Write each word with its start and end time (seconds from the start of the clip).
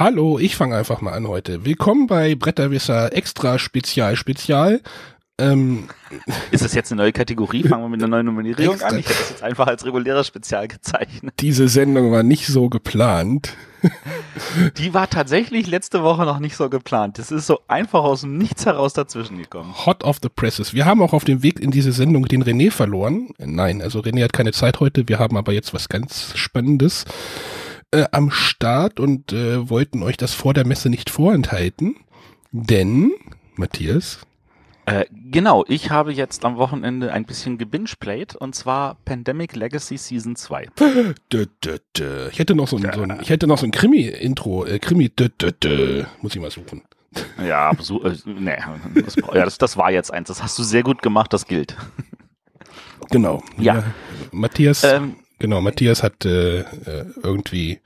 Hallo, 0.00 0.38
ich 0.38 0.56
fange 0.56 0.76
einfach 0.76 1.02
mal 1.02 1.12
an 1.12 1.28
heute. 1.28 1.66
Willkommen 1.66 2.06
bei 2.06 2.34
Bretterwisser 2.34 3.14
Extra 3.14 3.58
Spezial 3.58 4.16
Spezial. 4.16 4.80
Ähm, 5.36 5.90
ist 6.50 6.64
das 6.64 6.72
jetzt 6.72 6.90
eine 6.90 7.02
neue 7.02 7.12
Kategorie? 7.12 7.64
Fangen 7.64 7.82
wir 7.82 7.90
mit 7.90 8.00
einer 8.00 8.08
neuen 8.08 8.24
Nominierung 8.24 8.76
Extra. 8.76 8.88
an. 8.88 8.98
Ich 8.98 9.06
hätte 9.06 9.18
das 9.18 9.28
jetzt 9.28 9.42
einfach 9.42 9.66
als 9.66 9.84
reguläres 9.84 10.26
Spezial 10.26 10.68
gezeichnet. 10.68 11.34
Diese 11.40 11.68
Sendung 11.68 12.12
war 12.12 12.22
nicht 12.22 12.46
so 12.46 12.70
geplant. 12.70 13.52
Die 14.78 14.94
war 14.94 15.10
tatsächlich 15.10 15.66
letzte 15.66 16.02
Woche 16.02 16.24
noch 16.24 16.38
nicht 16.38 16.56
so 16.56 16.70
geplant. 16.70 17.18
Das 17.18 17.30
ist 17.30 17.46
so 17.46 17.60
einfach 17.68 18.02
aus 18.02 18.22
dem 18.22 18.38
Nichts 18.38 18.64
heraus 18.64 18.94
dazwischen 18.94 19.36
gekommen. 19.36 19.74
Hot 19.84 20.02
of 20.02 20.16
the 20.22 20.30
Presses. 20.30 20.72
Wir 20.72 20.86
haben 20.86 21.02
auch 21.02 21.12
auf 21.12 21.24
dem 21.24 21.42
Weg 21.42 21.60
in 21.60 21.70
diese 21.70 21.92
Sendung 21.92 22.24
den 22.24 22.42
René 22.42 22.70
verloren. 22.70 23.28
Nein, 23.36 23.82
also 23.82 24.00
René 24.00 24.24
hat 24.24 24.32
keine 24.32 24.52
Zeit 24.52 24.80
heute. 24.80 25.10
Wir 25.10 25.18
haben 25.18 25.36
aber 25.36 25.52
jetzt 25.52 25.74
was 25.74 25.90
ganz 25.90 26.32
Spannendes 26.36 27.04
äh, 27.92 28.06
am 28.12 28.30
Start 28.30 29.00
und 29.00 29.32
äh, 29.32 29.68
wollten 29.68 30.02
euch 30.02 30.16
das 30.16 30.34
vor 30.34 30.54
der 30.54 30.66
Messe 30.66 30.90
nicht 30.90 31.10
vorenthalten. 31.10 31.96
Denn, 32.52 33.12
Matthias, 33.56 34.20
äh, 34.86 35.04
genau, 35.12 35.64
ich 35.68 35.90
habe 35.90 36.12
jetzt 36.12 36.44
am 36.44 36.56
Wochenende 36.56 37.12
ein 37.12 37.24
bisschen 37.24 37.58
gebingeplayt 37.58 38.34
und 38.34 38.54
zwar 38.54 38.96
Pandemic 39.04 39.54
Legacy 39.54 39.96
Season 39.96 40.34
2. 40.34 40.68
Ich 42.32 42.38
hätte 42.38 42.54
noch 42.56 42.66
so 42.66 42.76
ein, 42.76 42.90
so 42.92 43.02
ein 43.02 43.18
ich 43.20 43.30
hätte 43.30 43.46
noch 43.46 43.58
so 43.58 43.66
ein 43.66 43.70
Krimi-Intro, 43.70 44.64
äh, 44.66 44.78
Krimi, 44.80 45.12
muss 46.22 46.34
ich 46.34 46.40
mal 46.40 46.50
suchen. 46.50 46.82
Ja, 47.44 47.72
so, 47.78 48.02
äh, 48.04 48.16
nee, 48.24 48.56
das, 48.94 49.16
ja, 49.16 49.44
das, 49.44 49.58
das 49.58 49.76
war 49.76 49.90
jetzt 49.92 50.12
eins. 50.12 50.28
Das 50.28 50.42
hast 50.42 50.58
du 50.58 50.62
sehr 50.62 50.82
gut 50.82 51.02
gemacht, 51.02 51.32
das 51.32 51.46
gilt. 51.46 51.76
Genau. 53.10 53.42
Ja. 53.58 53.76
ja 53.76 53.84
Matthias, 54.32 54.84
ähm, 54.84 55.16
genau, 55.40 55.60
Matthias 55.60 56.04
hat 56.04 56.24
äh, 56.24 56.60
äh 56.60 57.04
irgendwie 57.22 57.80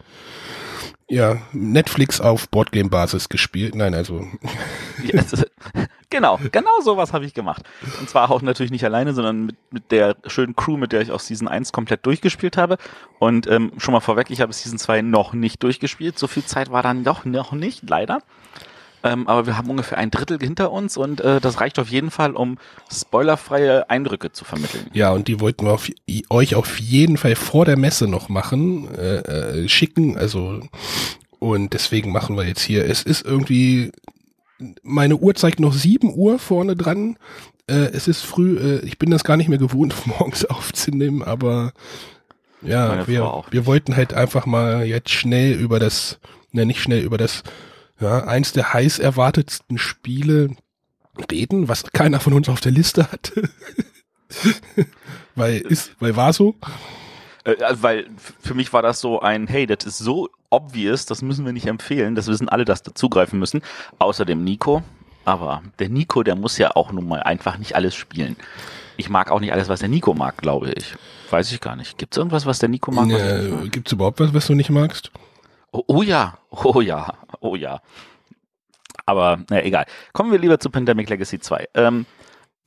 ja, 1.09 1.39
Netflix 1.53 2.21
auf 2.21 2.49
Boardgame-Basis 2.49 3.29
gespielt. 3.29 3.75
Nein, 3.75 3.95
also. 3.95 4.27
Yes. 5.03 5.45
Genau, 6.11 6.39
genau 6.53 6.81
sowas 6.81 7.13
habe 7.13 7.25
ich 7.25 7.35
gemacht. 7.35 7.65
Und 7.99 8.09
zwar 8.09 8.31
auch 8.31 8.41
natürlich 8.41 8.71
nicht 8.71 8.85
alleine, 8.85 9.15
sondern 9.15 9.47
mit, 9.47 9.57
mit 9.73 9.91
der 9.91 10.17
schönen 10.27 10.55
Crew, 10.55 10.77
mit 10.77 10.93
der 10.93 11.01
ich 11.01 11.11
auch 11.11 11.19
Season 11.19 11.49
1 11.49 11.73
komplett 11.73 12.07
durchgespielt 12.07 12.57
habe. 12.57 12.79
Und 13.19 13.49
ähm, 13.49 13.73
schon 13.79 13.93
mal 13.93 14.01
vorweg, 14.01 14.31
ich 14.31 14.41
habe 14.41 14.53
Season 14.53 14.79
2 14.79 15.03
noch 15.03 15.33
nicht 15.33 15.63
durchgespielt. 15.65 16.17
So 16.17 16.29
viel 16.29 16.45
Zeit 16.45 16.71
war 16.71 16.85
dann 16.85 17.03
doch 17.03 17.25
noch 17.25 17.51
nicht, 17.51 17.89
leider. 17.91 18.21
Ähm, 19.05 19.29
aber 19.29 19.47
wir 19.47 19.59
haben 19.59 19.69
ungefähr 19.69 19.99
ein 19.99 20.11
Drittel 20.11 20.39
hinter 20.41 20.73
uns 20.73 20.97
und 20.97 21.21
äh, 21.21 21.39
das 21.39 21.61
reicht 21.61 21.79
auf 21.79 21.89
jeden 21.91 22.11
Fall, 22.11 22.33
um 22.33 22.57
spoilerfreie 22.91 23.91
Eindrücke 23.91 24.33
zu 24.33 24.47
vermitteln. 24.47 24.87
Ja, 24.95 25.13
und 25.13 25.29
die 25.29 25.41
wollten 25.41 25.67
wir 25.67 25.73
auf, 25.73 25.89
euch 26.31 26.55
auf 26.55 26.81
jeden 26.81 27.19
Fall 27.19 27.37
vor 27.37 27.67
der 27.67 27.77
Messe 27.77 28.09
noch 28.09 28.31
machen, 28.31 28.89
äh, 28.95 29.19
äh, 29.19 29.69
schicken. 29.69 30.17
Also 30.17 30.61
und 31.39 31.75
deswegen 31.75 32.13
machen 32.13 32.37
wir 32.37 32.47
jetzt 32.47 32.63
hier. 32.63 32.87
Es 32.87 33.03
ist 33.03 33.27
irgendwie 33.27 33.93
meine 34.83 35.17
Uhr 35.17 35.35
zeigt 35.35 35.61
noch 35.61 35.75
7 35.75 36.15
Uhr 36.15 36.39
vorne 36.39 36.75
dran. 36.75 37.19
Äh, 37.67 37.91
es 37.93 38.09
ist 38.09 38.23
früh, 38.23 38.59
äh, 38.59 38.87
ich 38.87 38.99
bin 38.99 39.11
das 39.11 39.25
gar 39.25 39.37
nicht 39.37 39.49
mehr 39.49 39.59
gewohnt, 39.59 39.95
morgens 40.07 40.45
aufzunehmen, 40.47 41.23
aber 41.23 41.73
ja, 42.63 43.07
wir, 43.07 43.45
wir 43.51 43.67
wollten 43.67 43.95
halt 43.95 44.15
einfach 44.15 44.47
mal 44.47 44.87
jetzt 44.87 45.11
schnell 45.11 45.53
über 45.53 45.79
das, 45.79 46.19
ne, 46.53 46.65
nicht 46.65 46.81
schnell 46.81 47.03
über 47.03 47.19
das, 47.19 47.43
ja, 48.01 48.25
eins 48.25 48.53
der 48.53 48.73
heiß 48.73 48.99
erwartetsten 48.99 49.79
Spiele 49.79 50.57
reden, 51.31 51.69
was 51.69 51.85
keiner 51.93 52.21
von 52.21 52.33
uns 52.33 52.49
auf 52.49 52.61
der 52.61 52.73
Liste 52.73 53.11
hatte. 53.11 53.49
weil 55.35 55.61
ist, 55.61 55.93
weil 56.01 56.17
war 56.17 56.33
so. 56.33 56.57
Äh, 57.45 57.63
also, 57.63 57.83
weil 57.83 58.07
für 58.41 58.55
mich 58.55 58.73
war 58.73 58.83
das 58.83 59.01
so 59.01 59.21
ein, 59.21 59.47
hey, 59.47 59.67
das 59.67 59.85
ist 59.85 59.99
so 59.99 60.29
obvious, 60.51 61.07
das 61.07 61.23
müssen 61.23 61.45
wir 61.45 61.53
nicht 61.53 61.67
empfehlen, 61.67 62.15
das 62.15 62.27
wissen 62.27 62.49
alle, 62.49 62.65
dass 62.65 62.83
da 62.83 62.95
zugreifen 62.95 63.39
müssen, 63.39 63.63
außer 63.99 64.25
dem 64.25 64.45
Nico. 64.45 64.83
Aber 65.25 65.63
der 65.79 65.89
Nico, 65.89 66.23
der 66.23 66.37
muss 66.37 66.59
ja 66.59 66.77
auch 66.77 66.93
nun 66.93 67.09
mal 67.09 67.23
einfach 67.23 67.57
nicht 67.59 67.77
alles 67.77 67.95
spielen. 67.95 68.37
Ich 68.97 69.09
mag 69.09 69.31
auch 69.31 69.41
nicht 69.41 69.53
alles, 69.53 69.69
was 69.69 69.81
der 69.81 69.89
Nico 69.89 70.15
mag, 70.15 70.37
glaube 70.37 70.73
ich. 70.73 70.95
Weiß 71.31 71.51
ich 71.51 71.61
gar 71.61 71.77
nicht. 71.77 71.99
Gibt 71.99 72.15
es 72.15 72.19
irgendwas, 72.19 72.47
was 72.47 72.59
der 72.59 72.69
Nico 72.69 72.93
mag? 72.93 73.11
Äh, 73.11 73.69
Gibt 73.69 73.89
es 73.89 73.93
überhaupt 73.93 74.21
was, 74.21 74.35
was 74.35 74.47
du 74.47 74.55
nicht 74.55 74.71
magst? 74.71 75.11
Oh, 75.75 75.83
oh, 75.89 76.03
ja, 76.03 76.39
oh 76.53 76.81
ja, 76.81 77.15
oh 77.41 77.57
ja. 77.57 77.81
Aber 79.07 79.41
na, 79.51 79.65
egal. 79.65 79.87
Kommen 80.13 80.31
wir 80.31 80.39
lieber 80.39 80.61
zu 80.61 80.71
Pandemic 80.71 81.11
Legacy 81.11 81.41
2. 81.41 81.67
Ähm, 81.75 82.07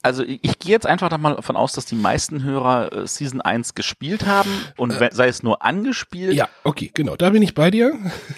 also 0.03 0.23
ich, 0.23 0.39
ich 0.41 0.59
gehe 0.59 0.71
jetzt 0.71 0.85
einfach 0.85 1.07
davon 1.07 1.55
aus, 1.55 1.71
dass 1.71 1.85
die 1.85 1.95
meisten 1.95 2.43
Hörer 2.43 2.91
äh, 2.91 3.07
Season 3.07 3.39
1 3.39 3.75
gespielt 3.75 4.25
haben 4.25 4.49
und 4.75 4.91
äh, 4.91 5.09
sei 5.13 5.29
es 5.29 5.41
nur 5.41 5.63
angespielt. 5.63 6.33
Ja, 6.33 6.49
okay, 6.65 6.91
genau, 6.93 7.15
da 7.15 7.29
bin 7.29 7.41
ich 7.41 7.53
bei 7.53 7.71
dir. 7.71 7.93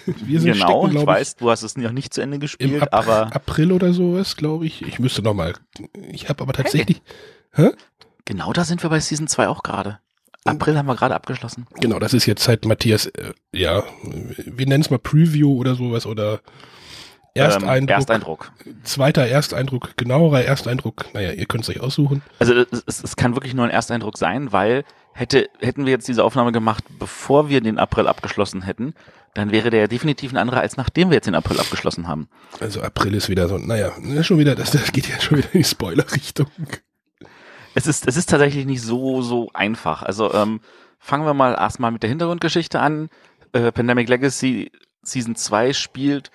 Wir 0.06 0.40
sind 0.40 0.52
genau, 0.52 0.86
stecken, 0.86 1.00
ich 1.00 1.06
weiß, 1.06 1.34
du 1.36 1.50
hast 1.50 1.64
es 1.64 1.76
noch 1.76 1.90
nicht 1.90 2.14
zu 2.14 2.20
Ende 2.20 2.38
gespielt, 2.38 2.80
Ap 2.80 2.94
aber 2.94 3.34
April 3.34 3.72
oder 3.72 3.92
sowas, 3.92 4.36
glaube 4.36 4.66
ich. 4.66 4.82
Ich 4.82 5.00
müsste 5.00 5.20
noch 5.20 5.34
mal. 5.34 5.54
Ich 6.12 6.28
habe 6.28 6.44
aber 6.44 6.52
tatsächlich. 6.52 7.02
Hey. 7.50 7.70
Hä? 7.70 7.76
Genau, 8.24 8.52
da 8.52 8.62
sind 8.62 8.84
wir 8.84 8.90
bei 8.90 9.00
Season 9.00 9.26
2 9.26 9.48
auch 9.48 9.64
gerade. 9.64 9.98
April 10.44 10.78
haben 10.78 10.86
wir 10.86 10.96
gerade 10.96 11.14
abgeschlossen. 11.14 11.66
Genau, 11.80 11.98
das 11.98 12.14
ist 12.14 12.26
jetzt 12.26 12.48
halt 12.48 12.64
Matthias, 12.64 13.06
äh, 13.06 13.32
ja, 13.52 13.82
wir 14.02 14.66
nennen 14.66 14.82
es 14.82 14.90
mal 14.90 14.98
Preview 14.98 15.54
oder 15.58 15.74
sowas 15.74 16.06
oder 16.06 16.40
Ersteindruck, 17.34 17.76
ähm, 17.76 17.88
Ersteindruck. 17.88 18.52
Zweiter 18.82 19.26
Ersteindruck, 19.26 19.96
genauerer 19.96 20.42
Ersteindruck. 20.42 21.06
Naja, 21.14 21.32
ihr 21.32 21.46
könnt 21.46 21.64
es 21.64 21.70
euch 21.70 21.80
aussuchen. 21.80 22.22
Also 22.38 22.54
es, 22.54 23.02
es 23.02 23.16
kann 23.16 23.34
wirklich 23.34 23.54
nur 23.54 23.64
ein 23.64 23.70
Ersteindruck 23.70 24.18
sein, 24.18 24.52
weil 24.52 24.84
hätte, 25.12 25.48
hätten 25.60 25.84
wir 25.84 25.92
jetzt 25.92 26.08
diese 26.08 26.24
Aufnahme 26.24 26.52
gemacht, 26.52 26.84
bevor 26.98 27.48
wir 27.48 27.60
den 27.60 27.78
April 27.78 28.08
abgeschlossen 28.08 28.62
hätten, 28.62 28.94
dann 29.34 29.52
wäre 29.52 29.70
der 29.70 29.86
definitiv 29.86 30.32
ein 30.32 30.38
anderer, 30.38 30.60
als 30.60 30.76
nachdem 30.76 31.10
wir 31.10 31.16
jetzt 31.16 31.26
den 31.26 31.34
April 31.36 31.60
abgeschlossen 31.60 32.08
haben. 32.08 32.28
Also 32.58 32.80
April 32.82 33.14
ist 33.14 33.28
wieder 33.28 33.48
so, 33.48 33.58
naja, 33.58 33.92
schon 34.22 34.38
wieder, 34.38 34.56
das, 34.56 34.72
das 34.72 34.90
geht 34.92 35.08
ja 35.08 35.20
schon 35.20 35.38
wieder 35.38 35.48
in 35.52 35.60
die 35.60 35.64
Spoiler-Richtung. 35.64 36.48
Es 37.74 37.86
ist, 37.86 38.06
es 38.06 38.16
ist 38.16 38.28
tatsächlich 38.28 38.66
nicht 38.66 38.82
so, 38.82 39.22
so 39.22 39.50
einfach. 39.54 40.02
Also 40.02 40.32
ähm, 40.34 40.60
fangen 40.98 41.24
wir 41.24 41.34
mal 41.34 41.54
erstmal 41.54 41.90
mit 41.90 42.02
der 42.02 42.10
Hintergrundgeschichte 42.10 42.80
an. 42.80 43.08
Äh, 43.52 43.72
Pandemic 43.72 44.08
Legacy 44.08 44.70
Season 45.02 45.36
2 45.36 45.72
spielt 45.72 46.30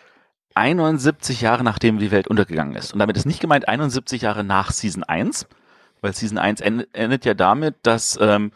71 0.55 1.41
Jahre 1.41 1.63
nachdem 1.63 1.99
die 1.99 2.11
Welt 2.11 2.27
untergegangen 2.27 2.75
ist. 2.75 2.93
Und 2.93 2.99
damit 2.99 3.17
ist 3.17 3.25
nicht 3.25 3.41
gemeint 3.41 3.67
71 3.67 4.21
Jahre 4.21 4.43
nach 4.43 4.71
Season 4.71 5.03
1, 5.03 5.47
weil 6.01 6.13
Season 6.13 6.37
1 6.37 6.61
endet 6.61 7.25
ja 7.25 7.33
damit, 7.33 7.75
dass 7.83 8.17
ähm, 8.21 8.51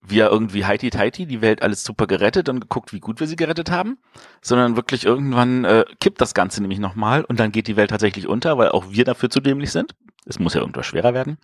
wir 0.00 0.30
irgendwie 0.30 0.64
heiti 0.64 0.90
teiti 0.90 1.26
die 1.26 1.42
Welt 1.42 1.62
alles 1.62 1.84
super 1.84 2.06
gerettet 2.06 2.48
und 2.48 2.60
geguckt, 2.60 2.92
wie 2.92 3.00
gut 3.00 3.20
wir 3.20 3.26
sie 3.28 3.36
gerettet 3.36 3.70
haben, 3.70 3.98
sondern 4.40 4.76
wirklich 4.76 5.04
irgendwann 5.04 5.64
äh, 5.64 5.84
kippt 6.00 6.20
das 6.20 6.34
Ganze 6.34 6.60
nämlich 6.60 6.80
nochmal 6.80 7.24
und 7.24 7.38
dann 7.38 7.52
geht 7.52 7.68
die 7.68 7.76
Welt 7.76 7.90
tatsächlich 7.90 8.26
unter, 8.26 8.58
weil 8.58 8.70
auch 8.70 8.86
wir 8.90 9.04
dafür 9.04 9.30
zu 9.30 9.40
dämlich 9.40 9.70
sind. 9.70 9.94
Es 10.24 10.38
muss 10.38 10.54
ja 10.54 10.60
irgendwas 10.60 10.86
schwerer 10.86 11.14
werden. 11.14 11.38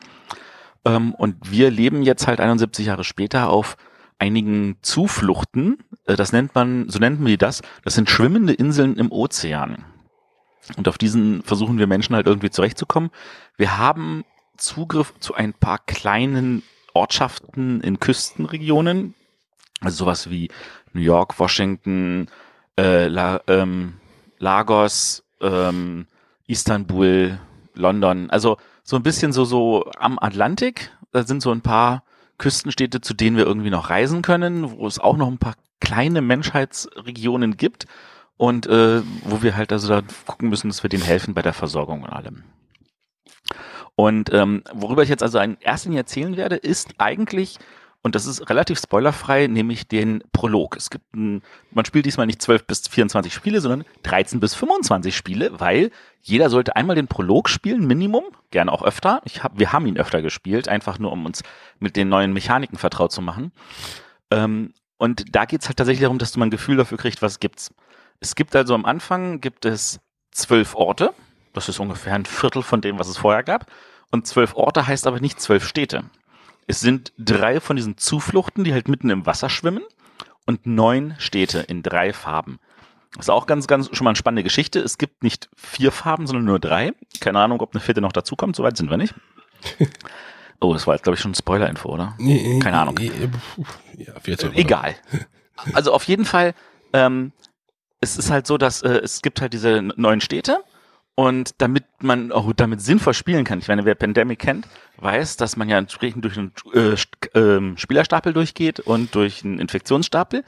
Ähm, 0.84 1.14
und 1.14 1.50
wir 1.50 1.70
leben 1.70 2.02
jetzt 2.02 2.26
halt 2.26 2.40
71 2.40 2.86
Jahre 2.86 3.04
später 3.04 3.50
auf 3.50 3.76
einigen 4.18 4.76
Zufluchten. 4.82 5.78
Äh, 6.06 6.16
das 6.16 6.32
nennt 6.32 6.54
man, 6.54 6.88
so 6.88 6.98
nennt 6.98 7.20
man 7.20 7.28
die 7.28 7.38
das. 7.38 7.62
Das 7.84 7.94
sind 7.94 8.10
schwimmende 8.10 8.52
Inseln 8.52 8.96
im 8.96 9.12
Ozean. 9.12 9.84
Und 10.76 10.88
auf 10.88 10.98
diesen 10.98 11.42
versuchen 11.42 11.78
wir 11.78 11.86
Menschen 11.86 12.14
halt 12.14 12.26
irgendwie 12.26 12.50
zurechtzukommen. 12.50 13.10
Wir 13.56 13.78
haben 13.78 14.24
Zugriff 14.56 15.14
zu 15.20 15.34
ein 15.34 15.54
paar 15.54 15.78
kleinen 15.78 16.62
Ortschaften 16.92 17.80
in 17.80 18.00
Küstenregionen, 18.00 19.14
also 19.80 20.04
sowas 20.04 20.30
wie 20.30 20.50
New 20.92 21.00
York, 21.00 21.38
Washington, 21.38 22.28
äh, 22.76 23.06
La, 23.06 23.40
ähm, 23.46 23.94
Lagos, 24.38 25.24
ähm, 25.40 26.06
Istanbul, 26.46 27.38
London, 27.74 28.30
also 28.30 28.58
so 28.88 28.96
ein 28.96 29.02
bisschen 29.02 29.34
so 29.34 29.44
so 29.44 29.84
am 29.98 30.18
Atlantik. 30.18 30.90
Da 31.12 31.22
sind 31.22 31.42
so 31.42 31.50
ein 31.50 31.60
paar 31.60 32.04
Küstenstädte, 32.38 33.02
zu 33.02 33.12
denen 33.12 33.36
wir 33.36 33.44
irgendwie 33.44 33.68
noch 33.68 33.90
reisen 33.90 34.22
können, 34.22 34.78
wo 34.78 34.86
es 34.86 34.98
auch 34.98 35.18
noch 35.18 35.28
ein 35.28 35.36
paar 35.36 35.56
kleine 35.78 36.22
Menschheitsregionen 36.22 37.58
gibt 37.58 37.84
und 38.38 38.66
äh, 38.66 39.02
wo 39.24 39.42
wir 39.42 39.58
halt 39.58 39.72
also 39.72 39.88
da 39.88 40.00
gucken 40.26 40.48
müssen, 40.48 40.68
dass 40.68 40.82
wir 40.82 40.88
denen 40.88 41.02
helfen 41.02 41.34
bei 41.34 41.42
der 41.42 41.52
Versorgung 41.52 42.02
und 42.02 42.08
allem. 42.08 42.44
Und 43.94 44.32
ähm, 44.32 44.62
worüber 44.72 45.02
ich 45.02 45.10
jetzt 45.10 45.22
also 45.22 45.38
in 45.38 45.58
erster 45.60 45.90
Linie 45.90 46.00
erzählen 46.00 46.38
werde, 46.38 46.56
ist 46.56 46.94
eigentlich, 46.96 47.58
und 48.02 48.14
das 48.14 48.26
ist 48.26 48.48
relativ 48.48 48.78
spoilerfrei, 48.78 49.48
nämlich 49.48 49.88
den 49.88 50.22
Prolog. 50.32 50.76
Es 50.76 50.88
gibt 50.88 51.14
ein, 51.14 51.42
man 51.72 51.84
spielt 51.84 52.06
diesmal 52.06 52.26
nicht 52.26 52.40
12 52.40 52.66
bis 52.66 52.86
24 52.86 53.34
Spiele, 53.34 53.60
sondern 53.60 53.84
13 54.04 54.38
bis 54.38 54.54
25 54.54 55.16
Spiele, 55.16 55.58
weil 55.58 55.90
jeder 56.22 56.48
sollte 56.48 56.76
einmal 56.76 56.94
den 56.94 57.08
Prolog 57.08 57.48
spielen, 57.48 57.86
Minimum, 57.86 58.24
gerne 58.50 58.72
auch 58.72 58.82
öfter. 58.82 59.20
Ich 59.24 59.42
hab, 59.42 59.58
wir 59.58 59.72
haben 59.72 59.86
ihn 59.86 59.98
öfter 59.98 60.22
gespielt, 60.22 60.68
einfach 60.68 60.98
nur 60.98 61.10
um 61.10 61.26
uns 61.26 61.42
mit 61.80 61.96
den 61.96 62.08
neuen 62.08 62.32
Mechaniken 62.32 62.78
vertraut 62.78 63.10
zu 63.10 63.20
machen. 63.20 63.52
Ähm, 64.30 64.74
und 64.96 65.34
da 65.34 65.44
geht's 65.44 65.66
halt 65.68 65.78
tatsächlich 65.78 66.02
darum, 66.02 66.18
dass 66.18 66.32
du 66.32 66.38
mal 66.38 66.46
ein 66.46 66.50
Gefühl 66.50 66.76
dafür 66.76 66.98
kriegst, 66.98 67.20
was 67.20 67.40
gibt's. 67.40 67.74
Es 68.20 68.34
gibt 68.34 68.54
also 68.54 68.74
am 68.74 68.84
Anfang 68.84 69.40
gibt 69.40 69.64
es 69.64 70.00
zwölf 70.30 70.74
Orte. 70.74 71.12
Das 71.52 71.68
ist 71.68 71.80
ungefähr 71.80 72.14
ein 72.14 72.26
Viertel 72.26 72.62
von 72.62 72.80
dem, 72.80 72.98
was 72.98 73.08
es 73.08 73.16
vorher 73.16 73.42
gab. 73.42 73.66
Und 74.10 74.26
zwölf 74.26 74.54
Orte 74.54 74.86
heißt 74.86 75.06
aber 75.06 75.20
nicht 75.20 75.40
zwölf 75.40 75.66
Städte. 75.66 76.04
Es 76.68 76.80
sind 76.80 77.12
drei 77.18 77.60
von 77.60 77.76
diesen 77.76 77.96
Zufluchten, 77.96 78.62
die 78.62 78.72
halt 78.72 78.88
mitten 78.88 79.10
im 79.10 79.26
Wasser 79.26 79.48
schwimmen 79.48 79.82
und 80.46 80.66
neun 80.66 81.14
Städte 81.18 81.60
in 81.60 81.82
drei 81.82 82.12
Farben. 82.12 82.60
Das 83.16 83.26
ist 83.26 83.30
auch 83.30 83.46
ganz, 83.46 83.66
ganz 83.66 83.88
schon 83.96 84.04
mal 84.04 84.10
eine 84.10 84.16
spannende 84.16 84.42
Geschichte. 84.44 84.78
Es 84.78 84.98
gibt 84.98 85.22
nicht 85.22 85.48
vier 85.56 85.90
Farben, 85.90 86.26
sondern 86.26 86.44
nur 86.44 86.60
drei. 86.60 86.92
Keine 87.20 87.40
Ahnung, 87.40 87.60
ob 87.60 87.74
eine 87.74 87.80
vierte 87.80 88.02
noch 88.02 88.12
dazukommt. 88.12 88.54
Soweit 88.54 88.76
sind 88.76 88.90
wir 88.90 88.96
nicht. 88.96 89.14
Oh, 90.60 90.72
das 90.72 90.88
war 90.88 90.94
jetzt, 90.94 91.04
glaube 91.04 91.14
ich, 91.14 91.20
schon 91.20 91.30
ein 91.30 91.36
Spoiler-Info, 91.36 91.88
oder? 91.88 92.16
Keine 92.58 92.78
Ahnung. 92.78 92.98
Ja, 93.96 94.14
Egal. 94.54 94.96
Also 95.72 95.92
auf 95.92 96.02
jeden 96.04 96.24
Fall, 96.24 96.52
ähm, 96.92 97.32
es 98.00 98.16
ist 98.16 98.30
halt 98.30 98.46
so, 98.48 98.58
dass 98.58 98.82
äh, 98.82 99.00
es 99.02 99.22
gibt 99.22 99.40
halt 99.40 99.52
diese 99.52 99.82
neuen 99.96 100.20
Städte 100.20 100.64
und 101.18 101.56
damit 101.58 101.82
man 101.98 102.30
auch 102.30 102.52
damit 102.52 102.80
sinnvoll 102.80 103.12
spielen 103.12 103.42
kann, 103.42 103.58
ich 103.58 103.66
meine, 103.66 103.84
wer 103.84 103.96
Pandemic 103.96 104.38
kennt, 104.38 104.68
weiß, 104.98 105.36
dass 105.36 105.56
man 105.56 105.68
ja 105.68 105.76
entsprechend 105.76 106.24
durch 106.24 106.38
einen 106.38 106.52
äh, 106.72 107.36
äh, 107.36 107.76
Spielerstapel 107.76 108.32
durchgeht 108.32 108.78
und 108.78 109.16
durch 109.16 109.44
einen 109.44 109.58
Infektionsstapel 109.58 110.44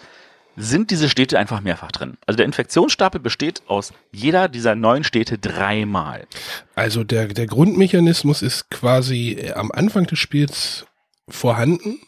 sind 0.54 0.92
diese 0.92 1.08
Städte 1.08 1.40
einfach 1.40 1.60
mehrfach 1.60 1.90
drin. 1.90 2.18
Also 2.24 2.36
der 2.36 2.46
Infektionsstapel 2.46 3.20
besteht 3.20 3.62
aus 3.66 3.92
jeder 4.12 4.46
dieser 4.48 4.76
neun 4.76 5.02
Städte 5.02 5.38
dreimal. 5.38 6.28
Also 6.76 7.02
der, 7.02 7.26
der 7.26 7.46
Grundmechanismus 7.46 8.40
ist 8.40 8.70
quasi 8.70 9.32
äh, 9.40 9.54
am 9.54 9.72
Anfang 9.72 10.06
des 10.06 10.20
Spiels 10.20 10.86
vorhanden. 11.28 11.98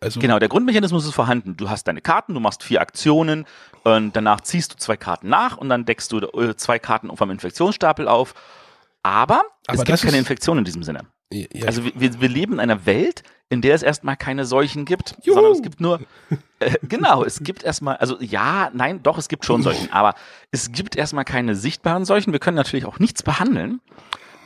Also 0.00 0.20
genau, 0.20 0.38
der 0.38 0.48
Grundmechanismus 0.48 1.06
ist 1.06 1.14
vorhanden. 1.14 1.56
Du 1.56 1.70
hast 1.70 1.84
deine 1.84 2.00
Karten, 2.00 2.34
du 2.34 2.40
machst 2.40 2.62
vier 2.62 2.80
Aktionen 2.80 3.46
und 3.84 4.14
danach 4.14 4.42
ziehst 4.42 4.74
du 4.74 4.76
zwei 4.76 4.96
Karten 4.96 5.28
nach 5.28 5.56
und 5.56 5.68
dann 5.68 5.84
deckst 5.84 6.12
du 6.12 6.18
äh, 6.18 6.56
zwei 6.56 6.78
Karten 6.78 7.14
vom 7.16 7.30
Infektionsstapel 7.30 8.08
auf. 8.08 8.34
Aber, 9.02 9.42
Aber 9.66 9.78
es 9.78 9.84
gibt 9.84 10.02
keine 10.02 10.18
Infektion 10.18 10.58
in 10.58 10.64
diesem 10.64 10.82
Sinne. 10.82 11.06
Ja. 11.32 11.66
Also 11.66 11.82
wir, 11.84 12.20
wir 12.20 12.28
leben 12.28 12.54
in 12.54 12.60
einer 12.60 12.86
Welt, 12.86 13.22
in 13.48 13.60
der 13.60 13.74
es 13.74 13.82
erstmal 13.82 14.16
keine 14.16 14.44
Seuchen 14.44 14.84
gibt, 14.84 15.16
Juhu. 15.22 15.34
sondern 15.34 15.52
es 15.52 15.62
gibt 15.62 15.80
nur, 15.80 16.00
äh, 16.60 16.72
genau, 16.82 17.24
es 17.24 17.40
gibt 17.42 17.62
erstmal, 17.62 17.96
also 17.96 18.20
ja, 18.20 18.70
nein, 18.74 19.02
doch, 19.02 19.18
es 19.18 19.28
gibt 19.28 19.44
schon 19.44 19.62
Seuchen, 19.62 19.92
aber 19.92 20.14
es 20.50 20.72
gibt 20.72 20.96
erstmal 20.96 21.24
keine 21.24 21.54
sichtbaren 21.54 22.04
Seuchen. 22.04 22.32
Wir 22.32 22.40
können 22.40 22.56
natürlich 22.56 22.86
auch 22.86 22.98
nichts 22.98 23.22
behandeln. 23.22 23.80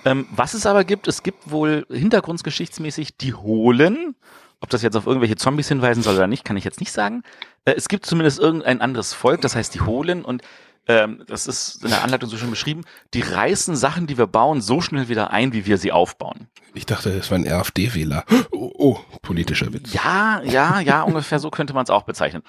Ähm, 0.04 0.26
was 0.30 0.54
es 0.54 0.64
aber 0.64 0.84
gibt, 0.84 1.08
es 1.08 1.22
gibt 1.22 1.50
wohl 1.50 1.86
hintergrundgeschichtsmäßig 1.90 3.16
die 3.18 3.34
Hohlen. 3.34 4.14
Ob 4.60 4.70
das 4.70 4.82
jetzt 4.82 4.96
auf 4.96 5.06
irgendwelche 5.06 5.36
Zombies 5.36 5.68
hinweisen 5.68 6.02
soll 6.02 6.14
oder 6.14 6.26
nicht, 6.26 6.44
kann 6.44 6.56
ich 6.56 6.64
jetzt 6.64 6.80
nicht 6.80 6.92
sagen. 6.92 7.22
Äh, 7.64 7.74
es 7.76 7.88
gibt 7.88 8.06
zumindest 8.06 8.38
irgendein 8.38 8.80
anderes 8.80 9.14
Volk, 9.14 9.40
das 9.40 9.56
heißt 9.56 9.74
die 9.74 9.80
Hohlen 9.80 10.24
und 10.24 10.42
ähm, 10.86 11.22
das 11.26 11.46
ist 11.46 11.84
in 11.84 11.90
der 11.90 12.02
Anleitung 12.02 12.28
so 12.28 12.36
schön 12.36 12.50
beschrieben, 12.50 12.82
die 13.14 13.20
reißen 13.20 13.76
Sachen, 13.76 14.06
die 14.06 14.18
wir 14.18 14.26
bauen, 14.26 14.60
so 14.60 14.80
schnell 14.80 15.08
wieder 15.08 15.30
ein, 15.30 15.52
wie 15.52 15.66
wir 15.66 15.78
sie 15.78 15.92
aufbauen. 15.92 16.48
Ich 16.74 16.86
dachte, 16.86 17.16
das 17.16 17.30
war 17.30 17.38
ein 17.38 17.46
RFD-Wähler. 17.46 18.24
Oh, 18.50 18.72
oh, 18.76 18.98
politischer 19.22 19.72
Witz. 19.72 19.92
Ja, 19.92 20.42
ja, 20.42 20.80
ja, 20.80 21.02
ungefähr 21.04 21.38
so 21.38 21.50
könnte 21.50 21.74
man 21.74 21.84
es 21.84 21.90
auch 21.90 22.02
bezeichnen. 22.02 22.42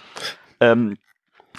Ähm, 0.59 0.97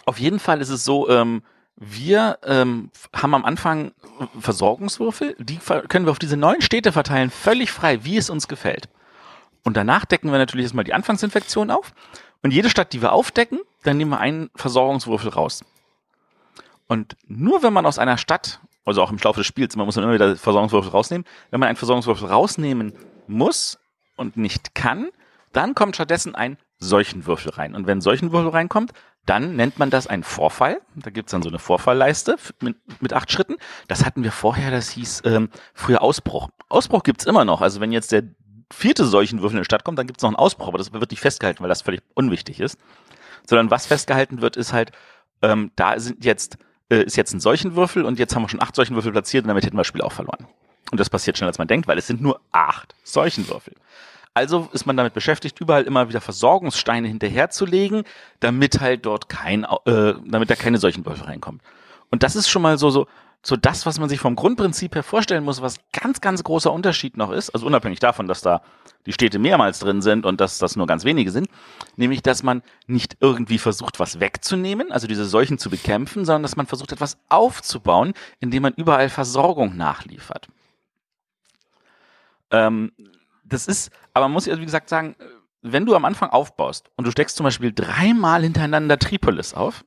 auf 0.06 0.18
jeden 0.18 0.38
Fall 0.38 0.60
ist 0.60 0.70
es 0.70 0.84
so, 0.84 1.08
ähm, 1.08 1.42
wir 1.76 2.38
ähm, 2.44 2.90
haben 3.14 3.34
am 3.34 3.44
Anfang 3.44 3.92
Versorgungswürfel, 4.38 5.36
die 5.38 5.58
können 5.88 6.06
wir 6.06 6.10
auf 6.10 6.18
diese 6.18 6.36
neuen 6.36 6.62
Städte 6.62 6.92
verteilen, 6.92 7.30
völlig 7.30 7.70
frei, 7.70 8.04
wie 8.04 8.16
es 8.16 8.30
uns 8.30 8.46
gefällt. 8.48 8.88
Und 9.64 9.76
danach 9.76 10.04
decken 10.04 10.30
wir 10.30 10.38
natürlich 10.38 10.64
erstmal 10.64 10.84
die 10.84 10.94
Anfangsinfektion 10.94 11.70
auf. 11.70 11.92
Und 12.42 12.52
jede 12.52 12.70
Stadt, 12.70 12.92
die 12.92 13.02
wir 13.02 13.12
aufdecken, 13.12 13.60
dann 13.84 13.96
nehmen 13.96 14.10
wir 14.10 14.18
einen 14.18 14.50
Versorgungswürfel 14.56 15.30
raus. 15.30 15.64
Und 16.88 17.16
nur 17.26 17.62
wenn 17.62 17.72
man 17.72 17.86
aus 17.86 17.98
einer 17.98 18.18
Stadt, 18.18 18.60
also 18.84 19.02
auch 19.02 19.10
im 19.10 19.18
Laufe 19.18 19.40
des 19.40 19.46
Spiels, 19.46 19.76
man 19.76 19.86
muss 19.86 19.94
dann 19.94 20.04
immer 20.04 20.14
wieder 20.14 20.36
Versorgungswürfel 20.36 20.90
rausnehmen, 20.90 21.26
wenn 21.50 21.60
man 21.60 21.68
einen 21.68 21.76
Versorgungswürfel 21.76 22.28
rausnehmen 22.28 22.92
muss 23.28 23.78
und 24.16 24.36
nicht 24.36 24.74
kann, 24.74 25.08
dann 25.52 25.74
kommt 25.74 25.94
stattdessen 25.94 26.34
ein 26.34 26.58
Seuchenwürfel 26.78 27.52
rein. 27.52 27.74
Und 27.74 27.86
wenn 27.86 27.98
ein 27.98 28.02
Seuchenwürfel 28.02 28.50
reinkommt, 28.50 28.92
dann 29.24 29.54
nennt 29.54 29.78
man 29.78 29.90
das 29.90 30.08
einen 30.08 30.24
Vorfall. 30.24 30.80
Da 30.96 31.10
gibt's 31.10 31.30
dann 31.30 31.42
so 31.42 31.48
eine 31.48 31.60
Vorfallleiste 31.60 32.36
mit, 32.60 32.76
mit 33.00 33.12
acht 33.12 33.30
Schritten. 33.30 33.56
Das 33.86 34.04
hatten 34.04 34.24
wir 34.24 34.32
vorher, 34.32 34.72
das 34.72 34.90
hieß 34.90 35.22
ähm, 35.24 35.48
früher 35.74 36.02
Ausbruch. 36.02 36.48
Ausbruch 36.68 37.04
gibt's 37.04 37.24
immer 37.24 37.44
noch. 37.44 37.60
Also 37.60 37.80
wenn 37.80 37.92
jetzt 37.92 38.10
der 38.10 38.24
vierte 38.72 39.04
Seuchenwürfel 39.04 39.56
in 39.56 39.62
die 39.62 39.66
Stadt 39.66 39.84
kommt, 39.84 39.98
dann 39.98 40.06
gibt's 40.06 40.22
noch 40.22 40.30
einen 40.30 40.36
Ausbruch, 40.36 40.68
aber 40.68 40.78
das 40.78 40.92
wird 40.92 41.10
nicht 41.10 41.20
festgehalten, 41.20 41.62
weil 41.62 41.68
das 41.68 41.82
völlig 41.82 42.02
unwichtig 42.14 42.60
ist. 42.60 42.78
Sondern 43.46 43.70
was 43.70 43.86
festgehalten 43.86 44.40
wird, 44.40 44.56
ist 44.56 44.72
halt, 44.72 44.92
ähm, 45.42 45.72
da 45.76 45.98
sind 45.98 46.24
jetzt 46.24 46.58
äh, 46.92 47.04
ist 47.04 47.16
jetzt 47.16 47.32
ein 47.32 47.40
Seuchenwürfel 47.40 48.04
und 48.04 48.18
jetzt 48.18 48.34
haben 48.34 48.42
wir 48.42 48.48
schon 48.48 48.62
acht 48.62 48.76
Seuchenwürfel 48.76 49.12
platziert 49.12 49.44
und 49.44 49.48
damit 49.48 49.64
hätten 49.64 49.76
wir 49.76 49.80
das 49.80 49.86
Spiel 49.86 50.02
auch 50.02 50.12
verloren. 50.12 50.46
Und 50.90 51.00
das 51.00 51.08
passiert 51.08 51.38
schneller 51.38 51.48
als 51.48 51.58
man 51.58 51.68
denkt, 51.68 51.88
weil 51.88 51.96
es 51.96 52.06
sind 52.06 52.20
nur 52.20 52.40
acht 52.52 52.94
Seuchenwürfel. 53.02 53.74
Also 54.34 54.68
ist 54.72 54.86
man 54.86 54.96
damit 54.96 55.14
beschäftigt, 55.14 55.60
überall 55.60 55.84
immer 55.84 56.08
wieder 56.08 56.20
Versorgungssteine 56.20 57.08
hinterherzulegen, 57.08 58.04
damit 58.40 58.80
halt 58.80 59.06
dort 59.06 59.28
kein, 59.28 59.64
äh, 59.64 60.14
damit 60.26 60.50
da 60.50 60.54
keine 60.54 60.78
Seuchenwürfel 60.78 61.24
reinkommen. 61.24 61.60
Und 62.10 62.22
das 62.22 62.36
ist 62.36 62.50
schon 62.50 62.62
mal 62.62 62.76
so, 62.76 62.90
so, 62.90 63.06
so 63.44 63.56
das, 63.56 63.86
was 63.86 63.98
man 63.98 64.08
sich 64.08 64.20
vom 64.20 64.36
Grundprinzip 64.36 64.94
her 64.94 65.02
vorstellen 65.02 65.42
muss, 65.42 65.60
was 65.60 65.80
ganz, 65.92 66.20
ganz 66.20 66.44
großer 66.44 66.72
Unterschied 66.72 67.16
noch 67.16 67.32
ist, 67.32 67.50
also 67.50 67.66
unabhängig 67.66 67.98
davon, 67.98 68.28
dass 68.28 68.40
da 68.40 68.62
die 69.04 69.12
Städte 69.12 69.40
mehrmals 69.40 69.80
drin 69.80 70.00
sind 70.00 70.24
und 70.24 70.40
dass 70.40 70.58
das 70.58 70.76
nur 70.76 70.86
ganz 70.86 71.04
wenige 71.04 71.32
sind, 71.32 71.48
nämlich, 71.96 72.22
dass 72.22 72.44
man 72.44 72.62
nicht 72.86 73.16
irgendwie 73.20 73.58
versucht, 73.58 73.98
was 73.98 74.20
wegzunehmen, 74.20 74.92
also 74.92 75.08
diese 75.08 75.24
Seuchen 75.24 75.58
zu 75.58 75.70
bekämpfen, 75.70 76.24
sondern 76.24 76.42
dass 76.42 76.54
man 76.54 76.66
versucht, 76.66 76.92
etwas 76.92 77.18
aufzubauen, 77.28 78.14
indem 78.38 78.62
man 78.62 78.74
überall 78.74 79.08
Versorgung 79.08 79.76
nachliefert. 79.76 80.46
Ähm, 82.52 82.92
das 83.44 83.66
ist, 83.66 83.90
aber 84.14 84.26
man 84.26 84.34
muss 84.34 84.46
ja, 84.46 84.56
wie 84.56 84.64
gesagt, 84.64 84.88
sagen, 84.88 85.16
wenn 85.62 85.84
du 85.84 85.96
am 85.96 86.04
Anfang 86.04 86.30
aufbaust 86.30 86.90
und 86.96 87.06
du 87.06 87.10
steckst 87.10 87.36
zum 87.36 87.44
Beispiel 87.44 87.72
dreimal 87.72 88.42
hintereinander 88.42 88.98
Tripolis 88.98 89.52
auf, 89.54 89.84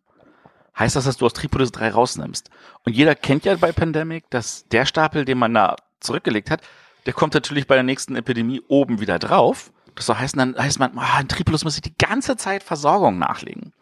heißt 0.78 0.96
das, 0.96 1.06
dass 1.06 1.18
du 1.18 1.26
aus 1.26 1.34
Tripolis 1.34 1.72
3 1.72 1.90
rausnimmst. 1.90 2.50
Und 2.84 2.96
jeder 2.96 3.16
kennt 3.16 3.46
ja 3.46 3.56
bei 3.56 3.72
Pandemic, 3.72 4.30
dass 4.30 4.68
der 4.68 4.86
Stapel, 4.86 5.26
den 5.26 5.38
man 5.38 5.54
da 5.54 5.76
zurückgelegt 6.00 6.52
hat, 6.52 6.62
der 7.06 7.14
kommt 7.14 7.34
natürlich 7.34 7.68
bei 7.68 7.76
der 7.76 7.84
nächsten 7.84 8.16
Epidemie 8.16 8.62
oben 8.68 9.00
wieder 9.00 9.20
drauf. 9.20 9.72
Das 9.96 10.08
soll 10.08 10.18
heißen, 10.18 10.38
dann 10.38 10.58
heißt 10.58 10.80
man, 10.80 10.92
oh, 10.98 11.22
in 11.22 11.28
Tripolis 11.28 11.64
muss 11.64 11.76
ich 11.76 11.82
die 11.82 11.98
ganze 11.98 12.36
Zeit 12.36 12.64
Versorgung 12.64 13.18
nachlegen. 13.18 13.74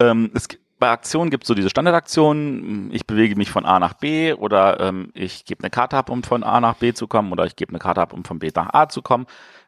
Ähm, 0.00 0.30
es, 0.34 0.48
bei 0.78 0.90
Aktionen 0.90 1.30
gibt 1.30 1.44
es 1.44 1.48
so 1.48 1.54
diese 1.54 1.70
Standardaktionen, 1.70 2.92
ich 2.92 3.06
bewege 3.06 3.36
mich 3.36 3.50
von 3.50 3.64
A 3.64 3.78
nach 3.78 3.94
B 3.94 4.32
oder 4.32 4.80
ähm, 4.80 5.12
ich 5.14 5.44
gebe 5.44 5.62
eine 5.62 5.70
Karte 5.70 5.96
ab, 5.96 6.10
um 6.10 6.24
von 6.24 6.42
A 6.42 6.60
nach 6.60 6.74
B 6.74 6.92
zu 6.92 7.06
kommen 7.06 7.30
oder 7.30 7.44
ich 7.46 7.54
gebe 7.54 7.70
eine 7.70 7.78
Karte 7.78 8.00
ab, 8.00 8.12
um 8.12 8.24
von 8.24 8.40
B 8.40 8.50
nach 8.52 8.74
A 8.74 8.88
zu 8.88 9.00
kommen. 9.00 9.26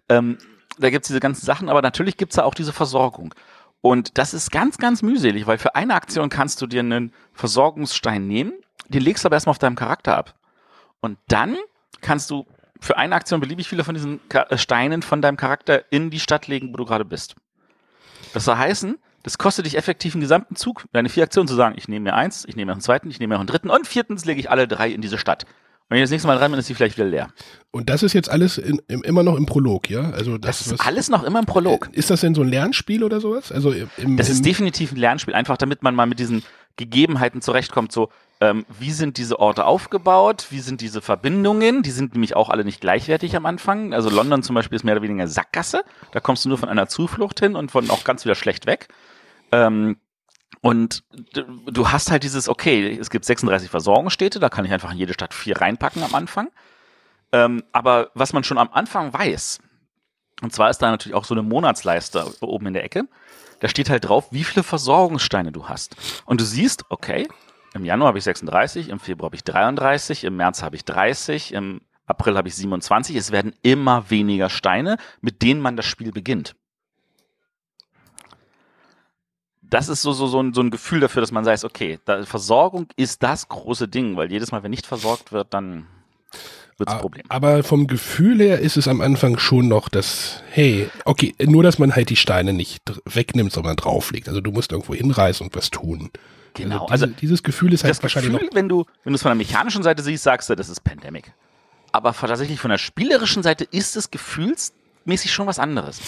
Ähm, 0.08 0.38
da 0.76 0.90
gibt 0.90 1.04
es 1.04 1.08
diese 1.08 1.20
ganzen 1.20 1.46
Sachen, 1.46 1.68
aber 1.68 1.82
natürlich 1.82 2.16
gibt 2.16 2.32
es 2.32 2.36
da 2.36 2.42
auch 2.42 2.54
diese 2.54 2.72
Versorgung. 2.72 3.32
Und 3.84 4.16
das 4.16 4.32
ist 4.32 4.50
ganz, 4.50 4.78
ganz 4.78 5.02
mühselig, 5.02 5.46
weil 5.46 5.58
für 5.58 5.74
eine 5.74 5.92
Aktion 5.92 6.30
kannst 6.30 6.62
du 6.62 6.66
dir 6.66 6.80
einen 6.80 7.12
Versorgungsstein 7.34 8.26
nehmen, 8.26 8.54
den 8.88 9.02
legst 9.02 9.22
du 9.24 9.28
aber 9.28 9.36
erstmal 9.36 9.50
auf 9.50 9.58
deinem 9.58 9.76
Charakter 9.76 10.16
ab. 10.16 10.34
Und 11.00 11.18
dann 11.28 11.58
kannst 12.00 12.30
du 12.30 12.46
für 12.80 12.96
eine 12.96 13.14
Aktion 13.14 13.40
beliebig 13.40 13.68
viele 13.68 13.84
von 13.84 13.94
diesen 13.94 14.20
äh, 14.30 14.56
Steinen 14.56 15.02
von 15.02 15.20
deinem 15.20 15.36
Charakter 15.36 15.92
in 15.92 16.08
die 16.08 16.18
Stadt 16.18 16.46
legen, 16.46 16.72
wo 16.72 16.78
du 16.78 16.86
gerade 16.86 17.04
bist. 17.04 17.36
Das 18.32 18.46
soll 18.46 18.56
heißen, 18.56 18.96
das 19.22 19.36
kostet 19.36 19.66
dich 19.66 19.76
effektiv 19.76 20.14
einen 20.14 20.22
gesamten 20.22 20.56
Zug, 20.56 20.86
deine 20.94 21.10
vier 21.10 21.24
Aktionen 21.24 21.46
zu 21.46 21.54
sagen, 21.54 21.74
ich 21.76 21.86
nehme 21.86 22.04
mir 22.04 22.14
eins, 22.14 22.46
ich 22.46 22.56
nehme 22.56 22.70
mir 22.70 22.72
einen 22.72 22.80
zweiten, 22.80 23.10
ich 23.10 23.20
nehme 23.20 23.34
mir 23.34 23.38
einen 23.38 23.46
dritten 23.46 23.68
und 23.68 23.86
viertens 23.86 24.24
lege 24.24 24.40
ich 24.40 24.50
alle 24.50 24.66
drei 24.66 24.88
in 24.88 25.02
diese 25.02 25.18
Stadt. 25.18 25.44
Wenn 25.88 25.98
ich 25.98 26.04
das 26.04 26.10
nächste 26.10 26.26
Mal 26.28 26.38
dran 26.38 26.50
bin, 26.50 26.58
ist 26.58 26.66
sie 26.66 26.74
vielleicht 26.74 26.96
wieder 26.96 27.06
leer. 27.06 27.28
Und 27.70 27.90
das 27.90 28.02
ist 28.02 28.14
jetzt 28.14 28.30
alles 28.30 28.56
in, 28.56 28.80
im, 28.88 29.02
immer 29.02 29.22
noch 29.22 29.36
im 29.36 29.44
Prolog, 29.44 29.90
ja? 29.90 30.10
Also 30.10 30.38
das, 30.38 30.58
das 30.58 30.66
ist 30.66 30.78
was, 30.78 30.86
alles 30.86 31.08
noch 31.10 31.24
immer 31.24 31.38
im 31.38 31.46
Prolog. 31.46 31.90
Ist 31.92 32.10
das 32.10 32.22
denn 32.22 32.34
so 32.34 32.42
ein 32.42 32.48
Lernspiel 32.48 33.04
oder 33.04 33.20
sowas? 33.20 33.52
Also 33.52 33.72
im, 33.98 34.16
das 34.16 34.30
ist 34.30 34.44
definitiv 34.44 34.92
ein 34.92 34.96
Lernspiel, 34.96 35.34
einfach 35.34 35.58
damit 35.58 35.82
man 35.82 35.94
mal 35.94 36.06
mit 36.06 36.18
diesen 36.18 36.42
Gegebenheiten 36.76 37.42
zurechtkommt. 37.42 37.92
So, 37.92 38.08
ähm, 38.40 38.64
wie 38.80 38.92
sind 38.92 39.18
diese 39.18 39.38
Orte 39.38 39.66
aufgebaut? 39.66 40.46
Wie 40.50 40.60
sind 40.60 40.80
diese 40.80 41.02
Verbindungen? 41.02 41.82
Die 41.82 41.90
sind 41.90 42.14
nämlich 42.14 42.34
auch 42.34 42.48
alle 42.48 42.64
nicht 42.64 42.80
gleichwertig 42.80 43.36
am 43.36 43.44
Anfang. 43.44 43.92
Also 43.92 44.08
London 44.08 44.42
zum 44.42 44.54
Beispiel 44.54 44.76
ist 44.76 44.84
mehr 44.84 44.94
oder 44.94 45.02
weniger 45.02 45.28
Sackgasse. 45.28 45.84
Da 46.12 46.20
kommst 46.20 46.44
du 46.44 46.48
nur 46.48 46.58
von 46.58 46.68
einer 46.68 46.88
Zuflucht 46.88 47.40
hin 47.40 47.56
und 47.56 47.70
von 47.70 47.90
auch 47.90 48.04
ganz 48.04 48.24
wieder 48.24 48.34
schlecht 48.34 48.66
weg. 48.66 48.88
Ähm, 49.52 49.98
und 50.60 51.04
du 51.66 51.90
hast 51.90 52.10
halt 52.10 52.22
dieses, 52.22 52.48
okay, 52.48 52.96
es 52.98 53.10
gibt 53.10 53.24
36 53.24 53.70
Versorgungsstädte, 53.70 54.40
da 54.40 54.48
kann 54.48 54.64
ich 54.64 54.72
einfach 54.72 54.92
in 54.92 54.98
jede 54.98 55.12
Stadt 55.12 55.34
vier 55.34 55.60
reinpacken 55.60 56.02
am 56.02 56.14
Anfang. 56.14 56.48
Ähm, 57.32 57.64
aber 57.72 58.10
was 58.14 58.32
man 58.32 58.44
schon 58.44 58.58
am 58.58 58.70
Anfang 58.72 59.12
weiß, 59.12 59.58
und 60.42 60.54
zwar 60.54 60.70
ist 60.70 60.78
da 60.78 60.90
natürlich 60.90 61.14
auch 61.14 61.24
so 61.26 61.34
eine 61.34 61.42
Monatsleiste 61.42 62.24
oben 62.40 62.68
in 62.68 62.74
der 62.74 62.84
Ecke, 62.84 63.04
da 63.60 63.68
steht 63.68 63.90
halt 63.90 64.08
drauf, 64.08 64.28
wie 64.30 64.44
viele 64.44 64.62
Versorgungssteine 64.62 65.52
du 65.52 65.68
hast. 65.68 65.96
Und 66.24 66.40
du 66.40 66.44
siehst, 66.44 66.84
okay, 66.88 67.28
im 67.74 67.84
Januar 67.84 68.08
habe 68.08 68.18
ich 68.18 68.24
36, 68.24 68.88
im 68.88 69.00
Februar 69.00 69.28
habe 69.28 69.36
ich 69.36 69.44
33, 69.44 70.24
im 70.24 70.36
März 70.36 70.62
habe 70.62 70.76
ich 70.76 70.84
30, 70.84 71.52
im 71.52 71.82
April 72.06 72.36
habe 72.36 72.48
ich 72.48 72.54
27. 72.54 73.16
Es 73.16 73.32
werden 73.32 73.54
immer 73.62 74.10
weniger 74.10 74.48
Steine, 74.48 74.96
mit 75.20 75.42
denen 75.42 75.60
man 75.60 75.76
das 75.76 75.86
Spiel 75.86 76.12
beginnt 76.12 76.54
das 79.74 79.88
ist 79.88 80.02
so, 80.02 80.12
so, 80.12 80.28
so, 80.28 80.40
ein, 80.40 80.54
so 80.54 80.60
ein 80.60 80.70
Gefühl 80.70 81.00
dafür, 81.00 81.20
dass 81.20 81.32
man 81.32 81.44
sagt, 81.44 81.64
okay, 81.64 81.98
da, 82.04 82.22
Versorgung 82.22 82.86
ist 82.94 83.24
das 83.24 83.48
große 83.48 83.88
Ding, 83.88 84.16
weil 84.16 84.30
jedes 84.30 84.52
Mal, 84.52 84.62
wenn 84.62 84.70
nicht 84.70 84.86
versorgt 84.86 85.32
wird, 85.32 85.52
dann 85.52 85.86
wird 86.78 86.88
es 86.88 86.94
ein 86.94 87.00
Problem. 87.00 87.24
Aber 87.28 87.64
vom 87.64 87.88
Gefühl 87.88 88.38
her 88.40 88.60
ist 88.60 88.76
es 88.76 88.86
am 88.86 89.00
Anfang 89.00 89.36
schon 89.36 89.66
noch 89.66 89.88
das, 89.88 90.44
hey, 90.48 90.88
okay, 91.04 91.34
nur 91.42 91.64
dass 91.64 91.80
man 91.80 91.96
halt 91.96 92.08
die 92.10 92.16
Steine 92.16 92.52
nicht 92.52 92.82
wegnimmt, 93.04 93.50
sondern 93.50 93.74
drauflegt. 93.74 94.28
Also 94.28 94.40
du 94.40 94.52
musst 94.52 94.70
irgendwo 94.70 94.94
hinreißen 94.94 95.44
und 95.44 95.56
was 95.56 95.70
tun. 95.70 96.10
Genau, 96.54 96.86
Also, 96.86 97.06
diese, 97.06 97.18
dieses 97.18 97.42
Gefühl 97.42 97.72
ist 97.72 97.82
halt 97.82 97.90
das 97.90 98.02
wahrscheinlich 98.02 98.32
Gefühl, 98.32 98.50
wenn 98.52 98.68
du, 98.68 98.84
wenn 99.02 99.12
du 99.12 99.16
es 99.16 99.22
von 99.22 99.30
der 99.30 99.36
mechanischen 99.36 99.82
Seite 99.82 100.04
siehst, 100.04 100.22
sagst 100.22 100.48
du, 100.48 100.54
das 100.54 100.68
ist 100.68 100.84
Pandemic. 100.84 101.32
Aber 101.90 102.12
tatsächlich 102.12 102.60
von 102.60 102.70
der 102.70 102.78
spielerischen 102.78 103.42
Seite 103.42 103.64
ist 103.64 103.96
es 103.96 104.12
gefühlsmäßig 104.12 105.32
schon 105.32 105.48
was 105.48 105.58
anderes. 105.58 106.00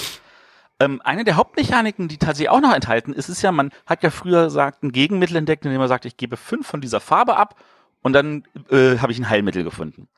Ähm, 0.78 1.00
eine 1.02 1.24
der 1.24 1.36
Hauptmechaniken, 1.36 2.08
die 2.08 2.18
tatsächlich 2.18 2.50
auch 2.50 2.60
noch 2.60 2.74
enthalten 2.74 3.12
ist, 3.12 3.28
ist 3.28 3.42
ja, 3.42 3.50
man 3.50 3.70
hat 3.86 4.02
ja 4.02 4.10
früher 4.10 4.44
gesagt, 4.44 4.82
ein 4.82 4.92
Gegenmittel 4.92 5.36
entdeckt, 5.36 5.64
indem 5.64 5.78
man 5.78 5.88
sagt, 5.88 6.04
ich 6.04 6.16
gebe 6.16 6.36
fünf 6.36 6.66
von 6.66 6.80
dieser 6.80 7.00
Farbe 7.00 7.36
ab 7.36 7.56
und 8.02 8.12
dann 8.12 8.44
äh, 8.70 8.98
habe 8.98 9.12
ich 9.12 9.18
ein 9.18 9.28
Heilmittel 9.30 9.64
gefunden 9.64 10.08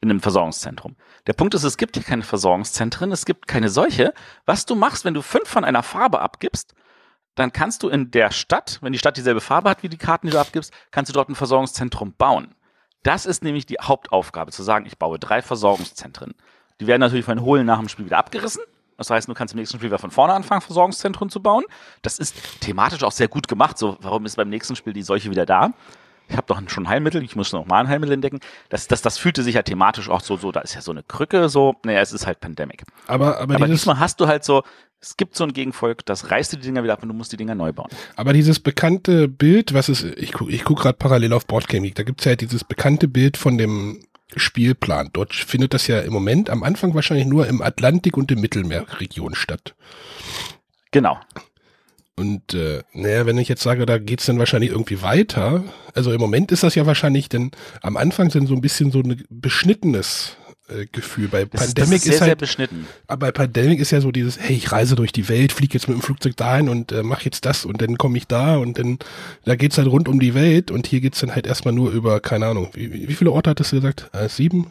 in 0.00 0.10
einem 0.10 0.20
Versorgungszentrum. 0.20 0.96
Der 1.26 1.32
Punkt 1.32 1.54
ist, 1.54 1.64
es 1.64 1.78
gibt 1.78 1.96
hier 1.96 2.04
keine 2.04 2.22
Versorgungszentren, 2.22 3.10
es 3.10 3.24
gibt 3.24 3.48
keine 3.48 3.70
solche. 3.70 4.12
Was 4.44 4.66
du 4.66 4.74
machst, 4.74 5.04
wenn 5.04 5.14
du 5.14 5.22
fünf 5.22 5.48
von 5.48 5.64
einer 5.64 5.82
Farbe 5.82 6.20
abgibst, 6.20 6.74
dann 7.34 7.52
kannst 7.52 7.82
du 7.82 7.88
in 7.88 8.10
der 8.10 8.30
Stadt, 8.30 8.78
wenn 8.82 8.92
die 8.92 8.98
Stadt 8.98 9.16
dieselbe 9.16 9.40
Farbe 9.40 9.70
hat 9.70 9.82
wie 9.82 9.88
die 9.88 9.96
Karten, 9.96 10.26
die 10.26 10.32
du 10.32 10.38
abgibst, 10.38 10.72
kannst 10.90 11.08
du 11.08 11.12
dort 11.14 11.28
ein 11.28 11.34
Versorgungszentrum 11.34 12.12
bauen. 12.12 12.54
Das 13.02 13.26
ist 13.26 13.42
nämlich 13.42 13.66
die 13.66 13.78
Hauptaufgabe, 13.80 14.52
zu 14.52 14.62
sagen, 14.62 14.86
ich 14.86 14.98
baue 14.98 15.18
drei 15.18 15.42
Versorgungszentren. 15.42 16.34
Die 16.80 16.86
werden 16.86 17.00
natürlich 17.00 17.24
von 17.24 17.36
den 17.36 17.44
Hohlen 17.44 17.66
nach 17.66 17.78
dem 17.78 17.88
Spiel 17.88 18.06
wieder 18.06 18.18
abgerissen. 18.18 18.62
Das 18.96 19.10
heißt, 19.10 19.28
du 19.28 19.34
kannst 19.34 19.54
im 19.54 19.60
nächsten 19.60 19.78
Spiel 19.78 19.88
wieder 19.90 19.98
von 19.98 20.10
vorne 20.10 20.34
anfangen, 20.34 20.60
Versorgungszentren 20.60 21.30
zu 21.30 21.40
bauen. 21.40 21.64
Das 22.02 22.18
ist 22.18 22.60
thematisch 22.60 23.02
auch 23.02 23.12
sehr 23.12 23.28
gut 23.28 23.48
gemacht. 23.48 23.78
So, 23.78 23.96
warum 24.00 24.24
ist 24.26 24.36
beim 24.36 24.48
nächsten 24.48 24.76
Spiel 24.76 24.92
die 24.92 25.02
Seuche 25.02 25.30
wieder 25.30 25.46
da? 25.46 25.72
Ich 26.28 26.36
habe 26.36 26.46
doch 26.46 26.60
schon 26.70 26.84
ein 26.84 26.88
Heilmittel, 26.88 27.22
ich 27.22 27.36
muss 27.36 27.52
noch 27.52 27.66
mal 27.66 27.80
ein 27.80 27.88
Heilmittel 27.88 28.14
entdecken. 28.14 28.40
Das, 28.70 28.88
das, 28.88 29.02
das 29.02 29.18
fühlte 29.18 29.42
sich 29.42 29.56
ja 29.56 29.62
thematisch 29.62 30.08
auch 30.08 30.22
so, 30.22 30.36
so, 30.36 30.52
da 30.52 30.60
ist 30.60 30.74
ja 30.74 30.80
so 30.80 30.90
eine 30.90 31.02
Krücke, 31.02 31.50
so, 31.50 31.74
naja, 31.84 32.00
es 32.00 32.12
ist 32.12 32.26
halt 32.26 32.40
Pandemic. 32.40 32.84
Aber, 33.06 33.38
aber, 33.38 33.56
Aber 33.56 33.66
diesmal 33.66 33.98
hast 33.98 34.20
du 34.20 34.26
halt 34.26 34.42
so, 34.42 34.62
es 35.00 35.18
gibt 35.18 35.36
so 35.36 35.44
ein 35.44 35.52
Gegenvolk, 35.52 36.06
das 36.06 36.30
reißt 36.30 36.52
dir 36.52 36.56
die 36.56 36.66
Dinger 36.66 36.82
wieder 36.82 36.94
ab 36.94 37.02
und 37.02 37.08
du 37.08 37.14
musst 37.14 37.30
die 37.32 37.36
Dinger 37.36 37.54
neu 37.54 37.72
bauen. 37.72 37.90
aber 38.16 38.32
dieses 38.32 38.58
bekannte 38.58 39.28
Bild, 39.28 39.74
was 39.74 39.90
ist, 39.90 40.02
ich 40.02 40.32
gucke 40.32 40.50
ich 40.50 40.64
guck 40.64 40.80
gerade 40.80 40.96
parallel 40.96 41.34
auf 41.34 41.46
Boardgame 41.46 41.86
Geek, 41.86 41.94
da 41.94 42.04
gibt's 42.04 42.24
ja 42.24 42.36
dieses 42.36 42.64
bekannte 42.64 43.06
Bild 43.06 43.36
von 43.36 43.58
dem 43.58 44.00
Spielplan. 44.36 45.10
Dort 45.12 45.34
findet 45.34 45.74
das 45.74 45.86
ja 45.86 46.00
im 46.00 46.12
Moment 46.12 46.50
am 46.50 46.62
Anfang 46.62 46.94
wahrscheinlich 46.94 47.26
nur 47.26 47.46
im 47.46 47.62
Atlantik 47.62 48.16
und 48.16 48.30
im 48.32 48.40
Mittelmeerregion 48.40 49.34
statt. 49.34 49.74
Genau. 50.90 51.18
Und 52.16 52.54
äh, 52.54 52.82
naja, 52.92 53.26
wenn 53.26 53.38
ich 53.38 53.48
jetzt 53.48 53.62
sage, 53.62 53.86
da 53.86 53.98
geht's 53.98 54.26
dann 54.26 54.38
wahrscheinlich 54.38 54.70
irgendwie 54.70 55.02
weiter. 55.02 55.64
Also 55.94 56.12
im 56.12 56.20
Moment 56.20 56.52
ist 56.52 56.62
das 56.62 56.76
ja 56.76 56.86
wahrscheinlich, 56.86 57.28
denn 57.28 57.50
am 57.82 57.96
Anfang 57.96 58.30
sind 58.30 58.46
so 58.46 58.54
ein 58.54 58.60
bisschen 58.60 58.92
so 58.92 59.00
ein 59.00 59.24
beschnittenes 59.30 60.36
äh, 60.68 60.86
Gefühl. 60.92 61.28
Bei 61.28 61.44
Das, 61.44 61.66
ist- 61.66 61.74
Pandemic 61.74 61.90
das 61.90 61.94
ist 61.96 62.02
sehr, 62.04 62.12
ist 62.14 62.18
sehr 62.20 62.28
halt, 62.28 62.38
beschnitten. 62.38 62.86
aber 63.06 63.26
bei 63.26 63.32
Pandemic 63.32 63.80
ist 63.80 63.90
ja 63.90 64.00
so 64.00 64.10
dieses, 64.12 64.38
hey, 64.38 64.56
ich 64.56 64.72
reise 64.72 64.94
durch 64.96 65.12
die 65.12 65.28
Welt, 65.28 65.52
fliege 65.52 65.74
jetzt 65.74 65.88
mit 65.88 65.96
dem 65.98 66.02
Flugzeug 66.02 66.36
dahin 66.36 66.68
und 66.68 66.92
äh, 66.92 67.02
mach 67.02 67.22
jetzt 67.22 67.44
das 67.44 67.64
und 67.64 67.80
dann 67.82 67.98
komme 67.98 68.16
ich 68.18 68.26
da 68.26 68.56
und 68.56 68.78
dann 68.78 68.98
da 69.44 69.56
geht's 69.56 69.76
halt 69.78 69.88
rund 69.88 70.08
um 70.08 70.20
die 70.20 70.34
Welt 70.34 70.70
und 70.70 70.86
hier 70.86 71.00
geht's 71.00 71.20
dann 71.20 71.34
halt 71.34 71.46
erstmal 71.46 71.74
nur 71.74 71.90
über, 71.90 72.20
keine 72.20 72.46
Ahnung, 72.46 72.70
wie, 72.74 73.08
wie 73.08 73.14
viele 73.14 73.30
Orte 73.32 73.50
hattest 73.50 73.72
du 73.72 73.76
gesagt? 73.76 74.08
Äh, 74.12 74.28
sieben? 74.28 74.70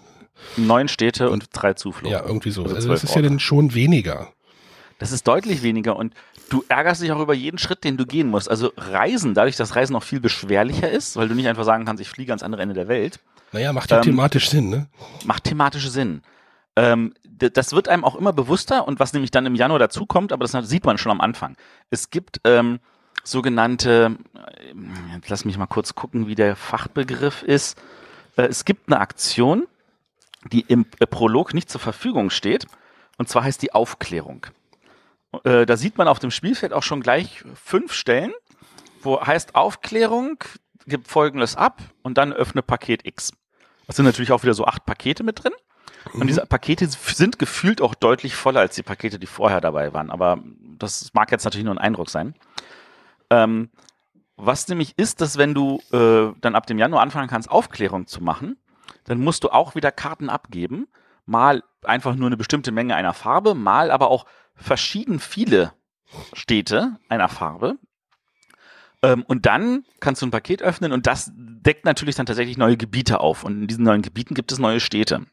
Neun 0.58 0.88
Städte 0.88 1.30
und 1.30 1.46
drei 1.54 1.74
Zufluchten. 1.74 2.12
Ja, 2.12 2.26
irgendwie 2.26 2.52
so. 2.52 2.64
Also 2.64 2.76
Also 2.76 2.90
das 2.90 3.04
ist 3.04 3.12
ja 3.12 3.18
Orte. 3.18 3.30
dann 3.30 3.40
schon 3.40 3.74
weniger. 3.74 4.34
Das 5.00 5.12
ist 5.12 5.28
deutlich 5.28 5.64
weniger 5.64 5.96
und 5.96 6.14
du 6.50 6.64
ärgerst 6.70 7.02
dich 7.02 7.12
auch 7.12 7.20
über 7.22 7.34
jeden 7.34 7.58
Schritt, 7.58 7.84
den 7.84 7.98
du 7.98 8.06
gehen 8.06 8.28
musst. 8.30 8.50
Also 8.50 8.72
Reisen, 8.78 9.34
dadurch, 9.34 9.56
dass 9.58 9.76
Reisen 9.76 9.94
noch 9.94 10.04
viel 10.04 10.20
beschwerlicher 10.20 10.90
ist, 10.90 11.16
weil 11.18 11.28
du 11.28 11.36
nicht 11.36 11.48
einfach 11.48 11.64
sagen 11.66 11.86
kannst, 11.86 12.02
ich 12.02 12.10
fliege 12.10 12.32
ans 12.32 12.44
andere 12.44 12.62
Ende 12.62 12.74
der 12.76 12.88
Welt, 12.88 13.20
Naja, 13.54 13.72
macht 13.72 13.92
ja 13.92 13.98
Ähm, 13.98 14.04
thematisch 14.04 14.50
Sinn, 14.50 14.70
ne? 14.70 14.88
macht 15.26 15.46
thematisch 15.46 15.88
Sinn. 15.90 16.22
Ähm, 16.76 17.14
das 17.24 17.74
wird 17.74 17.88
einem 17.88 18.04
auch 18.04 18.16
immer 18.16 18.34
bewusster 18.34 18.88
und 18.88 19.00
was 19.00 19.14
nämlich 19.14 19.32
dann 19.32 19.46
im 19.46 19.56
Januar 19.56 19.80
dazukommt, 19.80 20.32
aber 20.32 20.46
das 20.46 20.70
sieht 20.70 20.86
man 20.86 20.98
schon 20.98 21.12
am 21.12 21.22
Anfang. 21.22 21.56
Es 21.90 22.10
gibt 22.10 22.42
ähm, 22.44 22.80
sogenannte, 23.24 24.18
äh, 24.36 25.16
jetzt 25.16 25.30
lass 25.30 25.46
mich 25.46 25.58
mal 25.58 25.68
kurz 25.68 25.96
gucken, 25.96 26.28
wie 26.28 26.36
der 26.36 26.56
Fachbegriff 26.56 27.44
ist. 27.44 27.78
Äh, 28.38 28.44
es 28.44 28.66
gibt 28.66 28.88
eine 28.88 29.00
Aktion, 29.00 29.68
die 30.52 30.62
im 30.62 30.86
äh, 31.00 31.06
Prolog 31.06 31.54
nicht 31.54 31.70
zur 31.70 31.82
Verfügung 31.82 32.30
steht, 32.30 32.66
und 33.18 33.30
zwar 33.30 33.44
heißt 33.44 33.62
die 33.62 33.74
Aufklärung. 33.74 34.48
Äh, 35.44 35.66
da 35.66 35.78
sieht 35.78 35.98
man 35.98 36.08
auf 36.08 36.20
dem 36.20 36.32
Spielfeld 36.32 36.74
auch 36.74 36.84
schon 36.84 37.02
gleich 37.02 37.44
fünf 37.56 37.94
Stellen, 37.94 38.34
wo 39.02 39.22
heißt 39.22 39.56
Aufklärung, 39.56 40.44
gibt 40.86 41.08
folgendes 41.08 41.56
ab 41.56 41.82
und 42.02 42.18
dann 42.18 42.34
öffne 42.34 42.62
Paket 42.62 43.06
X. 43.06 43.32
Das 43.94 43.98
sind 43.98 44.06
natürlich 44.06 44.32
auch 44.32 44.42
wieder 44.42 44.56
so 44.56 44.66
acht 44.66 44.88
Pakete 44.88 45.24
mit 45.24 45.44
drin. 45.44 45.54
Und 46.14 46.26
diese 46.26 46.44
Pakete 46.48 46.88
sind 46.90 47.38
gefühlt 47.38 47.80
auch 47.80 47.94
deutlich 47.94 48.34
voller 48.34 48.62
als 48.62 48.74
die 48.74 48.82
Pakete, 48.82 49.20
die 49.20 49.28
vorher 49.28 49.62
dabei 49.62 49.94
waren. 49.94 50.10
Aber 50.10 50.40
das 50.80 51.14
mag 51.14 51.32
jetzt 51.32 51.44
natürlich 51.44 51.64
nur 51.64 51.76
ein 51.76 51.78
Eindruck 51.78 52.10
sein. 52.10 52.34
Ähm, 53.30 53.70
was 54.36 54.68
nämlich 54.68 54.98
ist, 54.98 55.22
dass 55.22 55.38
wenn 55.38 55.54
du 55.54 55.80
äh, 55.92 56.34
dann 56.42 56.56
ab 56.56 56.66
dem 56.66 56.80
Januar 56.80 57.04
anfangen 57.04 57.30
kannst, 57.30 57.52
Aufklärung 57.52 58.08
zu 58.08 58.24
machen, 58.24 58.58
dann 59.04 59.20
musst 59.20 59.44
du 59.44 59.50
auch 59.50 59.76
wieder 59.76 59.92
Karten 59.92 60.28
abgeben. 60.28 60.88
Mal 61.28 61.62
einfach 61.84 62.16
nur 62.16 62.26
eine 62.26 62.38
bestimmte 62.38 62.72
Menge 62.72 62.96
einer 62.96 63.14
Farbe, 63.14 63.54
mal 63.54 63.92
aber 63.92 64.10
auch 64.10 64.26
verschieden 64.56 65.20
viele 65.20 65.72
Städte 66.34 66.98
einer 67.10 67.30
Farbe. 67.30 67.78
Ähm, 69.04 69.24
und 69.28 69.46
dann 69.46 69.86
kannst 70.00 70.22
du 70.22 70.26
ein 70.26 70.32
Paket 70.32 70.64
öffnen 70.64 70.92
und 70.94 71.06
das 71.06 71.32
deckt 71.36 71.86
natürlich 71.86 72.16
dann 72.16 72.26
tatsächlich 72.26 72.58
neue 72.58 72.78
Gebiete 72.78 73.20
auf. 73.20 73.44
Und 73.44 73.62
in 73.62 73.68
diesen 73.68 73.84
neuen 73.84 74.02
Gebieten 74.02 74.34
gibt 74.34 74.52
es 74.52 74.60
neue 74.60 74.80
Städte. 74.80 75.26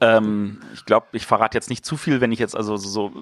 Ähm, 0.00 0.60
ich 0.72 0.86
glaube, 0.86 1.08
ich 1.12 1.26
verrate 1.26 1.56
jetzt 1.56 1.68
nicht 1.68 1.84
zu 1.84 1.96
viel, 1.98 2.20
wenn 2.22 2.32
ich 2.32 2.38
jetzt 2.38 2.56
also 2.56 2.76
so 2.78 3.12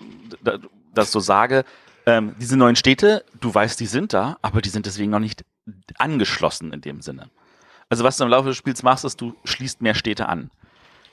da- 0.43 0.59
das 0.95 1.11
so 1.11 1.19
sage. 1.21 1.65
Ähm, 2.07 2.37
diese 2.41 2.57
neuen 2.57 2.77
Städte, 2.77 3.25
du 3.41 3.53
weißt, 3.53 3.79
die 3.81 3.87
sind 3.87 4.15
da, 4.15 4.39
aber 4.41 4.63
die 4.63 4.69
sind 4.71 4.87
deswegen 4.87 5.11
noch 5.11 5.19
nicht 5.19 5.45
angeschlossen 5.99 6.73
in 6.73 6.81
dem 6.81 7.03
Sinne. 7.03 7.29
Also 7.89 8.05
was 8.05 8.17
du 8.17 8.25
im 8.25 8.31
Laufe 8.31 8.49
des 8.49 8.57
Spiels 8.57 8.83
machst, 8.83 9.05
ist, 9.05 9.21
du 9.21 9.35
schließt 9.45 9.83
mehr 9.83 9.95
Städte 9.95 10.29
an. 10.29 10.51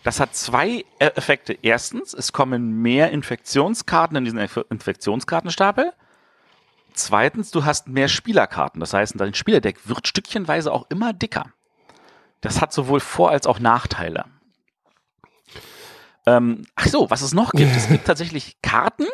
Das 0.04 0.20
hat 0.20 0.36
zwei 0.36 0.86
äh, 1.00 1.08
Effekte. 1.16 1.58
Erstens, 1.64 2.14
es 2.14 2.32
kommen 2.32 2.82
mehr 2.84 3.12
Infektionskarten 3.12 4.16
in 4.18 4.26
diesen 4.26 4.40
Inf- 4.40 4.66
Infektionskartenstapel. 4.70 5.92
Zweitens, 6.96 7.52
du 7.52 7.66
hast 7.66 7.88
mehr 7.88 8.08
Spielerkarten. 8.08 8.80
Das 8.80 8.94
heißt, 8.94 9.14
dein 9.18 9.34
Spielerdeck 9.34 9.88
wird 9.88 10.08
stückchenweise 10.08 10.72
auch 10.72 10.86
immer 10.90 11.14
dicker. 11.14 11.46
Das 12.42 12.62
hat 12.62 12.72
sowohl 12.74 13.00
Vor- 13.00 13.32
als 13.32 13.48
auch 13.48 13.60
Nachteile. 13.60 14.26
Ähm, 16.26 16.66
ach 16.76 16.88
so, 16.88 17.10
was 17.10 17.22
es 17.22 17.34
noch 17.34 17.52
gibt. 17.52 17.76
es 17.76 17.88
gibt 17.88 18.06
tatsächlich 18.06 18.62
Karten, 18.62 19.06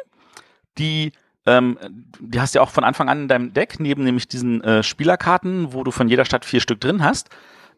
die, 0.78 1.12
ähm, 1.46 1.78
die 2.20 2.40
hast 2.40 2.54
du 2.56 2.60
ja 2.60 2.64
auch 2.64 2.70
von 2.70 2.84
Anfang 2.84 3.10
an 3.10 3.24
in 3.24 3.28
deinem 3.28 3.54
Deck, 3.54 3.80
neben 3.80 4.04
nämlich 4.04 4.28
diesen 4.28 4.64
äh, 4.64 4.84
Spielerkarten, 4.84 5.74
wo 5.74 5.84
du 5.84 5.92
von 5.92 6.08
jeder 6.08 6.26
Stadt 6.26 6.46
vier 6.46 6.62
Stück 6.62 6.80
drin 6.80 7.04
hast, 7.04 7.30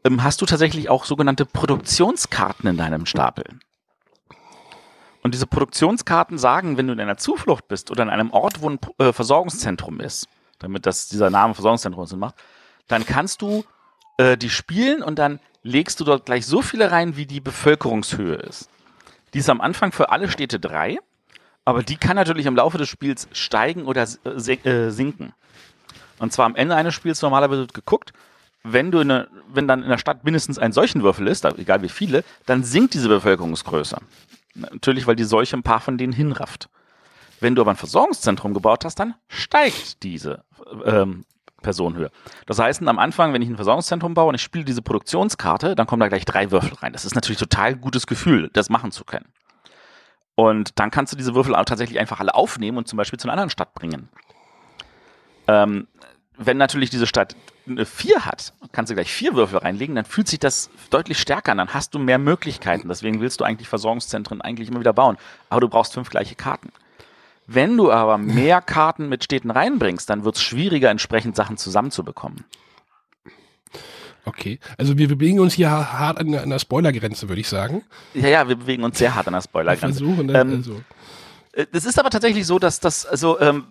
ähm, 0.04 0.24
hast 0.24 0.42
du 0.42 0.46
tatsächlich 0.46 0.90
auch 0.90 1.06
sogenannte 1.06 1.46
Produktionskarten 1.46 2.70
in 2.70 2.78
deinem 2.78 3.06
Stapel. 3.06 3.46
Und 5.24 5.34
diese 5.34 5.48
Produktionskarten 5.48 6.38
sagen, 6.38 6.78
wenn 6.78 6.88
du 6.88 6.94
in 6.94 7.00
einer 7.00 7.18
Zuflucht 7.18 7.70
bist 7.70 7.90
oder 7.90 8.04
in 8.04 8.10
einem 8.10 8.32
Ort, 8.32 8.62
wo 8.62 8.70
ein 8.70 8.80
äh, 8.98 9.14
Versorgungszentrum 9.14 10.02
ist, 10.02 10.28
damit 10.60 10.86
das 10.86 11.08
dieser 11.08 11.30
Name 11.30 11.54
Versorgungszentrum 11.54 12.06
Sinn 12.06 12.20
macht, 12.20 12.36
dann 12.90 13.06
kannst 13.06 13.42
du 13.42 13.64
äh, 14.18 14.38
die 14.38 14.50
spielen 14.50 15.02
und 15.02 15.18
dann 15.18 15.40
legst 15.64 16.02
du 16.02 16.04
dort 16.04 16.26
gleich 16.26 16.46
so 16.46 16.62
viele 16.62 16.92
rein, 16.92 17.16
wie 17.16 17.26
die 17.26 17.40
Bevölkerungshöhe 17.40 18.36
ist. 18.36 18.70
Die 19.34 19.40
ist 19.40 19.50
am 19.50 19.62
Anfang 19.62 19.94
für 19.94 20.12
alle 20.12 20.30
Städte 20.30 20.60
drei, 20.60 21.00
aber 21.64 21.84
die 21.84 21.96
kann 21.96 22.18
natürlich 22.18 22.46
im 22.46 22.58
Laufe 22.58 22.78
des 22.78 22.90
Spiels 22.90 23.30
steigen 23.32 23.86
oder 23.86 24.06
äh, 24.26 24.30
äh, 24.30 24.90
sinken. 24.90 25.34
Und 26.20 26.34
zwar 26.34 26.46
am 26.46 26.56
Ende 26.56 26.76
eines 26.76 26.94
Spiels 26.94 27.22
normalerweise 27.22 27.62
wird 27.62 27.74
geguckt, 27.74 28.12
wenn 28.64 28.92
du 28.92 29.00
in 29.00 29.10
eine, 29.10 29.28
wenn 29.48 29.70
dann 29.70 29.84
in 29.84 29.90
der 29.90 29.98
Stadt 29.98 30.26
mindestens 30.26 30.60
ein 30.60 30.74
solchen 30.74 31.02
Würfel 31.02 31.28
ist, 31.28 31.46
egal 31.46 31.82
wie 31.82 31.90
viele, 31.90 32.26
dann 32.46 32.64
sinkt 32.64 32.94
diese 32.94 33.08
Bevölkerungsgröße. 33.08 33.98
Natürlich, 34.56 35.08
weil 35.08 35.16
die 35.16 35.24
Seuche 35.24 35.58
ein 35.58 35.64
paar 35.64 35.80
von 35.80 35.98
denen 35.98 36.14
hinrafft. 36.14 36.70
Wenn 37.40 37.56
du 37.56 37.62
aber 37.62 37.72
ein 37.72 37.78
Versorgungszentrum 37.78 38.54
gebaut 38.54 38.86
hast, 38.86 39.00
dann 39.00 39.16
steigt 39.28 40.04
diese 40.04 40.44
ähm, 40.86 41.26
Personenhöhe. 41.62 42.12
Das 42.46 42.60
heißt, 42.60 42.88
am 42.88 43.00
Anfang, 43.00 43.34
wenn 43.34 43.42
ich 43.42 43.50
ein 43.50 43.56
Versorgungszentrum 43.56 44.14
baue 44.14 44.30
und 44.30 44.36
ich 44.36 44.42
spiele 44.42 44.66
diese 44.66 44.82
Produktionskarte, 44.82 45.76
dann 45.76 45.88
kommen 45.88 46.00
da 46.00 46.08
gleich 46.08 46.26
drei 46.26 46.52
Würfel 46.52 46.74
rein. 46.76 46.94
Das 46.94 47.06
ist 47.06 47.16
natürlich 47.16 47.40
total 47.40 47.76
gutes 47.76 48.06
Gefühl, 48.06 48.50
das 48.54 48.70
machen 48.70 48.92
zu 48.92 49.04
können. 49.04 49.26
Und 50.36 50.80
dann 50.80 50.92
kannst 50.92 51.14
du 51.14 51.18
diese 51.18 51.36
Würfel 51.36 51.56
auch 51.56 51.66
tatsächlich 51.66 52.00
einfach 52.00 52.20
alle 52.20 52.34
aufnehmen 52.34 52.78
und 52.78 52.88
zum 52.88 52.98
Beispiel 52.98 53.20
zu 53.20 53.28
einer 53.28 53.34
anderen 53.34 53.50
Stadt 53.50 53.74
bringen. 53.74 54.10
Ähm, 55.48 55.88
wenn 56.38 56.58
natürlich 56.58 56.90
diese 56.90 57.08
Stadt 57.08 57.36
eine 57.68 57.86
4 57.86 58.26
hat, 58.26 58.54
kannst 58.72 58.90
du 58.90 58.96
gleich 58.96 59.12
vier 59.12 59.36
Würfel 59.36 59.60
reinlegen, 59.60 59.96
dann 59.96 60.06
fühlt 60.06 60.28
sich 60.28 60.40
das 60.40 60.70
deutlich 60.90 61.20
stärker 61.20 61.54
an, 61.54 61.60
dann 61.60 61.74
hast 61.74 61.94
du 61.94 62.00
mehr 62.00 62.18
Möglichkeiten. 62.18 62.88
Deswegen 62.90 63.22
willst 63.22 63.40
du 63.40 63.46
eigentlich 63.46 63.70
Versorgungszentren 63.70 64.42
eigentlich 64.42 64.70
immer 64.70 64.80
wieder 64.80 64.94
bauen. 64.94 65.18
Aber 65.50 65.62
du 65.62 65.70
brauchst 65.70 65.94
fünf 65.94 66.10
gleiche 66.10 66.36
Karten. 66.36 66.70
Wenn 67.48 67.76
du 67.78 67.92
aber 67.92 68.18
mehr 68.18 68.62
Karten 68.62 69.10
mit 69.10 69.24
Städten 69.24 69.52
reinbringst, 69.52 70.10
dann 70.10 70.24
wird 70.24 70.36
es 70.36 70.42
schwieriger, 70.42 70.90
entsprechend 70.90 71.36
Sachen 71.36 71.58
zusammenzubekommen. 71.58 72.46
Okay. 74.26 74.60
Also 74.78 74.98
wir 74.98 75.08
bewegen 75.08 75.40
uns 75.40 75.54
hier 75.54 75.70
hart 75.70 76.18
an, 76.18 76.34
an 76.34 76.50
der 76.50 76.60
Spoilergrenze, 76.60 77.28
würde 77.28 77.42
ich 77.42 77.50
sagen. 77.50 77.84
Ja, 78.14 78.30
ja, 78.30 78.48
wir 78.48 78.56
bewegen 78.56 78.84
uns 78.84 78.98
sehr 78.98 79.14
hart 79.16 79.28
an 79.28 79.34
der 79.34 79.42
Spoilergrenze. 79.42 80.00
versuchen 80.00 80.28
dann, 80.30 80.50
Ähm, 80.52 80.58
also. 80.58 80.82
Äh, 81.52 81.66
Es 81.74 81.86
ist 81.86 82.00
aber 82.00 82.10
tatsächlich 82.10 82.48
so, 82.48 82.60
dass 82.60 82.80
das, 82.80 83.06
also, 83.06 83.40
ähm, 83.42 83.66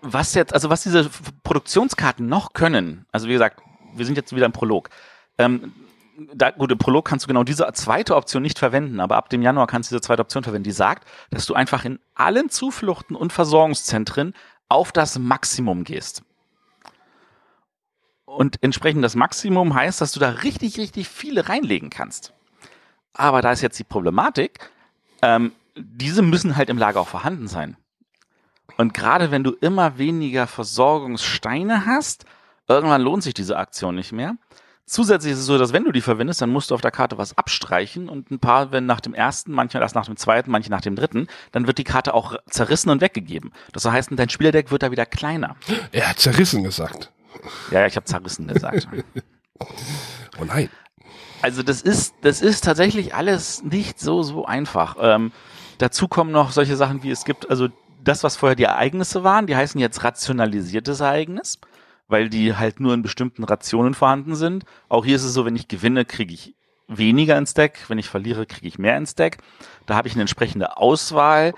was 0.00 0.34
jetzt, 0.34 0.54
also 0.54 0.70
was 0.70 0.82
diese 0.82 1.10
Produktionskarten 1.42 2.26
noch 2.26 2.52
können, 2.52 3.06
also 3.12 3.28
wie 3.28 3.32
gesagt, 3.32 3.60
wir 3.94 4.06
sind 4.06 4.16
jetzt 4.16 4.34
wieder 4.34 4.46
im 4.46 4.52
Prolog. 4.52 4.88
Ähm, 5.38 5.72
da, 6.34 6.50
gut, 6.50 6.70
im 6.70 6.78
Prolog 6.78 7.06
kannst 7.06 7.24
du 7.24 7.28
genau 7.28 7.44
diese 7.44 7.70
zweite 7.72 8.16
Option 8.16 8.42
nicht 8.42 8.58
verwenden, 8.58 9.00
aber 9.00 9.16
ab 9.16 9.28
dem 9.30 9.42
Januar 9.42 9.66
kannst 9.66 9.90
du 9.90 9.94
diese 9.94 10.02
zweite 10.02 10.22
Option 10.22 10.42
verwenden, 10.42 10.64
die 10.64 10.72
sagt, 10.72 11.08
dass 11.30 11.46
du 11.46 11.54
einfach 11.54 11.84
in 11.84 11.98
allen 12.14 12.50
Zufluchten 12.50 13.16
und 13.16 13.32
Versorgungszentren 13.32 14.34
auf 14.68 14.92
das 14.92 15.18
Maximum 15.18 15.84
gehst. 15.84 16.22
Und 18.24 18.62
entsprechend 18.62 19.04
das 19.04 19.14
Maximum 19.14 19.74
heißt, 19.74 20.00
dass 20.00 20.12
du 20.12 20.20
da 20.20 20.30
richtig, 20.30 20.78
richtig 20.78 21.08
viele 21.08 21.48
reinlegen 21.48 21.90
kannst. 21.90 22.32
Aber 23.12 23.42
da 23.42 23.52
ist 23.52 23.60
jetzt 23.60 23.78
die 23.78 23.84
Problematik, 23.84 24.70
ähm, 25.20 25.52
diese 25.76 26.22
müssen 26.22 26.56
halt 26.56 26.70
im 26.70 26.78
Lager 26.78 27.00
auch 27.00 27.08
vorhanden 27.08 27.48
sein. 27.48 27.76
Und 28.76 28.94
gerade 28.94 29.30
wenn 29.30 29.44
du 29.44 29.52
immer 29.52 29.98
weniger 29.98 30.46
Versorgungssteine 30.46 31.86
hast, 31.86 32.24
irgendwann 32.68 33.02
lohnt 33.02 33.22
sich 33.22 33.34
diese 33.34 33.56
Aktion 33.56 33.94
nicht 33.94 34.12
mehr. 34.12 34.36
Zusätzlich 34.84 35.32
ist 35.32 35.38
es 35.38 35.46
so, 35.46 35.58
dass 35.58 35.72
wenn 35.72 35.84
du 35.84 35.92
die 35.92 36.00
verwendest, 36.00 36.42
dann 36.42 36.50
musst 36.50 36.70
du 36.70 36.74
auf 36.74 36.80
der 36.80 36.90
Karte 36.90 37.16
was 37.16 37.38
abstreichen 37.38 38.08
und 38.08 38.30
ein 38.30 38.40
paar, 38.40 38.72
wenn 38.72 38.84
nach 38.84 39.00
dem 39.00 39.14
ersten, 39.14 39.52
manchmal 39.52 39.82
erst 39.82 39.94
nach 39.94 40.06
dem 40.06 40.16
zweiten, 40.16 40.50
manche 40.50 40.70
nach 40.70 40.80
dem 40.80 40.96
dritten, 40.96 41.28
dann 41.52 41.66
wird 41.66 41.78
die 41.78 41.84
Karte 41.84 42.12
auch 42.14 42.36
zerrissen 42.50 42.90
und 42.90 43.00
weggegeben. 43.00 43.52
Das 43.72 43.84
heißt, 43.84 44.10
dein 44.12 44.28
Spielerdeck 44.28 44.70
wird 44.70 44.82
da 44.82 44.90
wieder 44.90 45.06
kleiner. 45.06 45.56
Er 45.92 46.10
hat 46.10 46.18
zerrissen 46.18 46.64
gesagt. 46.64 47.12
Ja, 47.70 47.80
ja 47.80 47.86
ich 47.86 47.96
habe 47.96 48.04
zerrissen 48.04 48.48
gesagt. 48.48 48.88
oh 50.38 50.44
nein. 50.44 50.68
Also 51.42 51.62
das 51.62 51.80
ist, 51.80 52.14
das 52.22 52.42
ist 52.42 52.64
tatsächlich 52.64 53.14
alles 53.14 53.62
nicht 53.62 53.98
so, 53.98 54.22
so 54.22 54.44
einfach. 54.44 54.96
Ähm, 55.00 55.32
dazu 55.78 56.06
kommen 56.06 56.32
noch 56.32 56.52
solche 56.52 56.76
Sachen 56.76 57.02
wie 57.02 57.10
es 57.10 57.24
gibt, 57.24 57.48
also 57.48 57.68
das, 58.02 58.24
was 58.24 58.36
vorher 58.36 58.56
die 58.56 58.64
Ereignisse 58.64 59.24
waren, 59.24 59.46
die 59.46 59.56
heißen 59.56 59.80
jetzt 59.80 60.04
rationalisiertes 60.04 61.00
Ereignis, 61.00 61.58
weil 62.08 62.28
die 62.28 62.56
halt 62.56 62.80
nur 62.80 62.94
in 62.94 63.02
bestimmten 63.02 63.44
Rationen 63.44 63.94
vorhanden 63.94 64.34
sind. 64.34 64.64
Auch 64.88 65.04
hier 65.04 65.16
ist 65.16 65.24
es 65.24 65.34
so, 65.34 65.44
wenn 65.44 65.56
ich 65.56 65.68
gewinne, 65.68 66.04
kriege 66.04 66.34
ich 66.34 66.54
weniger 66.88 67.38
ins 67.38 67.54
Deck, 67.54 67.84
wenn 67.88 67.98
ich 67.98 68.08
verliere, 68.08 68.46
kriege 68.46 68.66
ich 68.66 68.78
mehr 68.78 68.96
ins 68.96 69.14
Deck. 69.14 69.38
Da 69.86 69.94
habe 69.94 70.08
ich 70.08 70.14
eine 70.14 70.22
entsprechende 70.22 70.76
Auswahl. 70.76 71.54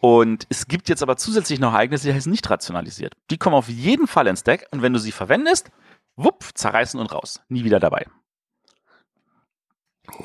Und 0.00 0.46
es 0.48 0.68
gibt 0.68 0.88
jetzt 0.88 1.02
aber 1.02 1.16
zusätzlich 1.16 1.58
noch 1.58 1.72
Ereignisse, 1.72 2.08
die 2.08 2.14
heißen 2.14 2.30
nicht 2.30 2.48
rationalisiert. 2.48 3.14
Die 3.30 3.38
kommen 3.38 3.56
auf 3.56 3.68
jeden 3.68 4.06
Fall 4.06 4.28
ins 4.28 4.44
Deck 4.44 4.66
und 4.70 4.80
wenn 4.80 4.92
du 4.92 5.00
sie 5.00 5.12
verwendest, 5.12 5.70
wupp, 6.16 6.44
zerreißen 6.54 7.00
und 7.00 7.12
raus. 7.12 7.40
Nie 7.48 7.64
wieder 7.64 7.80
dabei. 7.80 8.06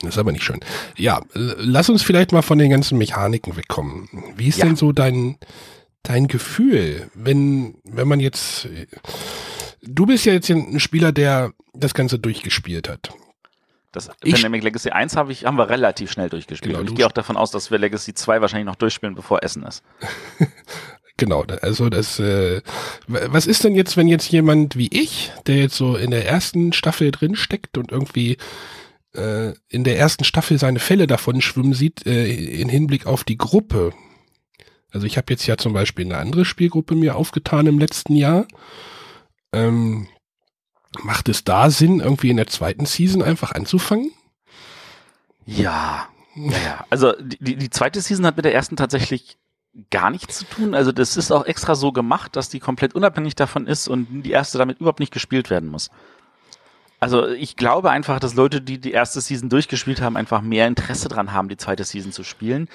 Das 0.02 0.12
ist 0.12 0.18
aber 0.18 0.32
nicht 0.32 0.44
schön. 0.44 0.60
Ja, 0.98 1.22
lass 1.34 1.90
uns 1.90 2.04
vielleicht 2.04 2.32
mal 2.32 2.42
von 2.42 2.58
den 2.58 2.70
ganzen 2.70 2.98
Mechaniken 2.98 3.56
wegkommen. 3.56 4.10
Wie 4.36 4.48
ist 4.48 4.60
ja. 4.60 4.66
denn 4.66 4.75
so 4.75 4.92
dein, 4.92 5.38
dein 6.04 6.28
Gefühl, 6.28 7.10
wenn, 7.13 7.75
wenn 7.84 8.08
man 8.08 8.20
jetzt, 8.20 8.68
du 9.82 10.06
bist 10.06 10.25
ja 10.25 10.34
jetzt 10.34 10.50
ein 10.50 10.80
Spieler, 10.80 11.12
der 11.12 11.54
das 11.74 11.94
Ganze 11.94 12.20
durchgespielt 12.20 12.90
hat. 12.90 13.12
Das 13.94 14.10
ich, 14.24 14.34
Pandemic 14.34 14.63
Legacy 14.63 14.90
1 14.90 15.16
hab 15.16 15.30
ich, 15.30 15.46
haben 15.46 15.58
wir 15.58 15.70
relativ 15.70 16.12
schnell 16.12 16.28
durchgespielt. 16.28 16.74
Genau, 16.74 16.82
und 16.82 16.90
ich 16.90 16.96
gehe 16.96 17.06
auch 17.06 17.12
davon 17.12 17.38
aus, 17.38 17.52
dass 17.52 17.70
wir 17.70 17.78
Legacy 17.78 18.16
2 18.16 18.42
wahrscheinlich 18.42 18.66
noch 18.66 18.75
durchspielen, 18.75 19.13
bevor 19.13 19.44
Essen 19.44 19.62
ist. 19.63 19.84
genau, 21.18 21.44
also 21.62 21.90
das, 21.90 22.20
äh, 22.20 22.62
was 23.08 23.46
ist 23.46 23.63
denn 23.63 23.75
jetzt, 23.75 23.96
wenn 23.96 24.08
jetzt 24.08 24.32
jemand 24.32 24.78
wie 24.78 24.88
ich, 24.92 25.32
der 25.46 25.58
jetzt 25.58 25.75
so 25.75 25.96
in 25.96 26.10
der 26.10 26.28
ersten 26.28 26.74
Staffel 26.74 27.12
drin 27.12 27.36
steckt 27.36 27.78
und 27.78 27.92
irgendwie 27.92 28.38
äh, 29.15 29.53
in 29.67 29.84
der 29.84 29.98
ersten 29.98 30.24
Staffel 30.24 30.58
seine 30.58 30.79
Fälle 30.79 31.07
davon 31.07 31.42
schwimmen 31.42 31.74
sieht, 31.74 32.05
äh, 32.05 32.31
in 32.31 32.70
Hinblick 32.70 33.05
auf 33.05 33.24
die 33.24 33.38
Gruppe. 33.38 33.94
Also 34.92 35.07
ich 35.07 35.18
habe 35.18 35.31
jetzt 35.31 35.48
ja 35.48 35.57
zum 35.57 35.74
Beispiel 35.74 36.05
eine 36.05 36.18
andere 36.18 36.46
Spielgruppe 36.46 36.96
mir 36.96 37.16
aufgetan 37.16 37.68
im 37.68 37.79
letzten 37.79 38.16
Jahr. 38.16 38.48
Ähm, 39.51 40.07
macht 41.01 41.29
es 41.29 41.44
da 41.44 41.70
Sinn, 41.70 42.00
irgendwie 42.00 42.29
in 42.29 42.38
der 42.38 42.48
zweiten 42.48 42.85
Season 42.85 43.24
einfach 43.24 43.51
anzufangen? 43.51 44.11
Ja, 45.46 46.07
ja. 46.35 46.85
Also 46.90 47.14
die, 47.20 47.55
die 47.55 47.70
zweite 47.70 48.01
Season 48.01 48.25
hat 48.25 48.35
mit 48.35 48.46
der 48.46 48.53
ersten 48.53 48.75
tatsächlich 48.75 49.38
gar 49.90 50.11
nichts 50.11 50.40
zu 50.40 50.46
tun. 50.46 50.75
Also 50.75 50.92
das 50.92 51.18
ist 51.18 51.31
auch 51.31 51.46
extra 51.46 51.75
so 51.75 51.92
gemacht, 51.92 52.35
dass 52.35 52.50
die 52.50 52.59
komplett 52.59 52.94
unabhängig 52.94 53.35
davon 53.35 53.68
ist 53.68 53.88
und 53.88 54.22
die 54.24 54.31
erste 54.31 54.57
damit 54.57 54.79
überhaupt 54.79 55.00
nicht 55.00 55.14
gespielt 55.14 55.50
werden 55.50 55.70
muss. 55.70 55.90
Also 57.03 57.27
ich 57.27 57.57
glaube 57.57 57.92
einfach, 57.92 58.22
dass 58.22 58.33
Leute, 58.33 58.61
die 58.61 58.77
die 58.77 58.94
erste 58.94 59.20
Season 59.20 59.50
durchgespielt 59.50 60.00
haben, 60.00 60.16
einfach 60.16 60.39
mehr 60.39 60.68
Interesse 60.68 61.09
dran 61.09 61.33
haben, 61.33 61.50
die 61.50 61.57
zweite 61.57 61.83
Season 61.83 62.13
zu 62.13 62.24
spielen. 62.24 62.70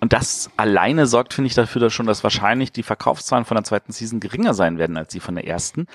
Und 0.00 0.14
das 0.14 0.48
alleine 0.56 1.06
sorgt, 1.06 1.34
finde 1.34 1.48
ich, 1.48 1.54
dafür, 1.54 1.82
dass 1.82 1.92
schon, 1.92 2.06
dass 2.06 2.24
wahrscheinlich 2.24 2.72
die 2.72 2.82
Verkaufszahlen 2.82 3.44
von 3.44 3.54
der 3.54 3.64
zweiten 3.64 3.92
Season 3.92 4.18
geringer 4.18 4.54
sein 4.54 4.78
werden 4.78 4.96
als 4.96 5.12
die 5.12 5.20
von 5.20 5.34
der 5.34 5.46
ersten. 5.46 5.88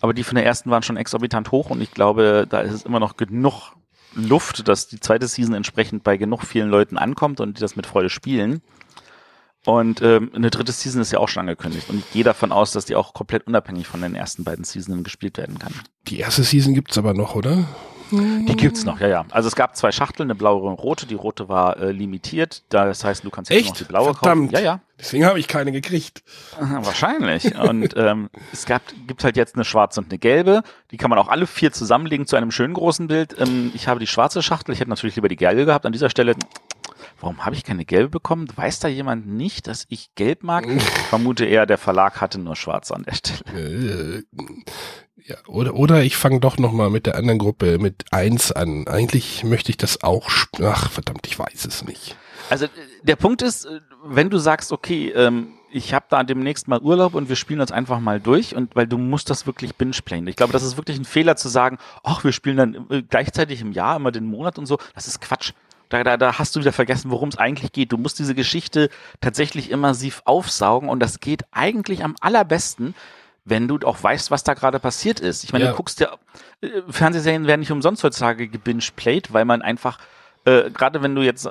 Aber 0.00 0.14
die 0.14 0.24
von 0.24 0.34
der 0.34 0.46
ersten 0.46 0.72
waren 0.72 0.82
schon 0.82 0.96
exorbitant 0.96 1.52
hoch 1.52 1.70
und 1.70 1.80
ich 1.80 1.92
glaube, 1.92 2.44
da 2.50 2.58
ist 2.58 2.72
es 2.72 2.82
immer 2.82 2.98
noch 2.98 3.16
genug 3.16 3.76
Luft, 4.16 4.66
dass 4.66 4.88
die 4.88 4.98
zweite 4.98 5.28
Season 5.28 5.54
entsprechend 5.54 6.02
bei 6.02 6.16
genug 6.16 6.42
vielen 6.42 6.70
Leuten 6.70 6.98
ankommt 6.98 7.38
und 7.38 7.56
die 7.56 7.60
das 7.60 7.76
mit 7.76 7.86
Freude 7.86 8.10
spielen. 8.10 8.62
Und 9.66 10.00
ähm, 10.02 10.30
eine 10.34 10.50
dritte 10.50 10.72
Season 10.72 11.02
ist 11.02 11.12
ja 11.12 11.18
auch 11.18 11.28
schon 11.28 11.40
angekündigt. 11.40 11.90
Und 11.90 11.98
ich 11.98 12.10
gehe 12.12 12.24
davon 12.24 12.52
aus, 12.52 12.72
dass 12.72 12.84
die 12.86 12.94
auch 12.94 13.12
komplett 13.12 13.46
unabhängig 13.46 13.86
von 13.86 14.00
den 14.00 14.14
ersten 14.14 14.44
beiden 14.44 14.64
Seasonen 14.64 15.04
gespielt 15.04 15.36
werden 15.36 15.58
kann. 15.58 15.74
Die 16.06 16.18
erste 16.18 16.42
Season 16.42 16.74
gibt's 16.74 16.96
aber 16.96 17.12
noch, 17.12 17.34
oder? 17.34 17.66
Die 18.10 18.56
gibt's 18.56 18.84
noch, 18.84 19.00
ja, 19.00 19.08
ja. 19.08 19.24
Also 19.30 19.48
es 19.48 19.54
gab 19.56 19.76
zwei 19.76 19.92
Schachteln, 19.92 20.28
eine 20.28 20.34
blaue 20.34 20.62
und 20.62 20.68
eine 20.68 20.76
rote. 20.80 21.06
Die 21.06 21.14
rote 21.14 21.48
war 21.50 21.76
äh, 21.76 21.92
limitiert. 21.92 22.62
Das 22.70 23.04
heißt, 23.04 23.22
du 23.24 23.30
kannst 23.30 23.50
jetzt 23.50 23.60
Echt? 23.60 23.68
noch 23.68 23.76
die 23.76 23.84
blaue 23.84 24.14
Verdammt. 24.14 24.50
kaufen. 24.52 24.64
Ja, 24.64 24.72
ja. 24.72 24.80
Deswegen 24.98 25.26
habe 25.26 25.38
ich 25.38 25.46
keine 25.46 25.72
gekriegt. 25.72 26.22
Wahrscheinlich. 26.58 27.54
Und 27.58 27.94
ähm, 27.96 28.30
es 28.52 28.64
gab, 28.64 28.82
gibt 29.06 29.24
halt 29.24 29.36
jetzt 29.36 29.56
eine 29.56 29.64
schwarze 29.64 30.00
und 30.00 30.10
eine 30.10 30.18
gelbe. 30.18 30.62
Die 30.90 30.96
kann 30.96 31.10
man 31.10 31.18
auch 31.18 31.28
alle 31.28 31.46
vier 31.46 31.70
zusammenlegen 31.70 32.26
zu 32.26 32.36
einem 32.36 32.50
schönen 32.50 32.74
großen 32.74 33.08
Bild. 33.08 33.36
Ähm, 33.38 33.70
ich 33.74 33.88
habe 33.88 34.00
die 34.00 34.06
schwarze 34.06 34.42
Schachtel. 34.42 34.72
Ich 34.72 34.80
hätte 34.80 34.90
natürlich 34.90 35.16
lieber 35.16 35.28
die 35.28 35.36
gelbe 35.36 35.66
gehabt. 35.66 35.84
An 35.84 35.92
dieser 35.92 36.08
Stelle 36.08 36.34
Warum 37.20 37.44
habe 37.44 37.56
ich 37.56 37.64
keine 37.64 37.84
gelbe 37.84 38.08
bekommen? 38.08 38.46
Weiß 38.54 38.78
da 38.78 38.88
jemand 38.88 39.26
nicht, 39.26 39.66
dass 39.66 39.86
ich 39.88 40.14
gelb 40.14 40.44
mag? 40.44 40.66
Ich 40.68 40.82
vermute 40.82 41.44
eher, 41.44 41.66
der 41.66 41.78
Verlag 41.78 42.20
hatte 42.20 42.38
nur 42.38 42.54
schwarz 42.54 42.90
an 42.92 43.02
der 43.02 43.14
Stelle. 43.14 43.40
Äh, 43.54 44.22
ja, 45.26 45.36
oder, 45.46 45.74
oder 45.74 46.02
ich 46.04 46.16
fange 46.16 46.40
doch 46.40 46.58
nochmal 46.58 46.90
mit 46.90 47.06
der 47.06 47.16
anderen 47.16 47.38
Gruppe 47.38 47.78
mit 47.78 48.04
eins 48.12 48.52
an. 48.52 48.86
Eigentlich 48.86 49.44
möchte 49.44 49.70
ich 49.70 49.76
das 49.76 50.02
auch. 50.02 50.30
Ach, 50.62 50.90
verdammt, 50.90 51.26
ich 51.26 51.38
weiß 51.38 51.64
es 51.66 51.84
nicht. 51.84 52.16
Also 52.50 52.66
der 53.02 53.16
Punkt 53.16 53.42
ist, 53.42 53.64
äh, 53.64 53.80
wenn 54.04 54.30
du 54.30 54.38
sagst, 54.38 54.72
okay, 54.72 55.10
ähm, 55.10 55.54
ich 55.70 55.92
habe 55.92 56.06
da 56.08 56.22
demnächst 56.22 56.68
mal 56.68 56.80
Urlaub 56.80 57.14
und 57.14 57.28
wir 57.28 57.36
spielen 57.36 57.60
uns 57.60 57.72
einfach 57.72 58.00
mal 58.00 58.20
durch 58.20 58.54
und 58.54 58.74
weil 58.74 58.86
du 58.86 58.96
musst 58.96 59.28
das 59.28 59.46
wirklich 59.46 59.74
binge-playen. 59.74 60.26
Ich 60.26 60.36
glaube, 60.36 60.52
das 60.52 60.62
ist 60.62 60.76
wirklich 60.76 60.98
ein 60.98 61.04
Fehler 61.04 61.36
zu 61.36 61.48
sagen, 61.48 61.78
ach, 62.02 62.24
wir 62.24 62.32
spielen 62.32 62.56
dann 62.56 62.86
äh, 62.90 63.02
gleichzeitig 63.02 63.60
im 63.60 63.72
Jahr 63.72 63.96
immer 63.96 64.12
den 64.12 64.24
Monat 64.24 64.58
und 64.58 64.66
so. 64.66 64.78
Das 64.94 65.06
ist 65.06 65.20
Quatsch. 65.20 65.52
Da, 65.88 66.04
da, 66.04 66.16
da 66.16 66.38
hast 66.38 66.54
du 66.54 66.60
wieder 66.60 66.72
vergessen, 66.72 67.10
worum 67.10 67.28
es 67.30 67.38
eigentlich 67.38 67.72
geht. 67.72 67.92
Du 67.92 67.98
musst 67.98 68.18
diese 68.18 68.34
Geschichte 68.34 68.90
tatsächlich 69.20 69.70
immersiv 69.70 70.22
aufsaugen 70.24 70.88
und 70.88 71.00
das 71.00 71.20
geht 71.20 71.44
eigentlich 71.50 72.04
am 72.04 72.16
allerbesten, 72.20 72.94
wenn 73.44 73.68
du 73.68 73.78
auch 73.86 74.02
weißt, 74.02 74.30
was 74.30 74.44
da 74.44 74.54
gerade 74.54 74.78
passiert 74.78 75.20
ist. 75.20 75.44
Ich 75.44 75.52
meine, 75.52 75.64
ja. 75.64 75.70
du 75.70 75.76
guckst 75.76 76.00
ja, 76.00 76.16
äh, 76.60 76.82
Fernsehserien 76.88 77.46
werden 77.46 77.60
nicht 77.60 77.72
umsonst 77.72 78.04
heutzutage 78.04 78.48
gebingeplayt, 78.48 79.32
weil 79.32 79.44
man 79.44 79.62
einfach, 79.62 79.98
äh, 80.44 80.70
gerade 80.70 81.02
wenn 81.02 81.14
du 81.14 81.22
jetzt 81.22 81.46
äh, 81.46 81.50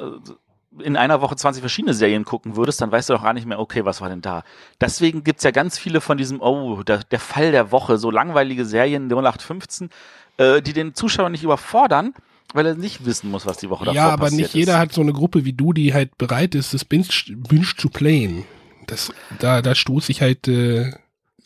in 0.80 0.96
einer 0.96 1.22
Woche 1.22 1.36
20 1.36 1.62
verschiedene 1.62 1.94
Serien 1.94 2.26
gucken 2.26 2.56
würdest, 2.56 2.82
dann 2.82 2.92
weißt 2.92 3.10
du 3.10 3.14
doch 3.14 3.24
gar 3.24 3.34
nicht 3.34 3.48
mehr, 3.48 3.60
okay, 3.60 3.86
was 3.86 4.02
war 4.02 4.10
denn 4.10 4.22
da? 4.22 4.44
Deswegen 4.80 5.24
gibt's 5.24 5.44
ja 5.44 5.52
ganz 5.52 5.78
viele 5.80 6.02
von 6.02 6.18
diesem, 6.18 6.42
oh, 6.42 6.84
der, 6.84 7.00
der 7.00 7.20
Fall 7.20 7.52
der 7.52 7.72
Woche, 7.72 7.98
so 7.98 8.12
langweilige 8.12 8.66
Serien 8.66 9.10
0815, 9.10 9.90
äh, 10.38 10.62
die 10.62 10.74
den 10.74 10.94
Zuschauer 10.94 11.30
nicht 11.30 11.44
überfordern, 11.44 12.14
weil 12.54 12.66
er 12.66 12.76
nicht 12.76 13.06
wissen 13.06 13.30
muss, 13.30 13.46
was 13.46 13.58
die 13.58 13.70
Woche 13.70 13.86
davor 13.86 13.96
Ja, 13.96 14.10
aber 14.10 14.32
nicht 14.32 14.54
jeder 14.54 14.74
ist. 14.74 14.80
hat 14.80 14.94
so 14.94 15.02
eine 15.02 15.14
Gruppe 15.14 15.46
wie 15.46 15.54
du, 15.54 15.74
die 15.74 15.94
halt 15.94 16.18
bereit 16.18 16.56
ist, 16.56 16.74
das 16.74 16.86
Binge, 16.86 17.08
Binge 17.30 17.68
zu 17.78 17.90
playen. 17.90 18.46
Das, 18.88 19.12
da, 19.40 19.62
da 19.62 19.76
stoße 19.76 20.12
ich 20.12 20.22
halt 20.22 20.48
äh, 20.48 20.92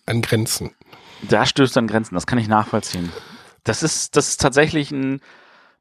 an 0.05 0.21
Grenzen. 0.21 0.71
Da 1.27 1.45
stößt 1.45 1.77
an 1.77 1.87
Grenzen, 1.87 2.15
das 2.15 2.27
kann 2.27 2.39
ich 2.39 2.47
nachvollziehen. 2.47 3.11
Das 3.63 3.83
ist, 3.83 4.15
das 4.15 4.29
ist 4.29 4.41
tatsächlich 4.41 4.91
ein, 4.91 5.21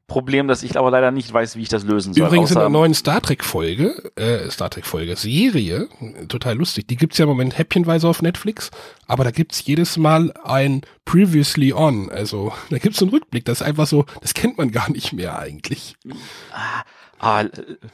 Problem, 0.07 0.47
dass 0.47 0.61
ich 0.63 0.77
aber 0.77 0.91
leider 0.91 1.11
nicht 1.11 1.31
weiß, 1.31 1.55
wie 1.55 1.61
ich 1.61 1.69
das 1.69 1.83
lösen 1.83 2.13
soll. 2.13 2.27
Übrigens 2.27 2.51
in 2.51 2.59
der 2.59 2.69
neuen 2.69 2.93
Star 2.93 3.21
Trek 3.21 3.45
Folge, 3.45 4.11
äh, 4.15 4.49
Star 4.51 4.69
Trek 4.69 4.85
Folge, 4.85 5.15
Serie, 5.15 5.87
total 6.27 6.57
lustig. 6.57 6.87
Die 6.87 6.97
gibt's 6.97 7.17
ja 7.17 7.23
im 7.23 7.29
Moment 7.29 7.57
häppchenweise 7.57 8.09
auf 8.09 8.21
Netflix, 8.21 8.71
aber 9.07 9.23
da 9.23 9.31
gibt's 9.31 9.65
jedes 9.65 9.95
Mal 9.95 10.33
ein 10.43 10.81
Previously 11.05 11.71
On. 11.73 12.09
Also 12.09 12.51
da 12.69 12.77
gibt's 12.77 13.01
einen 13.01 13.11
Rückblick. 13.11 13.45
Das 13.45 13.61
ist 13.61 13.67
einfach 13.67 13.87
so, 13.87 14.05
das 14.21 14.33
kennt 14.33 14.57
man 14.57 14.71
gar 14.71 14.91
nicht 14.91 15.13
mehr 15.13 15.39
eigentlich. 15.39 15.95
Ah, 16.51 16.83
Ah, 17.23 17.43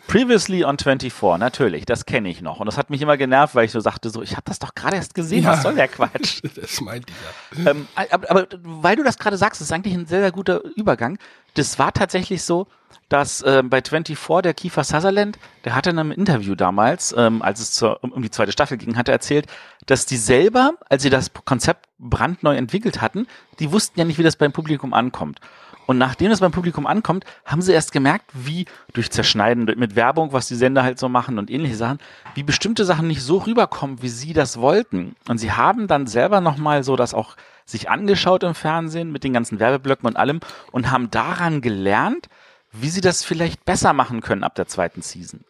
previously 0.08 0.64
on 0.64 0.78
24, 0.78 1.38
natürlich, 1.38 1.86
das 1.86 2.06
kenne 2.06 2.30
ich 2.30 2.42
noch. 2.42 2.62
Und 2.62 2.66
das 2.66 2.78
hat 2.78 2.90
mich 2.90 3.02
immer 3.02 3.18
genervt, 3.18 3.56
weil 3.56 3.66
ich 3.66 3.74
so 3.74 3.82
sagte, 3.82 4.10
so, 4.10 4.22
ich 4.22 4.32
habe 4.32 4.44
das 4.46 4.58
doch 4.58 4.74
gerade 4.74 4.96
erst 4.96 5.16
gesehen, 5.16 5.44
ja, 5.44 5.52
was 5.52 5.64
soll 5.64 5.76
der 5.76 5.90
Quatsch? 5.90 6.40
das 6.56 6.80
meint 6.80 7.08
ich 7.10 7.66
ja. 7.66 7.72
Ähm, 7.72 7.88
aber, 8.10 8.32
aber, 8.32 8.48
weil 8.64 8.96
du 8.96 9.04
das 9.04 9.18
gerade 9.18 9.36
sagst, 9.36 9.60
das 9.60 9.68
ist 9.68 9.74
eigentlich 9.74 9.94
ein 9.94 10.06
sehr, 10.06 10.22
sehr 10.22 10.32
guter 10.32 10.62
Übergang. 10.78 11.20
Das 11.56 11.78
war 11.78 11.92
tatsächlich 11.92 12.42
so, 12.42 12.68
dass 13.10 13.42
äh, 13.42 13.64
bei 13.66 13.82
24 13.82 14.18
der 14.44 14.54
Kiefer 14.54 14.86
Sutherland, 14.86 15.38
der 15.66 15.76
hatte 15.76 15.90
in 15.90 16.00
einem 16.00 16.12
Interview 16.12 16.56
damals, 16.56 17.14
ähm, 17.18 17.42
als 17.42 17.60
es 17.60 17.74
zur, 17.74 18.02
um 18.02 18.22
die 18.22 18.32
zweite 18.32 18.54
Staffel 18.54 18.78
ging, 18.78 18.96
hat 18.96 19.10
er 19.10 19.14
erzählt, 19.16 19.48
dass 19.88 20.06
die 20.06 20.18
selber, 20.18 20.76
als 20.90 21.04
sie 21.04 21.10
das 21.10 21.32
Konzept 21.44 21.90
brandneu 22.00 22.56
entwickelt 22.56 23.02
hatten, 23.02 23.28
die 23.60 23.74
wussten 23.74 24.00
ja 24.00 24.06
nicht, 24.06 24.20
wie 24.20 24.24
das 24.24 24.38
beim 24.38 24.54
Publikum 24.54 24.94
ankommt. 24.94 25.42
Und 25.88 25.98
nachdem 25.98 26.32
es 26.32 26.42
beim 26.42 26.52
Publikum 26.52 26.86
ankommt, 26.86 27.26
haben 27.46 27.62
sie 27.62 27.72
erst 27.72 27.94
gemerkt, 27.94 28.30
wie 28.34 28.66
durch 28.94 29.10
Zerschneiden 29.10 29.66
mit 29.78 29.96
Werbung, 29.96 30.34
was 30.34 30.48
die 30.48 30.56
Sender 30.56 30.84
halt 30.84 31.00
so 31.00 31.08
machen 31.10 31.40
und 31.40 31.50
ähnliche 31.50 31.78
Sachen, 31.78 32.00
wie 32.36 32.44
bestimmte 32.44 32.86
Sachen 32.86 33.08
nicht 33.08 33.24
so 33.24 33.38
rüberkommen, 33.38 34.02
wie 34.02 34.10
sie 34.10 34.34
das 34.34 34.60
wollten. 34.60 35.16
Und 35.30 35.38
sie 35.38 35.54
haben 35.54 35.88
dann 35.88 36.06
selber 36.06 36.42
nochmal 36.42 36.84
so 36.84 36.98
das 36.98 37.14
auch 37.14 37.38
sich 37.66 37.90
angeschaut 37.90 38.44
im 38.44 38.54
Fernsehen 38.54 39.12
mit 39.12 39.24
den 39.24 39.34
ganzen 39.34 39.60
Werbeblöcken 39.60 40.08
und 40.08 40.18
allem 40.18 40.42
und 40.72 40.92
haben 40.92 41.10
daran 41.10 41.62
gelernt, 41.62 42.28
wie 42.74 42.90
sie 42.90 43.02
das 43.02 43.24
vielleicht 43.24 43.64
besser 43.64 43.94
machen 43.94 44.22
können 44.22 44.44
ab 44.44 44.56
der 44.56 44.68
zweiten 44.68 45.02
Season. 45.02 45.46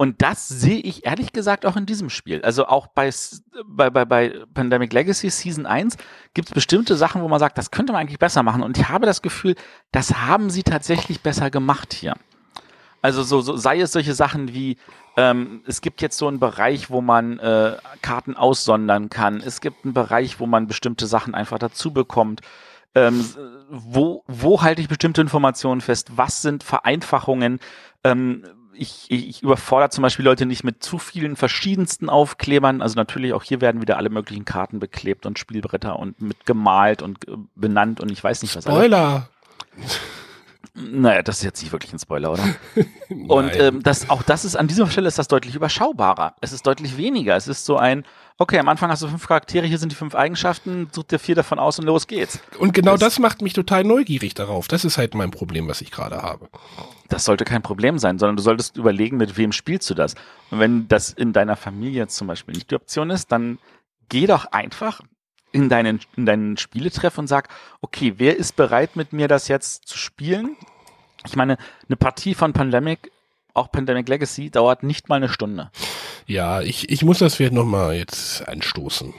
Und 0.00 0.22
das 0.22 0.48
sehe 0.48 0.78
ich 0.78 1.04
ehrlich 1.06 1.32
gesagt 1.32 1.66
auch 1.66 1.76
in 1.76 1.84
diesem 1.84 2.08
Spiel. 2.08 2.40
Also 2.42 2.66
auch 2.66 2.86
bei, 2.86 3.10
bei, 3.66 3.90
bei, 3.90 4.04
bei 4.04 4.32
Pandemic 4.54 4.92
Legacy 4.92 5.28
Season 5.28 5.66
1 5.66 5.96
gibt 6.34 6.48
es 6.48 6.54
bestimmte 6.54 6.96
Sachen, 6.96 7.20
wo 7.20 7.26
man 7.26 7.40
sagt, 7.40 7.58
das 7.58 7.72
könnte 7.72 7.92
man 7.92 8.02
eigentlich 8.02 8.20
besser 8.20 8.44
machen. 8.44 8.62
Und 8.62 8.78
ich 8.78 8.88
habe 8.88 9.06
das 9.06 9.22
Gefühl, 9.22 9.56
das 9.90 10.14
haben 10.14 10.50
sie 10.50 10.62
tatsächlich 10.62 11.20
besser 11.20 11.50
gemacht 11.50 11.92
hier. 11.92 12.14
Also 13.02 13.24
so, 13.24 13.40
so 13.40 13.56
sei 13.56 13.80
es 13.80 13.90
solche 13.90 14.14
Sachen 14.14 14.54
wie, 14.54 14.76
ähm, 15.16 15.62
es 15.66 15.80
gibt 15.80 16.00
jetzt 16.00 16.16
so 16.16 16.28
einen 16.28 16.38
Bereich, 16.38 16.90
wo 16.90 17.00
man 17.00 17.40
äh, 17.40 17.76
Karten 18.00 18.36
aussondern 18.36 19.10
kann. 19.10 19.40
Es 19.40 19.60
gibt 19.60 19.84
einen 19.84 19.94
Bereich, 19.94 20.38
wo 20.38 20.46
man 20.46 20.68
bestimmte 20.68 21.08
Sachen 21.08 21.34
einfach 21.34 21.58
dazu 21.58 21.92
bekommt. 21.92 22.40
Ähm, 22.94 23.24
wo, 23.68 24.22
wo 24.28 24.62
halte 24.62 24.80
ich 24.80 24.88
bestimmte 24.88 25.20
Informationen 25.20 25.80
fest? 25.80 26.12
Was 26.16 26.40
sind 26.42 26.62
Vereinfachungen? 26.62 27.58
Ähm, 28.04 28.44
ich, 28.78 29.10
ich 29.10 29.42
überfordere 29.42 29.90
zum 29.90 30.02
Beispiel 30.02 30.24
Leute 30.24 30.46
nicht 30.46 30.64
mit 30.64 30.82
zu 30.82 30.98
vielen 30.98 31.36
verschiedensten 31.36 32.08
Aufklebern. 32.08 32.82
Also 32.82 32.94
natürlich 32.94 33.32
auch 33.32 33.42
hier 33.42 33.60
werden 33.60 33.80
wieder 33.80 33.96
alle 33.96 34.10
möglichen 34.10 34.44
Karten 34.44 34.78
beklebt 34.78 35.26
und 35.26 35.38
Spielbretter 35.38 35.98
und 35.98 36.20
mit 36.20 36.46
gemalt 36.46 37.02
und 37.02 37.26
äh, 37.28 37.32
benannt 37.54 38.00
und 38.00 38.10
ich 38.10 38.22
weiß 38.22 38.42
nicht 38.42 38.56
was. 38.56 38.64
Spoiler! 38.64 39.28
Naja, 40.78 41.22
das 41.22 41.38
ist 41.38 41.44
jetzt 41.44 41.62
nicht 41.62 41.72
wirklich 41.72 41.92
ein 41.92 41.98
Spoiler, 41.98 42.32
oder? 42.32 42.44
und 43.28 43.54
ähm, 43.56 43.82
das, 43.82 44.10
auch 44.10 44.22
das 44.22 44.44
ist 44.44 44.56
an 44.56 44.68
dieser 44.68 44.86
Stelle 44.86 45.08
ist 45.08 45.18
das 45.18 45.28
deutlich 45.28 45.54
überschaubarer. 45.54 46.34
Es 46.40 46.52
ist 46.52 46.66
deutlich 46.66 46.96
weniger. 46.96 47.36
Es 47.36 47.48
ist 47.48 47.64
so 47.64 47.76
ein, 47.76 48.04
okay, 48.38 48.58
am 48.58 48.68
Anfang 48.68 48.90
hast 48.90 49.02
du 49.02 49.08
fünf 49.08 49.26
Charaktere, 49.26 49.66
hier 49.66 49.78
sind 49.78 49.90
die 49.90 49.96
fünf 49.96 50.14
Eigenschaften, 50.14 50.88
such 50.92 51.04
dir 51.04 51.18
vier 51.18 51.34
davon 51.34 51.58
aus 51.58 51.78
und 51.78 51.86
los 51.86 52.06
geht's. 52.06 52.38
Und 52.58 52.72
genau 52.74 52.92
das, 52.92 53.00
das 53.00 53.18
macht 53.18 53.42
mich 53.42 53.52
total 53.52 53.84
neugierig 53.84 54.34
darauf. 54.34 54.68
Das 54.68 54.84
ist 54.84 54.98
halt 54.98 55.14
mein 55.14 55.30
Problem, 55.30 55.68
was 55.68 55.80
ich 55.80 55.90
gerade 55.90 56.22
habe. 56.22 56.48
Das 57.08 57.24
sollte 57.24 57.44
kein 57.44 57.62
Problem 57.62 57.98
sein, 57.98 58.18
sondern 58.18 58.36
du 58.36 58.42
solltest 58.42 58.76
überlegen, 58.76 59.16
mit 59.16 59.36
wem 59.36 59.52
spielst 59.52 59.90
du 59.90 59.94
das. 59.94 60.14
Und 60.50 60.60
wenn 60.60 60.88
das 60.88 61.10
in 61.10 61.32
deiner 61.32 61.56
Familie 61.56 62.06
zum 62.06 62.28
Beispiel 62.28 62.54
nicht 62.54 62.70
die 62.70 62.76
Option 62.76 63.10
ist, 63.10 63.32
dann 63.32 63.58
geh 64.08 64.26
doch 64.26 64.46
einfach 64.46 65.00
in 65.52 65.68
deinen, 65.68 66.00
in 66.16 66.26
deinen 66.26 66.56
Spieletreff 66.56 67.18
und 67.18 67.26
sag, 67.26 67.48
okay, 67.80 68.14
wer 68.16 68.36
ist 68.36 68.56
bereit 68.56 68.96
mit 68.96 69.12
mir 69.12 69.28
das 69.28 69.48
jetzt 69.48 69.86
zu 69.86 69.96
spielen? 69.96 70.56
Ich 71.26 71.36
meine, 71.36 71.56
eine 71.88 71.96
Partie 71.96 72.34
von 72.34 72.52
Pandemic, 72.52 73.10
auch 73.54 73.72
Pandemic 73.72 74.08
Legacy, 74.08 74.50
dauert 74.50 74.82
nicht 74.82 75.08
mal 75.08 75.16
eine 75.16 75.28
Stunde. 75.28 75.70
Ja, 76.26 76.60
ich, 76.60 76.90
ich 76.90 77.02
muss 77.02 77.18
das 77.18 77.34
vielleicht 77.34 77.54
nochmal 77.54 77.94
jetzt 77.94 78.46
anstoßen. 78.46 79.14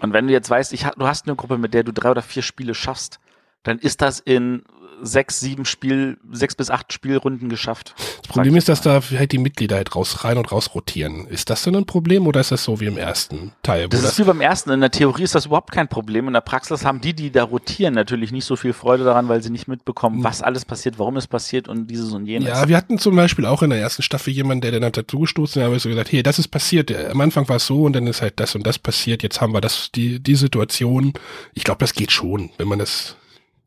Und 0.00 0.12
wenn 0.12 0.26
du 0.26 0.32
jetzt 0.32 0.50
weißt, 0.50 0.72
ich, 0.72 0.82
du 0.82 1.06
hast 1.06 1.26
eine 1.26 1.36
Gruppe, 1.36 1.56
mit 1.58 1.72
der 1.72 1.82
du 1.82 1.92
drei 1.92 2.10
oder 2.10 2.22
vier 2.22 2.42
Spiele 2.42 2.74
schaffst, 2.74 3.20
dann 3.62 3.78
ist 3.78 4.02
das 4.02 4.20
in 4.20 4.62
sechs, 5.02 5.40
sieben 5.40 5.64
Spiel, 5.64 6.18
sechs 6.32 6.54
bis 6.54 6.70
acht 6.70 6.92
Spielrunden 6.92 7.48
geschafft. 7.48 7.94
Das 8.22 8.28
Problem 8.28 8.56
ist, 8.56 8.68
dass 8.68 8.80
da 8.80 9.00
halt 9.02 9.32
die 9.32 9.38
Mitglieder 9.38 9.76
halt 9.76 9.94
raus, 9.94 10.24
rein 10.24 10.38
und 10.38 10.50
raus 10.52 10.74
rotieren. 10.74 11.26
Ist 11.26 11.50
das 11.50 11.62
denn 11.62 11.76
ein 11.76 11.86
Problem 11.86 12.26
oder 12.26 12.40
ist 12.40 12.50
das 12.50 12.64
so 12.64 12.80
wie 12.80 12.86
im 12.86 12.98
ersten 12.98 13.52
Teil? 13.62 13.88
Das 13.88 14.00
ist 14.00 14.06
das 14.06 14.18
wie 14.18 14.24
beim 14.24 14.40
ersten. 14.40 14.70
In 14.70 14.80
der 14.80 14.90
Theorie 14.90 15.22
ist 15.22 15.34
das 15.34 15.46
überhaupt 15.46 15.72
kein 15.72 15.88
Problem. 15.88 16.26
In 16.26 16.34
der 16.34 16.40
Praxis 16.40 16.84
haben 16.84 17.00
die, 17.00 17.14
die 17.14 17.30
da 17.30 17.44
rotieren, 17.44 17.94
natürlich 17.94 18.32
nicht 18.32 18.44
so 18.44 18.56
viel 18.56 18.72
Freude 18.72 19.04
daran, 19.04 19.28
weil 19.28 19.42
sie 19.42 19.50
nicht 19.50 19.68
mitbekommen, 19.68 20.24
was 20.24 20.42
alles 20.42 20.64
passiert, 20.64 20.98
warum 20.98 21.16
es 21.16 21.26
passiert 21.26 21.68
und 21.68 21.86
dieses 21.86 22.12
und 22.12 22.26
jenes. 22.26 22.48
Ja, 22.48 22.68
wir 22.68 22.76
hatten 22.76 22.98
zum 22.98 23.16
Beispiel 23.16 23.46
auch 23.46 23.62
in 23.62 23.70
der 23.70 23.80
ersten 23.80 24.02
Staffel 24.02 24.32
jemanden, 24.32 24.62
der 24.62 24.72
dann 24.72 24.84
hat 24.84 24.96
dazu 24.96 25.20
gestoßen, 25.20 25.62
hat 25.62 25.80
so 25.80 25.88
gesagt, 25.88 26.12
hey, 26.12 26.22
das 26.22 26.38
ist 26.38 26.48
passiert. 26.48 26.94
Am 26.94 27.20
Anfang 27.20 27.48
war 27.48 27.56
es 27.56 27.66
so 27.66 27.82
und 27.82 27.94
dann 27.94 28.06
ist 28.06 28.22
halt 28.22 28.40
das 28.40 28.54
und 28.54 28.66
das 28.66 28.78
passiert. 28.78 29.22
Jetzt 29.22 29.40
haben 29.40 29.52
wir 29.52 29.60
das, 29.60 29.90
die, 29.94 30.20
die 30.20 30.34
Situation. 30.34 31.12
Ich 31.54 31.64
glaube, 31.64 31.78
das 31.78 31.94
geht 31.94 32.12
schon, 32.12 32.50
wenn 32.58 32.68
man 32.68 32.78
das 32.78 33.16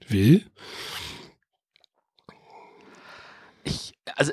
will. 0.08 0.46
Also 4.16 4.32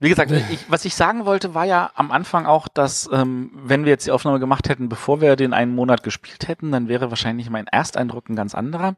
wie 0.00 0.08
gesagt, 0.08 0.30
ich, 0.30 0.70
was 0.70 0.84
ich 0.84 0.94
sagen 0.94 1.24
wollte, 1.24 1.54
war 1.54 1.64
ja 1.64 1.90
am 1.94 2.12
Anfang 2.12 2.46
auch, 2.46 2.68
dass 2.68 3.08
ähm, 3.12 3.50
wenn 3.54 3.84
wir 3.84 3.90
jetzt 3.90 4.06
die 4.06 4.12
Aufnahme 4.12 4.38
gemacht 4.38 4.68
hätten, 4.68 4.88
bevor 4.88 5.20
wir 5.20 5.34
den 5.34 5.52
einen 5.52 5.74
Monat 5.74 6.04
gespielt 6.04 6.46
hätten, 6.46 6.70
dann 6.70 6.86
wäre 6.86 7.10
wahrscheinlich 7.10 7.50
mein 7.50 7.66
Ersteindruck 7.66 8.28
ein 8.28 8.36
ganz 8.36 8.54
anderer. 8.54 8.94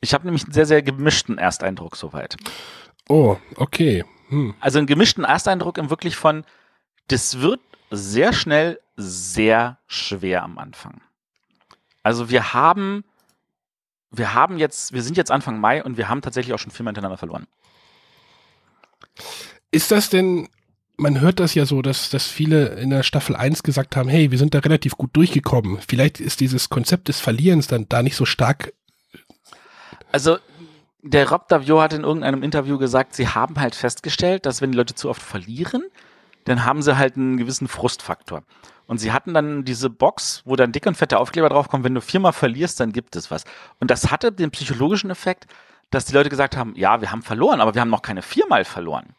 Ich 0.00 0.14
habe 0.14 0.24
nämlich 0.24 0.44
einen 0.44 0.52
sehr, 0.52 0.66
sehr 0.66 0.82
gemischten 0.82 1.36
Ersteindruck 1.36 1.96
soweit. 1.96 2.36
Oh, 3.08 3.36
okay. 3.56 4.04
Hm. 4.28 4.54
Also 4.60 4.78
einen 4.78 4.86
gemischten 4.86 5.24
Ersteindruck 5.24 5.78
im 5.78 5.90
wirklich 5.90 6.14
von, 6.14 6.44
das 7.08 7.40
wird 7.40 7.60
sehr 7.90 8.32
schnell 8.32 8.78
sehr 8.96 9.78
schwer 9.88 10.44
am 10.44 10.58
Anfang. 10.58 11.00
Also 12.04 12.30
wir 12.30 12.54
haben, 12.54 13.04
wir 14.12 14.32
haben 14.32 14.58
jetzt, 14.58 14.92
wir 14.92 15.02
sind 15.02 15.16
jetzt 15.16 15.32
Anfang 15.32 15.58
Mai 15.58 15.82
und 15.82 15.96
wir 15.96 16.08
haben 16.08 16.22
tatsächlich 16.22 16.54
auch 16.54 16.58
schon 16.58 16.70
viermal 16.70 16.90
hintereinander 16.92 17.18
verloren. 17.18 17.48
Ist 19.70 19.90
das 19.90 20.10
denn, 20.10 20.48
man 20.96 21.20
hört 21.20 21.40
das 21.40 21.54
ja 21.54 21.66
so, 21.66 21.82
dass, 21.82 22.10
dass 22.10 22.26
viele 22.26 22.66
in 22.80 22.90
der 22.90 23.02
Staffel 23.02 23.36
1 23.36 23.62
gesagt 23.62 23.96
haben, 23.96 24.08
hey, 24.08 24.30
wir 24.30 24.38
sind 24.38 24.54
da 24.54 24.58
relativ 24.58 24.96
gut 24.96 25.10
durchgekommen. 25.14 25.78
Vielleicht 25.86 26.20
ist 26.20 26.40
dieses 26.40 26.68
Konzept 26.68 27.08
des 27.08 27.20
Verlierens 27.20 27.66
dann 27.66 27.88
da 27.88 28.02
nicht 28.02 28.16
so 28.16 28.24
stark. 28.24 28.72
Also, 30.12 30.38
der 31.02 31.30
Rob 31.30 31.48
Davio 31.48 31.80
hat 31.80 31.92
in 31.92 32.02
irgendeinem 32.02 32.42
Interview 32.42 32.76
gesagt, 32.78 33.14
sie 33.14 33.28
haben 33.28 33.58
halt 33.58 33.74
festgestellt, 33.74 34.44
dass 34.44 34.60
wenn 34.60 34.72
die 34.72 34.76
Leute 34.76 34.94
zu 34.94 35.08
oft 35.08 35.22
verlieren, 35.22 35.82
dann 36.44 36.64
haben 36.64 36.82
sie 36.82 36.98
halt 36.98 37.16
einen 37.16 37.36
gewissen 37.36 37.68
Frustfaktor. 37.68 38.42
Und 38.86 38.98
sie 38.98 39.12
hatten 39.12 39.32
dann 39.32 39.64
diese 39.64 39.88
Box, 39.88 40.42
wo 40.44 40.56
dann 40.56 40.72
dick 40.72 40.84
und 40.86 40.96
fette 40.96 41.18
Aufkleber 41.18 41.48
draufkommen, 41.48 41.84
wenn 41.84 41.94
du 41.94 42.00
viermal 42.00 42.32
verlierst, 42.32 42.80
dann 42.80 42.92
gibt 42.92 43.14
es 43.14 43.30
was. 43.30 43.44
Und 43.78 43.90
das 43.90 44.10
hatte 44.10 44.32
den 44.32 44.50
psychologischen 44.50 45.10
Effekt, 45.10 45.46
dass 45.90 46.04
die 46.04 46.14
Leute 46.14 46.30
gesagt 46.30 46.56
haben, 46.56 46.74
ja, 46.76 47.00
wir 47.00 47.10
haben 47.12 47.22
verloren, 47.22 47.60
aber 47.60 47.74
wir 47.74 47.80
haben 47.80 47.90
noch 47.90 48.02
keine 48.02 48.22
viermal 48.22 48.64
verloren. 48.64 49.14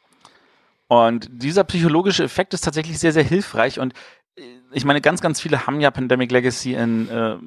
Und 0.87 1.29
dieser 1.31 1.63
psychologische 1.63 2.23
Effekt 2.23 2.53
ist 2.53 2.61
tatsächlich 2.61 2.99
sehr, 2.99 3.13
sehr 3.13 3.23
hilfreich 3.23 3.79
und 3.79 3.93
äh, 4.35 4.43
ich 4.73 4.85
meine, 4.85 5.01
ganz, 5.01 5.21
ganz 5.21 5.41
viele 5.41 5.67
haben 5.67 5.81
ja 5.81 5.91
Pandemic 5.91 6.31
Legacy 6.31 6.73
in, 6.73 7.09
äh, 7.09 7.37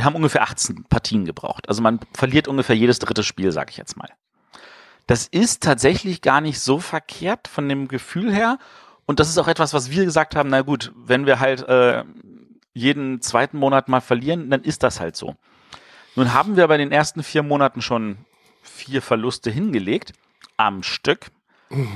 haben 0.00 0.14
ungefähr 0.14 0.42
18 0.42 0.84
Partien 0.84 1.24
gebraucht. 1.24 1.68
Also 1.68 1.82
man 1.82 2.00
verliert 2.14 2.48
ungefähr 2.48 2.76
jedes 2.76 2.98
dritte 2.98 3.22
Spiel, 3.22 3.52
sag 3.52 3.70
ich 3.70 3.76
jetzt 3.76 3.96
mal. 3.96 4.08
Das 5.06 5.26
ist 5.26 5.62
tatsächlich 5.62 6.22
gar 6.22 6.40
nicht 6.40 6.60
so 6.60 6.78
verkehrt 6.78 7.48
von 7.48 7.68
dem 7.68 7.88
Gefühl 7.88 8.32
her. 8.32 8.58
Und 9.06 9.18
das 9.18 9.28
ist 9.28 9.38
auch 9.38 9.48
etwas, 9.48 9.74
was 9.74 9.90
wir 9.90 10.04
gesagt 10.04 10.36
haben, 10.36 10.50
na 10.50 10.62
gut, 10.62 10.92
wenn 10.94 11.26
wir 11.26 11.40
halt 11.40 11.66
äh, 11.68 12.04
jeden 12.74 13.20
zweiten 13.20 13.58
Monat 13.58 13.88
mal 13.88 14.00
verlieren, 14.00 14.50
dann 14.50 14.62
ist 14.62 14.82
das 14.82 15.00
halt 15.00 15.16
so. 15.16 15.34
Nun 16.16 16.32
haben 16.32 16.56
wir 16.56 16.68
bei 16.68 16.76
den 16.76 16.92
ersten 16.92 17.22
vier 17.22 17.42
Monaten 17.42 17.82
schon 17.82 18.18
vier 18.62 19.02
Verluste 19.02 19.50
hingelegt 19.50 20.12
am 20.56 20.82
Stück 20.82 21.30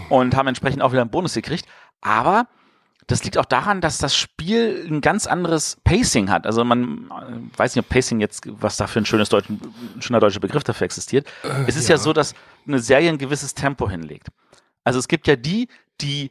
und 0.09 0.37
haben 0.37 0.47
entsprechend 0.47 0.83
auch 0.83 0.93
wieder 0.93 1.03
einen 1.03 1.11
Bonus 1.11 1.35
gekriegt. 1.35 1.67
Aber 2.01 2.47
das 3.07 3.23
liegt 3.25 3.37
auch 3.37 3.45
daran, 3.45 3.81
dass 3.81 3.99
das 3.99 4.17
Spiel 4.17 4.87
ein 4.89 5.01
ganz 5.01 5.27
anderes 5.27 5.77
Pacing 5.85 6.31
hat. 6.31 6.47
Also 6.47 6.65
man 6.65 7.11
äh, 7.11 7.59
weiß 7.59 7.75
nicht, 7.75 7.85
ob 7.85 7.91
Pacing 7.91 8.21
jetzt, 8.21 8.45
was 8.47 8.77
da 8.77 8.87
für 8.87 9.01
ein 9.01 9.07
schönes 9.07 9.29
Deutsch, 9.29 9.49
ein 9.51 10.01
schöner 10.01 10.21
deutscher 10.21 10.41
Begriff 10.41 10.65
dafür 10.65 10.87
existiert. 10.87 11.27
Äh, 11.43 11.65
es 11.67 11.77
ist 11.77 11.89
ja. 11.89 11.97
ja 11.97 11.99
so, 12.01 12.13
dass 12.13 12.35
eine 12.67 12.79
Serie 12.79 13.11
ein 13.11 13.19
gewisses 13.19 13.55
Tempo 13.55 13.91
hinlegt. 13.91 14.29
Also 14.85 14.99
es 14.99 15.09
gibt 15.09 15.27
ja 15.27 15.37
die, 15.37 15.69
die 16.01 16.31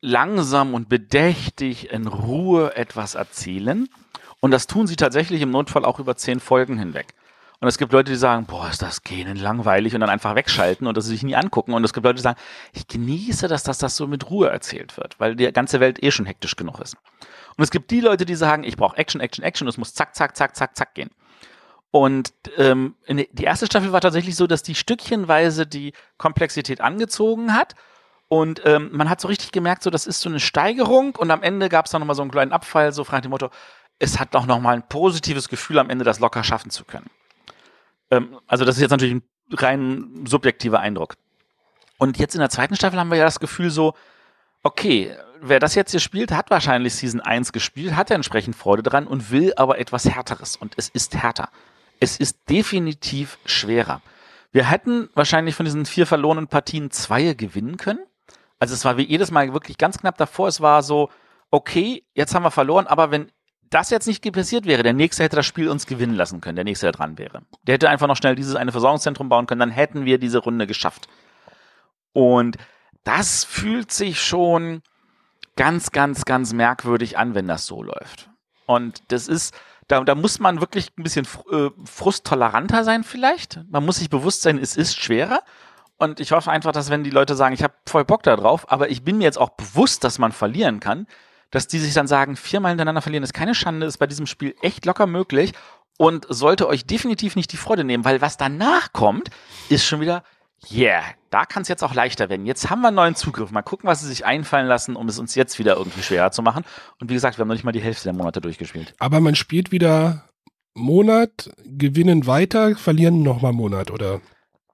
langsam 0.00 0.74
und 0.74 0.88
bedächtig 0.88 1.90
in 1.90 2.06
Ruhe 2.06 2.74
etwas 2.74 3.14
erzählen. 3.14 3.88
Und 4.40 4.50
das 4.50 4.66
tun 4.66 4.86
sie 4.86 4.96
tatsächlich 4.96 5.42
im 5.42 5.50
Notfall 5.50 5.84
auch 5.84 5.98
über 5.98 6.16
zehn 6.16 6.40
Folgen 6.40 6.78
hinweg. 6.78 7.14
Und 7.60 7.68
es 7.68 7.78
gibt 7.78 7.92
Leute, 7.92 8.10
die 8.10 8.18
sagen, 8.18 8.46
boah, 8.46 8.68
ist 8.68 8.82
das 8.82 9.02
Gähnen 9.02 9.36
langweilig 9.36 9.94
und 9.94 10.00
dann 10.00 10.10
einfach 10.10 10.34
wegschalten 10.34 10.86
und 10.86 10.96
das 10.96 11.06
sich 11.06 11.22
nie 11.22 11.36
angucken. 11.36 11.72
Und 11.72 11.84
es 11.84 11.92
gibt 11.92 12.04
Leute, 12.04 12.16
die 12.16 12.22
sagen, 12.22 12.38
ich 12.72 12.86
genieße, 12.86 13.48
dass 13.48 13.62
das, 13.62 13.78
das 13.78 13.96
so 13.96 14.06
mit 14.06 14.28
Ruhe 14.30 14.50
erzählt 14.50 14.96
wird, 14.96 15.18
weil 15.18 15.36
die 15.36 15.50
ganze 15.52 15.80
Welt 15.80 16.02
eh 16.02 16.10
schon 16.10 16.26
hektisch 16.26 16.56
genug 16.56 16.80
ist. 16.80 16.96
Und 17.56 17.62
es 17.62 17.70
gibt 17.70 17.90
die 17.90 18.00
Leute, 18.00 18.26
die 18.26 18.34
sagen, 18.34 18.64
ich 18.64 18.76
brauche 18.76 18.96
Action, 18.96 19.20
Action, 19.20 19.44
Action, 19.44 19.68
es 19.68 19.78
muss 19.78 19.94
zack, 19.94 20.14
zack, 20.14 20.36
zack, 20.36 20.56
zack, 20.56 20.76
zack 20.76 20.94
gehen. 20.94 21.10
Und 21.90 22.32
ähm, 22.56 22.96
die 23.08 23.44
erste 23.44 23.66
Staffel 23.66 23.92
war 23.92 24.00
tatsächlich 24.00 24.34
so, 24.34 24.48
dass 24.48 24.64
die 24.64 24.74
stückchenweise 24.74 25.64
die 25.64 25.92
Komplexität 26.18 26.80
angezogen 26.80 27.54
hat. 27.54 27.76
Und 28.26 28.62
ähm, 28.64 28.90
man 28.92 29.08
hat 29.08 29.20
so 29.20 29.28
richtig 29.28 29.52
gemerkt, 29.52 29.84
so 29.84 29.90
das 29.90 30.06
ist 30.06 30.20
so 30.20 30.28
eine 30.28 30.40
Steigerung 30.40 31.14
und 31.14 31.30
am 31.30 31.42
Ende 31.42 31.68
gab 31.68 31.84
es 31.84 31.92
dann 31.92 32.00
nochmal 32.00 32.16
so 32.16 32.22
einen 32.22 32.32
kleinen 32.32 32.52
Abfall, 32.52 32.92
so 32.92 33.04
fragt 33.04 33.24
dem 33.24 33.30
Motto, 33.30 33.50
es 34.00 34.18
hat 34.18 34.34
doch 34.34 34.46
nochmal 34.46 34.74
ein 34.74 34.88
positives 34.88 35.48
Gefühl, 35.48 35.78
am 35.78 35.88
Ende 35.88 36.04
das 36.04 36.18
locker 36.18 36.42
schaffen 36.42 36.70
zu 36.70 36.84
können. 36.84 37.08
Ähm, 38.10 38.38
also 38.46 38.64
das 38.64 38.76
ist 38.76 38.82
jetzt 38.82 38.90
natürlich 38.90 39.14
ein 39.14 39.22
rein 39.52 40.24
subjektiver 40.26 40.80
Eindruck. 40.80 41.16
Und 41.98 42.18
jetzt 42.18 42.34
in 42.34 42.40
der 42.40 42.50
zweiten 42.50 42.76
Staffel 42.76 42.98
haben 42.98 43.10
wir 43.10 43.18
ja 43.18 43.24
das 43.24 43.40
Gefühl 43.40 43.70
so, 43.70 43.94
okay, 44.62 45.14
wer 45.40 45.60
das 45.60 45.74
jetzt 45.74 45.92
hier 45.92 46.00
spielt, 46.00 46.32
hat 46.32 46.50
wahrscheinlich 46.50 46.94
Season 46.94 47.20
1 47.20 47.52
gespielt, 47.52 47.96
hat 47.96 48.10
ja 48.10 48.16
entsprechend 48.16 48.56
Freude 48.56 48.82
dran 48.82 49.06
und 49.06 49.30
will 49.30 49.52
aber 49.56 49.78
etwas 49.78 50.06
Härteres. 50.06 50.56
Und 50.56 50.74
es 50.76 50.88
ist 50.88 51.14
härter. 51.14 51.50
Es 52.00 52.16
ist 52.18 52.38
definitiv 52.48 53.38
schwerer. 53.44 54.00
Wir 54.52 54.70
hätten 54.70 55.08
wahrscheinlich 55.14 55.54
von 55.54 55.64
diesen 55.64 55.86
vier 55.86 56.06
verlorenen 56.06 56.48
Partien 56.48 56.90
zwei 56.90 57.34
gewinnen 57.34 57.76
können. 57.76 58.00
Also 58.58 58.74
es 58.74 58.84
war 58.84 58.96
wie 58.96 59.02
jedes 59.02 59.30
Mal 59.30 59.52
wirklich 59.52 59.78
ganz 59.78 59.98
knapp 59.98 60.16
davor. 60.16 60.48
Es 60.48 60.60
war 60.60 60.82
so, 60.82 61.10
okay, 61.50 62.04
jetzt 62.14 62.34
haben 62.34 62.44
wir 62.44 62.50
verloren, 62.50 62.86
aber 62.86 63.10
wenn 63.10 63.30
das 63.70 63.90
jetzt 63.90 64.06
nicht 64.06 64.22
passiert 64.32 64.66
wäre, 64.66 64.82
der 64.82 64.92
nächste 64.92 65.22
hätte 65.22 65.36
das 65.36 65.46
Spiel 65.46 65.68
uns 65.68 65.86
gewinnen 65.86 66.14
lassen 66.14 66.40
können, 66.40 66.56
der 66.56 66.64
nächste, 66.64 66.86
der 66.86 66.92
dran 66.92 67.18
wäre. 67.18 67.42
Der 67.66 67.74
hätte 67.74 67.88
einfach 67.88 68.06
noch 68.06 68.16
schnell 68.16 68.34
dieses 68.34 68.54
eine 68.54 68.72
Versorgungszentrum 68.72 69.28
bauen 69.28 69.46
können, 69.46 69.60
dann 69.60 69.70
hätten 69.70 70.04
wir 70.04 70.18
diese 70.18 70.38
Runde 70.38 70.66
geschafft. 70.66 71.08
Und 72.12 72.56
das 73.04 73.44
fühlt 73.44 73.92
sich 73.92 74.22
schon 74.22 74.82
ganz, 75.56 75.90
ganz, 75.90 76.24
ganz 76.24 76.52
merkwürdig 76.52 77.18
an, 77.18 77.34
wenn 77.34 77.48
das 77.48 77.66
so 77.66 77.82
läuft. 77.82 78.30
Und 78.66 79.02
das 79.08 79.28
ist, 79.28 79.54
da, 79.88 80.02
da 80.02 80.14
muss 80.14 80.40
man 80.40 80.60
wirklich 80.60 80.90
ein 80.98 81.02
bisschen 81.02 81.26
äh, 81.50 81.68
frusttoleranter 81.84 82.84
sein 82.84 83.04
vielleicht. 83.04 83.60
Man 83.70 83.84
muss 83.84 83.96
sich 83.96 84.10
bewusst 84.10 84.42
sein, 84.42 84.58
es 84.58 84.76
ist 84.76 84.98
schwerer. 84.98 85.40
Und 85.96 86.18
ich 86.18 86.32
hoffe 86.32 86.50
einfach, 86.50 86.72
dass 86.72 86.90
wenn 86.90 87.04
die 87.04 87.10
Leute 87.10 87.36
sagen, 87.36 87.54
ich 87.54 87.62
habe 87.62 87.74
voll 87.86 88.04
Bock 88.04 88.22
da 88.22 88.36
drauf, 88.36 88.70
aber 88.70 88.90
ich 88.90 89.04
bin 89.04 89.18
mir 89.18 89.24
jetzt 89.24 89.38
auch 89.38 89.50
bewusst, 89.50 90.02
dass 90.02 90.18
man 90.18 90.32
verlieren 90.32 90.80
kann, 90.80 91.06
dass 91.54 91.68
die 91.68 91.78
sich 91.78 91.94
dann 91.94 92.08
sagen, 92.08 92.34
viermal 92.34 92.70
hintereinander 92.70 93.00
verlieren 93.00 93.22
ist 93.22 93.32
keine 93.32 93.54
Schande, 93.54 93.86
ist 93.86 93.98
bei 93.98 94.08
diesem 94.08 94.26
Spiel 94.26 94.56
echt 94.60 94.84
locker 94.86 95.06
möglich 95.06 95.52
und 95.96 96.26
sollte 96.28 96.66
euch 96.66 96.84
definitiv 96.84 97.36
nicht 97.36 97.52
die 97.52 97.56
Freude 97.56 97.84
nehmen, 97.84 98.04
weil 98.04 98.20
was 98.20 98.36
danach 98.36 98.92
kommt, 98.92 99.30
ist 99.68 99.84
schon 99.84 100.00
wieder 100.00 100.24
Yeah, 100.70 101.02
da 101.28 101.44
kann 101.44 101.62
es 101.62 101.68
jetzt 101.68 101.84
auch 101.84 101.92
leichter 101.92 102.30
werden. 102.30 102.46
Jetzt 102.46 102.70
haben 102.70 102.80
wir 102.80 102.88
einen 102.88 102.96
neuen 102.96 103.14
Zugriff. 103.14 103.50
Mal 103.50 103.60
gucken, 103.60 103.86
was 103.86 104.00
sie 104.00 104.08
sich 104.08 104.24
einfallen 104.24 104.66
lassen, 104.66 104.96
um 104.96 105.06
es 105.08 105.18
uns 105.18 105.34
jetzt 105.34 105.58
wieder 105.58 105.76
irgendwie 105.76 106.02
schwerer 106.02 106.30
zu 106.30 106.40
machen. 106.40 106.64
Und 107.00 107.10
wie 107.10 107.14
gesagt, 107.14 107.36
wir 107.36 107.42
haben 107.42 107.48
noch 107.48 107.54
nicht 107.54 107.64
mal 107.64 107.72
die 107.72 107.82
Hälfte 107.82 108.04
der 108.04 108.14
Monate 108.14 108.40
durchgespielt. 108.40 108.94
Aber 108.98 109.20
man 109.20 109.34
spielt 109.34 109.72
wieder 109.72 110.24
Monat, 110.74 111.50
gewinnen 111.66 112.26
weiter, 112.26 112.76
verlieren 112.76 113.22
nochmal 113.22 113.52
Monat, 113.52 113.90
oder? 113.90 114.22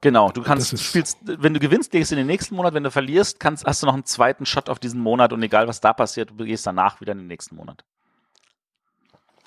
Genau, 0.02 0.30
du 0.30 0.42
kannst, 0.42 0.78
spielst, 0.82 1.18
wenn 1.22 1.52
du 1.52 1.60
gewinnst, 1.60 1.90
gehst 1.90 2.10
du 2.10 2.14
in 2.14 2.20
den 2.20 2.26
nächsten 2.26 2.54
Monat, 2.54 2.72
wenn 2.72 2.84
du 2.84 2.90
verlierst, 2.90 3.38
kannst, 3.38 3.66
hast 3.66 3.82
du 3.82 3.86
noch 3.86 3.94
einen 3.94 4.06
zweiten 4.06 4.46
Shot 4.46 4.70
auf 4.70 4.78
diesen 4.78 5.00
Monat 5.00 5.32
und 5.32 5.42
egal 5.42 5.68
was 5.68 5.80
da 5.80 5.92
passiert, 5.92 6.30
du 6.36 6.44
gehst 6.44 6.66
danach 6.66 7.00
wieder 7.00 7.12
in 7.12 7.18
den 7.18 7.26
nächsten 7.26 7.56
Monat. 7.56 7.84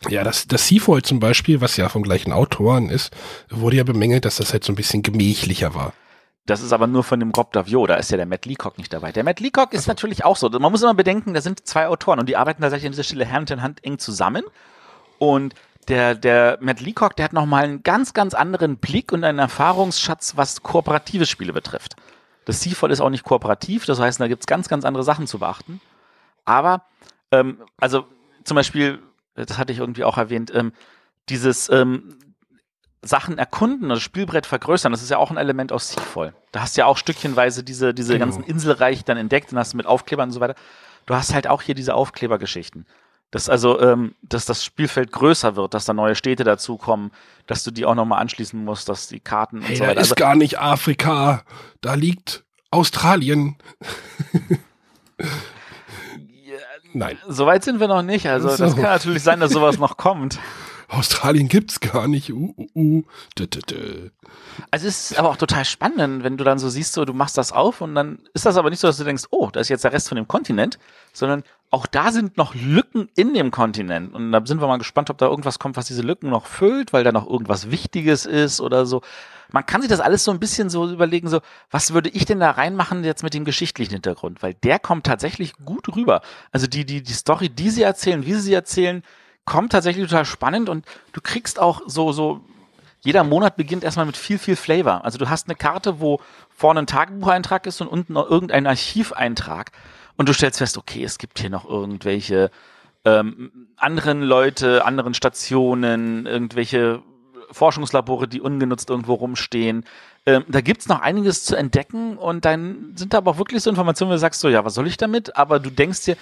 Ja, 0.10 0.24
das, 0.24 0.48
das 0.48 0.68
Seafoil 0.68 1.02
zum 1.02 1.20
Beispiel, 1.20 1.62
was 1.62 1.78
ja 1.78 1.90
vom 1.90 2.04
gleichen 2.04 2.34
Autoren 2.34 2.90
ist, 2.90 3.16
wurde 3.50 3.78
ja 3.78 3.84
bemängelt, 3.84 4.26
dass 4.26 4.36
das 4.36 4.54
halt 4.54 4.64
so 4.64 4.74
ein 4.74 4.76
bisschen 4.76 5.02
gemächlicher 5.02 5.74
war. 5.74 5.94
Das 6.46 6.62
ist 6.62 6.74
aber 6.74 6.88
nur 6.88 7.06
von 7.06 7.22
dem 7.22 7.32
Rob 7.32 7.54
Davio, 7.54 7.88
da 7.88 7.96
ist 7.96 8.12
ja 8.12 8.18
der 8.18 8.26
Matt 8.26 8.46
Leacock 8.46 8.78
nicht 8.78 8.92
dabei. 8.92 9.14
Der 9.14 9.24
Matt 9.24 9.40
Leacock 9.40 9.74
ist 9.74 9.82
also. 9.82 9.92
natürlich 9.92 10.26
auch 10.26 10.36
so. 10.36 10.50
Man 10.50 10.72
muss 10.72 10.84
immer 10.84 10.94
bedenken, 10.94 11.34
da 11.34 11.42
sind 11.42 11.66
zwei 11.66 11.88
Autoren 11.88 12.20
und 12.20 12.28
die 12.28 12.36
arbeiten 12.36 12.62
tatsächlich 12.62 12.88
an 12.88 12.92
dieser 12.92 13.04
Stelle 13.04 13.32
Hand 13.32 13.50
in 13.50 13.62
Hand 13.62 13.84
eng 13.84 13.98
zusammen. 13.98 14.44
Und 15.20 15.56
der, 15.90 16.16
der 16.16 16.58
Matt 16.62 16.82
Leacock, 16.82 17.16
der 17.16 17.26
hat 17.26 17.34
nochmal 17.34 17.64
einen 17.64 17.84
ganz, 17.84 18.14
ganz 18.14 18.34
anderen 18.34 18.78
Blick 18.78 19.12
und 19.12 19.24
einen 19.24 19.40
Erfahrungsschatz, 19.40 20.38
was 20.38 20.64
kooperative 20.64 21.26
Spiele 21.26 21.54
betrifft. 21.54 21.96
Das 22.46 22.62
Seafall 22.62 22.92
ist 22.92 23.02
auch 23.02 23.10
nicht 23.10 23.24
kooperativ, 23.24 23.86
das 23.86 24.00
heißt, 24.00 24.20
da 24.20 24.28
gibt's 24.28 24.48
ganz, 24.48 24.68
ganz 24.68 24.86
andere 24.86 25.04
Sachen 25.04 25.28
zu 25.28 25.40
beachten. 25.40 25.80
Aber, 26.46 26.84
ähm, 27.32 27.60
also 27.78 28.06
zum 28.44 28.56
Beispiel, 28.56 29.00
das 29.36 29.58
hatte 29.58 29.72
ich 29.72 29.80
irgendwie 29.80 30.04
auch 30.04 30.18
erwähnt, 30.18 30.52
ähm, 30.54 30.74
dieses, 31.30 31.70
ähm, 31.70 32.18
Sachen 33.04 33.38
erkunden, 33.38 33.90
das 33.90 34.02
Spielbrett 34.02 34.46
vergrößern, 34.46 34.92
das 34.92 35.04
ist 35.04 35.10
ja 35.10 35.18
auch 35.18 35.30
ein 35.30 35.38
Element 35.38 35.72
aus 35.72 35.90
Seafall. 35.90 36.34
Da 36.52 36.62
hast 36.62 36.78
du 36.78 36.82
ja 36.82 36.86
auch 36.86 36.98
stückchenweise 36.98 37.64
diese, 37.64 37.94
diese 37.94 38.14
genau. 38.14 38.26
ganzen 38.26 38.44
Inselreich 38.44 39.04
dann 39.04 39.18
entdeckt 39.18 39.52
und 39.52 39.60
hast 39.60 39.74
mit 39.74 39.86
Aufklebern 39.86 40.30
und 40.30 40.34
so 40.34 40.40
weiter. 40.40 40.56
Du 41.06 41.14
hast 41.14 41.34
halt 41.34 41.48
auch 41.48 41.62
hier 41.62 41.76
diese 41.76 41.96
Aufklebergeschichten. 41.96 42.86
Dass 43.34 43.50
also, 43.50 43.82
ähm, 43.82 44.14
dass 44.22 44.46
das 44.46 44.64
Spielfeld 44.64 45.12
größer 45.12 45.56
wird, 45.56 45.74
dass 45.74 45.86
da 45.86 45.94
neue 45.94 46.14
Städte 46.14 46.44
dazukommen, 46.44 47.10
dass 47.48 47.64
du 47.64 47.72
die 47.72 47.84
auch 47.84 47.96
nochmal 47.96 48.22
anschließen 48.22 48.64
musst, 48.64 48.90
dass 48.90 49.08
die 49.08 49.20
Karten 49.20 49.64
hey, 49.64 49.72
und 49.72 49.78
so 49.78 49.84
weiter. 49.86 49.96
Da 49.96 50.02
ist 50.02 50.12
also, 50.12 50.16
gar 50.24 50.36
nicht 50.36 50.60
Afrika, 50.60 51.42
da 51.82 51.96
liegt 51.96 52.44
Australien. 52.70 53.56
Nein. 56.94 57.18
Soweit 57.28 57.64
sind 57.64 57.80
wir 57.80 57.88
noch 57.88 58.04
nicht. 58.04 58.28
Also 58.28 58.50
so. 58.50 58.66
das 58.66 58.76
kann 58.76 58.84
natürlich 58.84 59.24
sein, 59.24 59.40
dass 59.40 59.52
sowas 59.52 59.80
noch 59.80 59.98
kommt. 59.98 60.40
Australien 60.90 61.48
gibt's 61.48 61.80
gar 61.80 62.08
nicht. 62.08 62.32
Uh, 62.32 62.54
uh, 62.56 62.68
uh. 62.76 63.04
Dö, 63.36 63.48
dö, 63.48 63.62
dö. 63.62 64.10
Also 64.70 64.88
es 64.88 65.10
ist 65.10 65.18
aber 65.18 65.30
auch 65.30 65.38
total 65.38 65.66
spannend, 65.66 66.24
wenn 66.24 66.38
du 66.38 66.44
dann 66.44 66.60
so 66.60 66.70
siehst, 66.70 66.94
so 66.94 67.04
du 67.04 67.14
machst 67.14 67.36
das 67.36 67.52
auf 67.52 67.82
und 67.82 67.96
dann 67.96 68.20
ist 68.36 68.46
das 68.46 68.58
aber 68.58 68.70
nicht 68.70 68.80
so, 68.80 68.86
dass 68.86 68.98
du 68.98 69.04
denkst, 69.04 69.24
oh, 69.32 69.50
da 69.52 69.60
ist 69.60 69.70
jetzt 69.70 69.84
der 69.84 69.92
Rest 69.92 70.10
von 70.10 70.18
dem 70.18 70.28
Kontinent, 70.28 70.78
sondern 71.14 71.44
auch 71.74 71.88
da 71.88 72.12
sind 72.12 72.38
noch 72.38 72.54
Lücken 72.54 73.10
in 73.16 73.34
dem 73.34 73.50
Kontinent. 73.50 74.14
Und 74.14 74.32
da 74.32 74.46
sind 74.46 74.62
wir 74.62 74.68
mal 74.68 74.78
gespannt, 74.78 75.10
ob 75.10 75.18
da 75.18 75.26
irgendwas 75.26 75.58
kommt, 75.58 75.76
was 75.76 75.88
diese 75.88 76.04
Lücken 76.04 76.30
noch 76.30 76.46
füllt, 76.46 76.94
weil 76.94 77.04
da 77.04 77.12
noch 77.12 77.28
irgendwas 77.28 77.72
Wichtiges 77.72 78.28
ist 78.28 78.62
oder 78.62 78.86
so. 78.86 79.02
Man 79.52 79.66
kann 79.66 79.82
sich 79.82 79.90
das 79.90 80.00
alles 80.00 80.24
so 80.24 80.30
ein 80.30 80.40
bisschen 80.40 80.70
so 80.70 80.88
überlegen, 80.88 81.30
so, 81.30 81.42
was 81.72 81.92
würde 81.92 82.10
ich 82.10 82.26
denn 82.26 82.40
da 82.40 82.52
reinmachen 82.52 83.04
jetzt 83.04 83.24
mit 83.24 83.34
dem 83.34 83.44
geschichtlichen 83.44 83.94
Hintergrund? 83.94 84.44
Weil 84.44 84.54
der 84.54 84.78
kommt 84.78 85.08
tatsächlich 85.08 85.54
gut 85.66 85.96
rüber. 85.96 86.22
Also 86.52 86.68
die, 86.68 86.86
die, 86.86 87.02
die 87.02 87.14
Story, 87.14 87.50
die 87.50 87.72
sie 87.72 87.82
erzählen, 87.82 88.24
wie 88.24 88.34
sie 88.36 88.42
sie 88.42 88.54
erzählen, 88.54 89.02
kommt 89.44 89.72
tatsächlich 89.72 90.08
total 90.08 90.26
spannend 90.26 90.70
und 90.70 90.86
du 91.12 91.22
kriegst 91.22 91.60
auch 91.60 91.82
so, 91.88 92.12
so, 92.12 92.42
jeder 93.02 93.24
Monat 93.24 93.56
beginnt 93.56 93.84
erstmal 93.84 94.06
mit 94.06 94.16
viel, 94.16 94.38
viel 94.38 94.56
Flavor. 94.56 95.04
Also 95.04 95.18
du 95.18 95.28
hast 95.28 95.48
eine 95.48 95.56
Karte, 95.56 96.00
wo 96.00 96.22
vorne 96.50 96.82
ein 96.82 96.88
Tagebucheintrag 96.88 97.66
ist 97.66 97.82
und 97.82 97.88
unten 97.88 98.14
noch 98.14 98.30
irgendein 98.30 98.68
Archiveintrag. 98.68 99.72
Und 100.18 100.30
du 100.30 100.34
stellst 100.34 100.60
fest, 100.60 100.78
okay, 100.78 101.04
es 101.04 101.18
gibt 101.18 101.40
hier 101.40 101.50
noch 101.50 101.68
irgendwelche 101.68 102.52
ähm, 103.06 103.68
anderen 103.76 104.22
Leute, 104.22 104.86
anderen 104.86 105.14
Stationen, 105.14 106.26
irgendwelche 106.26 107.02
Forschungslabore, 107.52 108.28
die 108.28 108.42
ungenutzt 108.42 108.90
irgendwo 108.90 109.14
rumstehen. 109.16 109.86
Ähm, 110.26 110.46
da 110.48 110.62
gibt's 110.62 110.88
noch 110.88 111.02
einiges 111.02 111.44
zu 111.44 111.56
entdecken 111.56 112.18
und 112.18 112.46
dann 112.46 112.94
sind 112.96 113.14
da 113.14 113.18
aber 113.18 113.32
auch 113.32 113.38
wirklich 113.38 113.62
so 113.62 113.70
Informationen, 113.70 114.10
wo 114.10 114.14
du 114.14 114.20
sagst 114.20 114.40
so, 114.40 114.50
ja, 114.50 114.64
was 114.64 114.74
soll 114.74 114.88
ich 114.88 114.98
damit? 114.98 115.36
Aber 115.36 115.60
du 115.60 115.70
denkst 115.70 116.06
dir, 116.06 116.18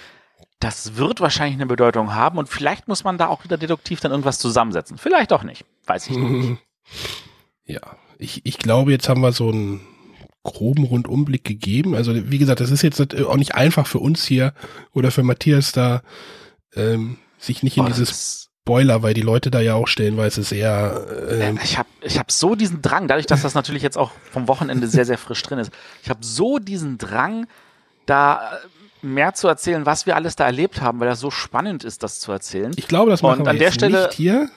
das 0.59 0.95
wird 0.95 1.21
wahrscheinlich 1.21 1.55
eine 1.55 1.65
Bedeutung 1.65 2.13
haben 2.13 2.37
und 2.37 2.49
vielleicht 2.49 2.87
muss 2.87 3.03
man 3.03 3.17
da 3.17 3.27
auch 3.27 3.43
wieder 3.43 3.57
deduktiv 3.57 3.99
dann 3.99 4.11
irgendwas 4.11 4.39
zusammensetzen. 4.39 4.97
Vielleicht 4.97 5.33
auch 5.33 5.43
nicht. 5.43 5.65
Weiß 5.85 6.07
ich 6.07 6.17
nicht. 6.17 6.59
Ja, 7.63 7.79
ich, 8.17 8.45
ich 8.45 8.57
glaube, 8.57 8.91
jetzt 8.91 9.07
haben 9.07 9.21
wir 9.21 9.31
so 9.31 9.47
einen 9.47 9.79
groben 10.43 10.85
Rundumblick 10.85 11.43
gegeben. 11.43 11.95
Also 11.95 12.13
wie 12.31 12.37
gesagt, 12.37 12.59
das 12.59 12.71
ist 12.71 12.81
jetzt 12.81 12.99
auch 13.23 13.37
nicht 13.37 13.55
einfach 13.55 13.87
für 13.87 13.99
uns 13.99 14.23
hier 14.25 14.53
oder 14.93 15.11
für 15.11 15.23
Matthias 15.23 15.71
da 15.71 16.01
ähm, 16.75 17.17
sich 17.37 17.63
nicht 17.63 17.77
in 17.77 17.83
oh, 17.83 17.87
dieses 17.87 18.49
Spoiler, 18.63 19.03
weil 19.03 19.13
die 19.13 19.21
Leute 19.21 19.51
da 19.51 19.59
ja 19.59 19.73
auch 19.75 19.87
stellenweise 19.87 20.43
sehr. 20.43 21.05
Ähm 21.29 21.59
ich 21.63 21.77
habe 21.77 21.89
ich 22.01 22.19
hab 22.19 22.31
so 22.31 22.55
diesen 22.55 22.81
Drang, 22.81 23.07
dadurch, 23.07 23.25
dass 23.25 23.41
das 23.41 23.55
natürlich 23.55 23.83
jetzt 23.83 23.97
auch 23.97 24.11
vom 24.31 24.47
Wochenende 24.47 24.87
sehr, 24.87 25.05
sehr 25.05 25.17
frisch 25.17 25.41
drin 25.43 25.59
ist. 25.59 25.71
Ich 26.03 26.09
habe 26.09 26.19
so 26.23 26.59
diesen 26.59 26.97
Drang, 26.97 27.47
da 28.05 28.59
mehr 29.01 29.33
zu 29.33 29.47
erzählen, 29.47 29.85
was 29.85 30.05
wir 30.05 30.15
alles 30.15 30.35
da 30.35 30.45
erlebt 30.45 30.81
haben, 30.81 30.99
weil 30.99 31.07
das 31.07 31.19
so 31.19 31.31
spannend 31.31 31.83
ist, 31.83 32.03
das 32.03 32.19
zu 32.19 32.31
erzählen. 32.31 32.71
Ich 32.75 32.87
glaube, 32.87 33.09
das 33.09 33.21
machen 33.21 33.41
Und 33.41 33.47
an 33.47 33.57
der 33.57 33.71
Stelle 33.71 34.03
nicht 34.03 34.13
hier. 34.13 34.49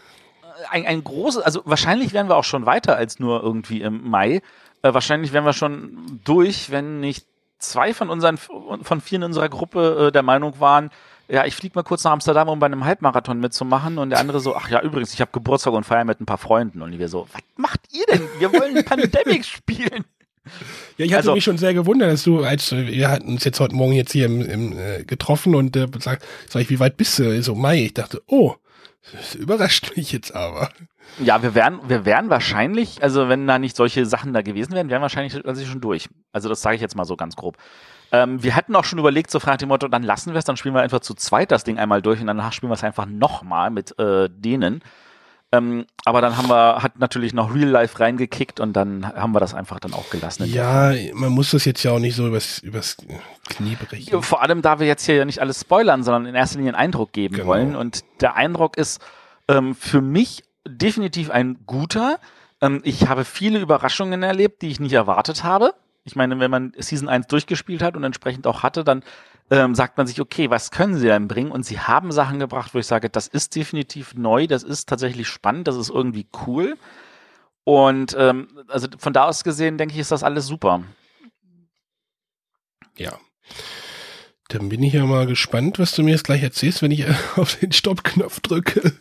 Ein, 0.71 0.87
ein 0.87 1.03
großes, 1.03 1.43
also 1.43 1.63
wahrscheinlich 1.65 2.13
wären 2.13 2.29
wir 2.29 2.37
auch 2.37 2.45
schon 2.45 2.67
weiter 2.67 2.97
als 2.97 3.19
nur 3.19 3.43
irgendwie 3.43 3.81
im 3.81 4.09
Mai. 4.09 4.43
Äh, 4.85 4.93
wahrscheinlich 4.93 5.33
wären 5.33 5.47
wir 5.47 5.55
schon 5.55 6.21
durch, 6.25 6.71
wenn 6.71 7.01
nicht 7.01 7.27
zwei 7.59 7.95
von 7.95 8.11
unseren, 8.11 8.37
von 8.37 9.01
vier 9.01 9.17
in 9.17 9.23
unserer 9.23 9.49
Gruppe 9.49 10.09
äh, 10.09 10.13
der 10.13 10.23
Meinung 10.23 10.61
waren, 10.61 10.91
ja, 11.27 11.47
ich 11.47 11.55
fliege 11.55 11.75
mal 11.75 11.83
kurz 11.83 12.05
nach 12.05 12.13
Amsterdam, 12.13 12.51
um 12.51 12.59
bei 12.59 12.67
einem 12.67 12.85
Halbmarathon 12.85 13.41
mitzumachen. 13.41 13.97
Und 13.97 14.11
der 14.11 14.19
andere 14.21 14.41
so, 14.41 14.55
ach 14.55 14.69
ja, 14.69 14.83
übrigens, 14.83 15.15
ich 15.15 15.23
habe 15.23 15.31
Geburtstag 15.33 15.73
und 15.73 15.85
feiere 15.85 16.05
mit 16.05 16.21
ein 16.21 16.27
paar 16.27 16.37
Freunden. 16.37 16.83
Und 16.83 16.99
wir 16.99 17.09
so, 17.09 17.27
was 17.33 17.41
macht 17.57 17.81
ihr 17.93 18.05
denn? 18.13 18.29
Wir 18.39 18.53
wollen 18.53 18.85
Pandemic 18.85 19.47
spielen. 19.47 20.05
Ja, 20.99 21.07
ich 21.07 21.13
hatte 21.13 21.21
also, 21.21 21.33
mich 21.33 21.45
schon 21.45 21.57
sehr 21.57 21.73
gewundert, 21.73 22.13
dass 22.13 22.25
du, 22.25 22.45
als 22.45 22.71
wir 22.73 23.11
hatten 23.11 23.29
uns 23.29 23.45
jetzt 23.45 23.59
heute 23.59 23.75
Morgen 23.75 23.95
jetzt 23.95 24.13
hier 24.13 24.27
im, 24.27 24.43
im 24.43 24.79
äh, 24.79 25.05
getroffen 25.05 25.55
und 25.55 25.75
äh, 25.77 25.87
sag, 25.99 26.21
sag 26.47 26.61
ich, 26.61 26.69
wie 26.69 26.79
weit 26.79 26.99
bist 26.99 27.19
du? 27.19 27.43
So 27.43 27.55
Mai. 27.55 27.85
Ich 27.85 27.95
dachte, 27.95 28.23
oh, 28.27 28.57
das 29.13 29.35
überrascht 29.35 29.97
mich 29.97 30.13
jetzt 30.13 30.35
aber. 30.35 30.71
Ja, 31.19 31.43
wir 31.43 31.55
wären, 31.55 31.81
wir 31.89 32.05
wären 32.05 32.31
wahrscheinlich, 32.31 33.03
also 33.03 33.29
wenn 33.29 33.47
da 33.47 33.59
nicht 33.59 33.77
solche 33.77 34.07
Sachen 34.07 34.33
da 34.33 34.43
gewesen 34.43 34.73
wären, 34.73 34.89
wären 34.89 35.03
wahrscheinlich 35.03 35.47
also 35.47 35.65
schon 35.65 35.81
durch. 35.81 36.09
Also 36.33 36.49
das 36.49 36.63
sage 36.63 36.77
ich 36.77 36.83
jetzt 36.83 36.97
mal 36.97 37.05
so 37.05 37.17
ganz 37.17 37.37
grob. 37.37 37.57
Ähm, 38.13 38.43
wir 38.43 38.57
hatten 38.57 38.75
auch 38.75 38.85
schon 38.85 38.99
überlegt, 38.99 39.31
so 39.31 39.41
fragt 39.41 39.61
dem 39.61 39.69
Motto, 39.69 39.89
dann 39.89 40.03
lassen 40.03 40.33
wir 40.33 40.39
es, 40.39 40.45
dann 40.45 40.57
spielen 40.57 40.75
wir 40.75 40.83
einfach 40.83 41.01
zu 41.01 41.15
zweit 41.15 41.51
das 41.51 41.65
Ding 41.65 41.79
einmal 41.79 42.01
durch 42.01 42.21
und 42.21 42.27
danach 42.27 42.53
spielen 42.53 42.71
wir 42.71 42.75
es 42.75 42.85
einfach 42.85 43.07
nochmal 43.07 43.71
mit 43.71 43.99
äh, 43.99 44.29
denen. 44.31 44.83
Ähm, 45.55 45.87
aber 46.05 46.21
dann 46.21 46.37
haben 46.37 46.49
wir, 46.49 46.83
hat 46.83 46.99
natürlich 46.99 47.33
noch 47.33 47.55
Real 47.55 47.69
Life 47.69 48.01
reingekickt 48.01 48.61
und 48.61 48.73
dann 48.73 49.07
haben 49.07 49.33
wir 49.33 49.41
das 49.41 49.55
einfach 49.55 49.79
dann 49.79 49.95
auch 49.95 50.11
gelassen. 50.11 50.47
Ja, 50.47 50.93
man 51.13 51.33
muss 51.33 51.53
das 51.53 51.65
jetzt 51.65 51.83
ja 51.83 51.93
auch 51.93 51.99
nicht 51.99 52.17
so 52.17 52.27
übers, 52.27 52.59
übers 52.59 52.97
Knie 53.49 53.77
brechen. 53.77 54.23
Vor 54.23 54.43
allem, 54.43 54.63
da 54.63 54.81
wir 54.81 54.87
jetzt 54.87 55.07
hier 55.07 55.17
ja 55.17 55.25
nicht 55.25 55.41
alles 55.41 55.61
spoilern, 55.61 56.03
sondern 56.03 56.27
in 56.27 56.35
erster 56.35 56.59
Linie 56.59 56.75
einen 56.75 56.87
Eindruck 56.87 57.13
geben 57.13 57.37
genau. 57.37 57.49
wollen. 57.49 57.77
Und 57.77 58.05
der 58.21 58.35
Eindruck 58.35 58.77
ist 58.77 59.01
ähm, 59.49 59.75
für 59.75 60.01
mich 60.01 60.45
definitiv 60.67 61.31
ein 61.31 61.59
guter. 61.67 62.19
Ähm, 62.61 62.81
ich 62.83 63.09
habe 63.09 63.25
viele 63.25 63.61
Überraschungen 63.61 64.23
erlebt, 64.23 64.63
die 64.63 64.69
ich 64.69 64.81
nicht 64.81 64.95
erwartet 64.95 65.45
habe. 65.45 65.75
Ich 66.05 66.17
meine, 66.17 66.39
wenn 66.41 66.51
man 66.51 66.73
Season 66.77 67.09
1 67.09 67.29
durchgespielt 67.29 67.83
hat 67.83 67.97
und 67.97 68.05
entsprechend 68.05 68.47
auch 68.47 68.63
hatte, 68.63 68.85
dann 68.85 69.03
ähm, 69.51 69.75
sagt 69.75 69.99
man 69.99 70.07
sich, 70.07 70.21
okay, 70.21 70.51
was 70.51 70.71
können 70.71 70.97
sie 70.97 71.07
denn 71.07 71.29
bringen? 71.29 71.51
Und 71.51 71.65
sie 71.65 71.79
haben 71.79 72.13
Sachen 72.13 72.39
gebracht, 72.39 72.75
wo 72.75 72.79
ich 72.79 72.87
sage, 72.87 73.11
das 73.11 73.27
ist 73.27 73.55
definitiv 73.55 74.15
neu, 74.15 74.47
das 74.47 74.63
ist 74.63 74.89
tatsächlich 74.89 75.29
spannend, 75.29 75.69
das 75.69 75.77
ist 75.77 75.91
irgendwie 75.91 76.27
cool. 76.47 76.77
Und 77.65 78.15
ähm, 78.19 78.49
also 78.69 78.89
von 78.99 79.13
da 79.13 79.25
aus 79.25 79.45
gesehen, 79.45 79.79
denke 79.79 79.95
ich, 79.95 80.01
ist 80.01 80.13
das 80.13 80.23
alles 80.23 80.47
super. 80.47 80.83
Ja. 82.97 83.19
Dann 84.49 84.69
bin 84.69 84.83
ich 84.83 84.93
ja 84.93 85.05
mal 85.05 85.27
gespannt, 85.27 85.79
was 85.79 85.93
du 85.93 86.03
mir 86.03 86.13
jetzt 86.13 86.25
gleich 86.25 86.43
erzählst, 86.43 86.83
wenn 86.83 86.91
ich 86.91 87.07
auf 87.37 87.57
den 87.57 87.73
Stoppknopf 87.73 88.41
drücke. 88.41 88.93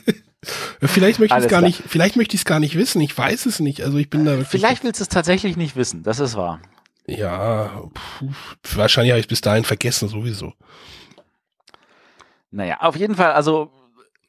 vielleicht 0.82 1.20
möchte 1.20 1.36
ich 1.36 1.44
es 1.44 1.50
gar 1.50 1.60
klar. 1.60 1.62
nicht, 1.62 1.82
vielleicht 1.86 2.16
möchte 2.16 2.34
ich 2.34 2.40
es 2.40 2.44
gar 2.46 2.60
nicht 2.60 2.76
wissen. 2.76 3.00
Ich 3.00 3.16
weiß 3.16 3.46
es 3.46 3.60
nicht. 3.60 3.82
Also 3.82 3.98
ich 3.98 4.10
bin 4.10 4.24
da. 4.24 4.42
Vielleicht 4.44 4.82
willst 4.82 5.00
du 5.00 5.04
es 5.04 5.08
tatsächlich 5.08 5.56
nicht 5.56 5.76
wissen. 5.76 6.02
Das 6.02 6.18
ist 6.18 6.34
wahr. 6.34 6.60
Ja, 7.06 7.82
puh, 7.92 8.30
wahrscheinlich 8.74 9.12
habe 9.12 9.20
ich 9.20 9.28
bis 9.28 9.40
dahin 9.40 9.64
vergessen 9.64 10.08
sowieso. 10.08 10.52
Naja, 12.50 12.78
auf 12.80 12.96
jeden 12.96 13.14
Fall, 13.14 13.32
also 13.32 13.70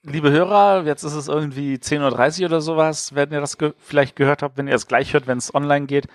liebe 0.04 0.32
Hörer, 0.32 0.84
jetzt 0.86 1.04
ist 1.04 1.14
es 1.14 1.28
irgendwie 1.28 1.76
10.30 1.76 2.42
Uhr 2.42 2.46
oder 2.48 2.62
sowas, 2.62 3.14
wenn 3.16 3.32
ihr 3.32 3.42
das 3.42 3.58
ge 3.58 3.74
vielleicht 3.78 4.16
gehört 4.16 4.42
habt, 4.42 4.58
wenn 4.58 4.68
ihr 4.68 4.76
es 4.76 4.88
gleich 4.88 5.14
hört, 5.14 5.28
wenn 5.28 5.38
es 5.38 5.54
online 5.54 5.86
geht, 5.86 6.08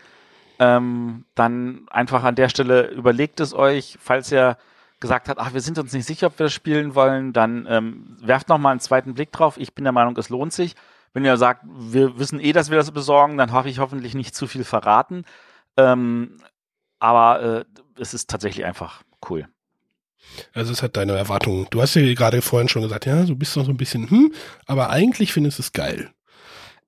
ähm, 0.58 1.24
dann 1.34 1.86
einfach 1.90 2.24
an 2.24 2.34
der 2.34 2.48
Stelle 2.48 2.88
überlegt 2.88 3.40
es 3.40 3.54
euch, 3.54 3.98
falls 4.00 4.32
ihr 4.32 4.56
gesagt 5.00 5.28
habt, 5.28 5.38
ach, 5.38 5.52
wir 5.52 5.60
sind 5.60 5.78
uns 5.78 5.92
nicht 5.92 6.06
sicher, 6.06 6.28
ob 6.28 6.38
wir 6.38 6.46
das 6.46 6.54
spielen 6.54 6.94
wollen, 6.94 7.32
dann 7.32 7.66
ähm, 7.68 8.16
werft 8.20 8.48
nochmal 8.48 8.72
einen 8.72 8.80
zweiten 8.80 9.14
Blick 9.14 9.30
drauf. 9.30 9.58
Ich 9.58 9.74
bin 9.74 9.84
der 9.84 9.92
Meinung, 9.92 10.16
es 10.16 10.30
lohnt 10.30 10.52
sich. 10.52 10.74
Wenn 11.12 11.24
ihr 11.24 11.36
sagt, 11.36 11.62
wir 11.66 12.18
wissen 12.18 12.40
eh, 12.40 12.52
dass 12.52 12.70
wir 12.70 12.76
das 12.76 12.90
besorgen, 12.90 13.36
dann 13.36 13.52
habe 13.52 13.68
ich 13.68 13.78
hoffentlich 13.78 14.14
nicht 14.14 14.34
zu 14.34 14.46
viel 14.46 14.64
verraten. 14.64 15.24
Ähm, 15.76 16.38
aber 16.98 17.42
äh, 17.42 17.64
es 18.00 18.14
ist 18.14 18.30
tatsächlich 18.30 18.64
einfach 18.64 19.02
cool. 19.28 19.46
Also 20.52 20.72
es 20.72 20.82
hat 20.82 20.96
deine 20.96 21.12
Erwartungen. 21.12 21.66
Du 21.70 21.80
hast 21.80 21.94
ja 21.94 22.02
gerade 22.14 22.42
vorhin 22.42 22.68
schon 22.68 22.82
gesagt, 22.82 23.06
ja, 23.06 23.24
du 23.24 23.36
bist 23.36 23.56
noch 23.56 23.64
so 23.64 23.70
ein 23.70 23.76
bisschen, 23.76 24.10
hm, 24.10 24.32
aber 24.66 24.90
eigentlich 24.90 25.32
findest 25.32 25.58
du 25.58 25.62
es 25.62 25.72
geil. 25.72 26.10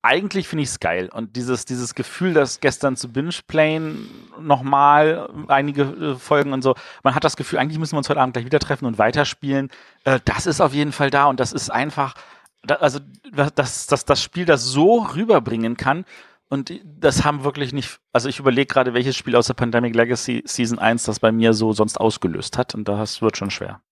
Eigentlich 0.01 0.46
finde 0.46 0.62
ich 0.62 0.70
es 0.70 0.81
geil. 0.81 1.09
Und 1.12 1.35
dieses, 1.35 1.64
dieses 1.64 1.94
Gefühl, 1.94 2.33
dass 2.33 2.61
gestern 2.61 2.96
zu 2.96 3.12
Binge-Playen 3.12 4.09
nochmal 4.40 5.29
einige 5.48 5.83
äh, 5.83 6.14
Folgen 6.14 6.53
und 6.53 6.62
so, 6.62 6.77
man 7.03 7.14
hat 7.14 7.24
das 7.24 7.37
Gefühl, 7.37 7.59
eigentlich 7.59 7.79
müssen 7.79 7.94
wir 7.94 7.98
uns 7.98 8.09
heute 8.09 8.20
Abend 8.20 8.35
gleich 8.35 8.44
wieder 8.44 8.61
treffen 8.61 8.87
und 8.87 8.98
weiterspielen. 8.98 9.70
Äh, 10.05 10.20
das 10.24 10.46
ist 10.46 10.61
auf 10.61 10.72
jeden 10.72 10.92
Fall 10.92 11.11
da 11.11 11.27
und 11.27 11.40
das 11.40 11.53
ist 11.53 11.70
einfach, 11.70 12.14
da, 12.62 12.77
also 12.77 13.01
dass 13.33 13.87
das, 13.87 14.05
das 14.05 14.22
Spiel 14.22 14.44
das 14.44 14.64
so 14.64 15.01
rüberbringen 15.01 15.77
kann, 15.77 16.05
und 16.50 16.72
das 16.84 17.24
haben 17.24 17.44
wirklich 17.44 17.72
nicht, 17.72 18.00
also 18.12 18.28
ich 18.28 18.38
überlege 18.38 18.66
gerade, 18.66 18.94
welches 18.94 19.16
Spiel 19.16 19.37
außer 19.37 19.54
Pandemic 19.54 19.94
Legacy 19.94 20.42
Season 20.46 20.78
1 20.78 21.04
das 21.04 21.20
bei 21.20 21.30
mir 21.30 21.52
so 21.52 21.72
sonst 21.72 21.98
ausgelöst 21.98 22.56
hat. 22.56 22.74
Und 22.74 22.88
das 22.88 23.20
wird 23.20 23.37
schon 23.37 23.50
schwer. 23.50 23.82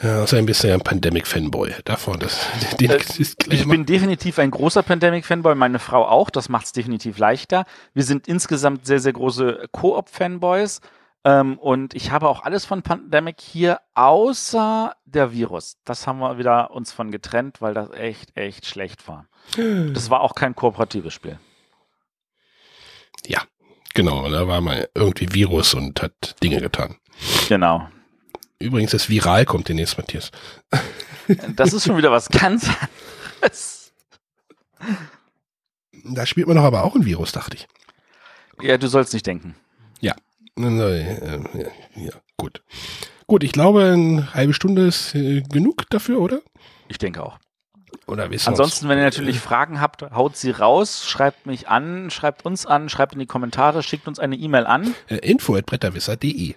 Ja, 0.00 0.20
also 0.20 0.36
ein 0.36 0.46
bisschen 0.46 0.72
ein 0.72 0.80
Pandemic-Fanboy. 0.80 1.74
Davon, 1.84 2.20
das, 2.20 2.46
den, 2.78 2.90
äh, 2.90 3.00
ich 3.18 3.66
bin 3.66 3.84
definitiv 3.84 4.38
ein 4.38 4.52
großer 4.52 4.84
Pandemic-Fanboy, 4.84 5.56
meine 5.56 5.80
Frau 5.80 6.06
auch. 6.06 6.30
Das 6.30 6.48
macht 6.48 6.66
es 6.66 6.72
definitiv 6.72 7.18
leichter. 7.18 7.64
Wir 7.92 8.04
sind 8.04 8.28
insgesamt 8.28 8.86
sehr, 8.86 9.00
sehr 9.00 9.14
große 9.14 9.66
Koop-Fanboys. 9.72 10.80
Ähm, 11.24 11.58
und 11.58 11.94
ich 11.94 12.12
habe 12.12 12.28
auch 12.28 12.44
alles 12.44 12.64
von 12.64 12.82
Pandemic 12.82 13.40
hier, 13.40 13.80
außer 13.94 14.94
der 15.04 15.32
Virus. 15.32 15.76
Das 15.84 16.06
haben 16.06 16.20
wir 16.20 16.38
wieder 16.38 16.70
uns 16.70 16.92
von 16.92 17.10
getrennt, 17.10 17.60
weil 17.60 17.74
das 17.74 17.90
echt, 17.90 18.36
echt 18.36 18.66
schlecht 18.66 19.08
war. 19.08 19.26
Das 19.56 20.10
war 20.10 20.20
auch 20.20 20.36
kein 20.36 20.54
kooperatives 20.54 21.12
Spiel. 21.12 21.40
Genau. 23.98 24.30
Da 24.30 24.46
war 24.46 24.60
mal 24.60 24.88
irgendwie 24.94 25.34
Virus 25.34 25.74
und 25.74 26.00
hat 26.00 26.36
Dinge 26.40 26.60
getan. 26.60 26.94
Genau. 27.48 27.88
Übrigens, 28.60 28.92
das 28.92 29.08
Viral 29.08 29.44
kommt 29.44 29.68
demnächst, 29.68 29.98
Matthias. 29.98 30.30
Das 31.56 31.72
ist 31.72 31.84
schon 31.84 31.96
wieder 31.96 32.12
was 32.12 32.28
ganz 32.28 32.70
anderes. 33.40 33.92
Da 36.04 36.26
spielt 36.26 36.46
man 36.46 36.56
doch 36.56 36.62
aber 36.62 36.84
auch 36.84 36.94
ein 36.94 37.04
Virus, 37.06 37.32
dachte 37.32 37.56
ich. 37.56 37.66
Ja, 38.62 38.78
du 38.78 38.86
sollst 38.86 39.12
nicht 39.14 39.26
denken. 39.26 39.56
Ja. 40.00 40.14
Ja, 40.56 40.88
ja, 40.94 42.12
gut. 42.36 42.62
Gut, 43.26 43.42
ich 43.42 43.50
glaube, 43.50 43.82
eine 43.82 44.32
halbe 44.32 44.54
Stunde 44.54 44.86
ist 44.86 45.16
äh, 45.16 45.40
genug 45.40 45.90
dafür, 45.90 46.20
oder? 46.20 46.40
Ich 46.86 46.98
denke 46.98 47.24
auch. 47.24 47.40
Oder 48.08 48.30
wissen 48.30 48.48
Ansonsten, 48.48 48.88
wenn 48.88 48.96
ihr 48.98 49.04
natürlich 49.04 49.38
Fragen 49.38 49.80
habt, 49.80 50.02
haut 50.02 50.36
sie 50.36 50.50
raus, 50.50 51.06
schreibt 51.06 51.44
mich 51.44 51.68
an, 51.68 52.10
schreibt 52.10 52.46
uns 52.46 52.64
an, 52.64 52.88
schreibt 52.88 53.12
in 53.12 53.18
die 53.18 53.26
Kommentare, 53.26 53.82
schickt 53.82 54.08
uns 54.08 54.18
eine 54.18 54.34
E-Mail 54.34 54.66
an. 54.66 54.94
Äh, 55.08 55.16
info 55.16 55.54
at 55.56 55.66
bretterwisser.de 55.66 56.54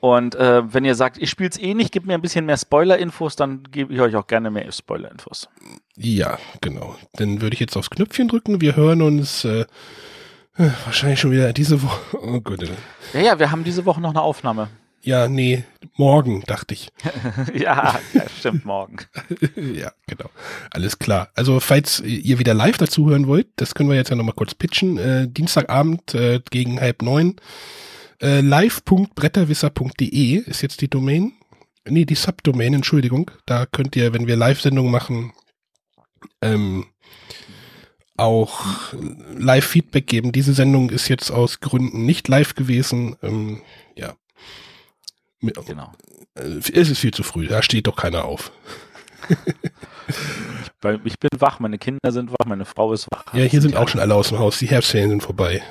Und 0.00 0.34
äh, 0.36 0.72
wenn 0.72 0.86
ihr 0.86 0.94
sagt, 0.94 1.18
ich 1.18 1.28
spiele 1.28 1.50
es 1.50 1.58
eh 1.58 1.74
nicht, 1.74 1.92
gebt 1.92 2.06
mir 2.06 2.14
ein 2.14 2.22
bisschen 2.22 2.46
mehr 2.46 2.56
Spoiler-Infos, 2.56 3.36
dann 3.36 3.64
gebe 3.70 3.92
ich 3.92 4.00
euch 4.00 4.16
auch 4.16 4.26
gerne 4.26 4.50
mehr 4.50 4.72
Spoiler-Infos. 4.72 5.50
Ja, 5.96 6.38
genau. 6.62 6.96
Dann 7.14 7.42
würde 7.42 7.52
ich 7.52 7.60
jetzt 7.60 7.76
aufs 7.76 7.90
Knöpfchen 7.90 8.28
drücken. 8.28 8.62
Wir 8.62 8.74
hören 8.74 9.02
uns 9.02 9.44
äh, 9.44 9.66
wahrscheinlich 10.56 11.20
schon 11.20 11.30
wieder 11.30 11.52
diese 11.52 11.82
Woche. 11.82 12.00
Oh 12.22 12.40
Gott. 12.40 12.62
Ja, 13.12 13.20
ja, 13.20 13.38
wir 13.38 13.50
haben 13.50 13.64
diese 13.64 13.84
Woche 13.84 14.00
noch 14.00 14.10
eine 14.10 14.22
Aufnahme. 14.22 14.68
Ja, 15.06 15.28
nee, 15.28 15.62
morgen, 15.96 16.42
dachte 16.48 16.74
ich. 16.74 16.88
ja, 17.54 18.00
stimmt, 18.40 18.64
morgen. 18.64 18.96
ja, 19.54 19.92
genau. 20.08 20.28
Alles 20.72 20.98
klar. 20.98 21.28
Also, 21.36 21.60
falls 21.60 22.00
ihr 22.00 22.40
wieder 22.40 22.54
live 22.54 22.76
dazu 22.76 23.08
hören 23.08 23.28
wollt, 23.28 23.46
das 23.54 23.76
können 23.76 23.88
wir 23.88 23.94
jetzt 23.94 24.10
ja 24.10 24.16
nochmal 24.16 24.34
kurz 24.34 24.56
pitchen. 24.56 24.98
Äh, 24.98 25.28
Dienstagabend 25.28 26.12
äh, 26.14 26.40
gegen 26.50 26.80
halb 26.80 27.02
neun. 27.02 27.36
Äh, 28.20 28.40
live.bretterwisser.de 28.40 30.38
ist 30.38 30.62
jetzt 30.62 30.80
die 30.80 30.90
Domain. 30.90 31.34
Nee, 31.88 32.04
die 32.04 32.16
Subdomain, 32.16 32.74
Entschuldigung. 32.74 33.30
Da 33.46 33.64
könnt 33.64 33.94
ihr, 33.94 34.12
wenn 34.12 34.26
wir 34.26 34.34
Live-Sendungen 34.34 34.90
machen, 34.90 35.32
ähm, 36.42 36.86
auch 38.16 38.64
Live-Feedback 39.38 40.08
geben. 40.08 40.32
Diese 40.32 40.52
Sendung 40.52 40.90
ist 40.90 41.06
jetzt 41.06 41.30
aus 41.30 41.60
Gründen 41.60 42.04
nicht 42.06 42.26
live 42.26 42.56
gewesen. 42.56 43.14
Ähm, 43.22 43.62
ja, 43.94 44.16
Genau. 45.66 45.92
Äh, 46.34 46.58
es 46.58 46.90
ist 46.90 46.98
viel 46.98 47.12
zu 47.12 47.22
früh, 47.22 47.46
da 47.46 47.62
steht 47.62 47.86
doch 47.86 47.96
keiner 47.96 48.24
auf. 48.24 48.52
ich 51.04 51.18
bin 51.18 51.30
wach, 51.38 51.58
meine 51.58 51.78
Kinder 51.78 52.12
sind 52.12 52.30
wach, 52.30 52.46
meine 52.46 52.64
Frau 52.64 52.92
ist 52.92 53.08
wach. 53.10 53.34
Ja, 53.34 53.44
hier 53.44 53.60
sind 53.60 53.76
auch 53.76 53.88
schon 53.88 54.00
alle 54.00 54.14
aus 54.14 54.28
dem 54.28 54.38
Haus. 54.38 54.58
Die 54.58 54.66
Herbstferien 54.66 55.10
sind 55.10 55.22
vorbei. 55.22 55.62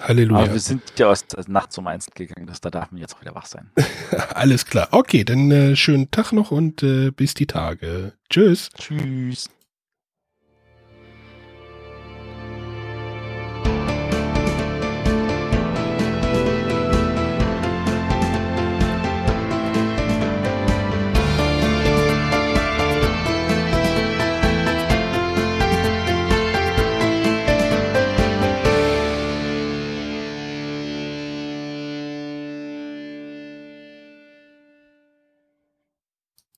Halleluja. 0.00 0.42
Aber 0.42 0.52
wir 0.52 0.60
sind 0.60 0.82
ja 0.98 1.08
aus 1.08 1.24
nachts 1.46 1.78
um 1.78 1.86
eins 1.86 2.06
gegangen, 2.14 2.46
das, 2.46 2.60
da 2.60 2.70
darf 2.70 2.90
man 2.92 3.00
jetzt 3.00 3.16
auch 3.16 3.20
wieder 3.20 3.34
wach 3.34 3.46
sein. 3.46 3.70
Alles 4.34 4.66
klar. 4.66 4.88
Okay, 4.90 5.24
dann 5.24 5.50
äh, 5.50 5.76
schönen 5.76 6.10
Tag 6.10 6.32
noch 6.32 6.50
und 6.50 6.82
äh, 6.82 7.10
bis 7.10 7.34
die 7.34 7.46
Tage. 7.46 8.12
Tschüss. 8.28 8.70
Tschüss. 8.76 9.48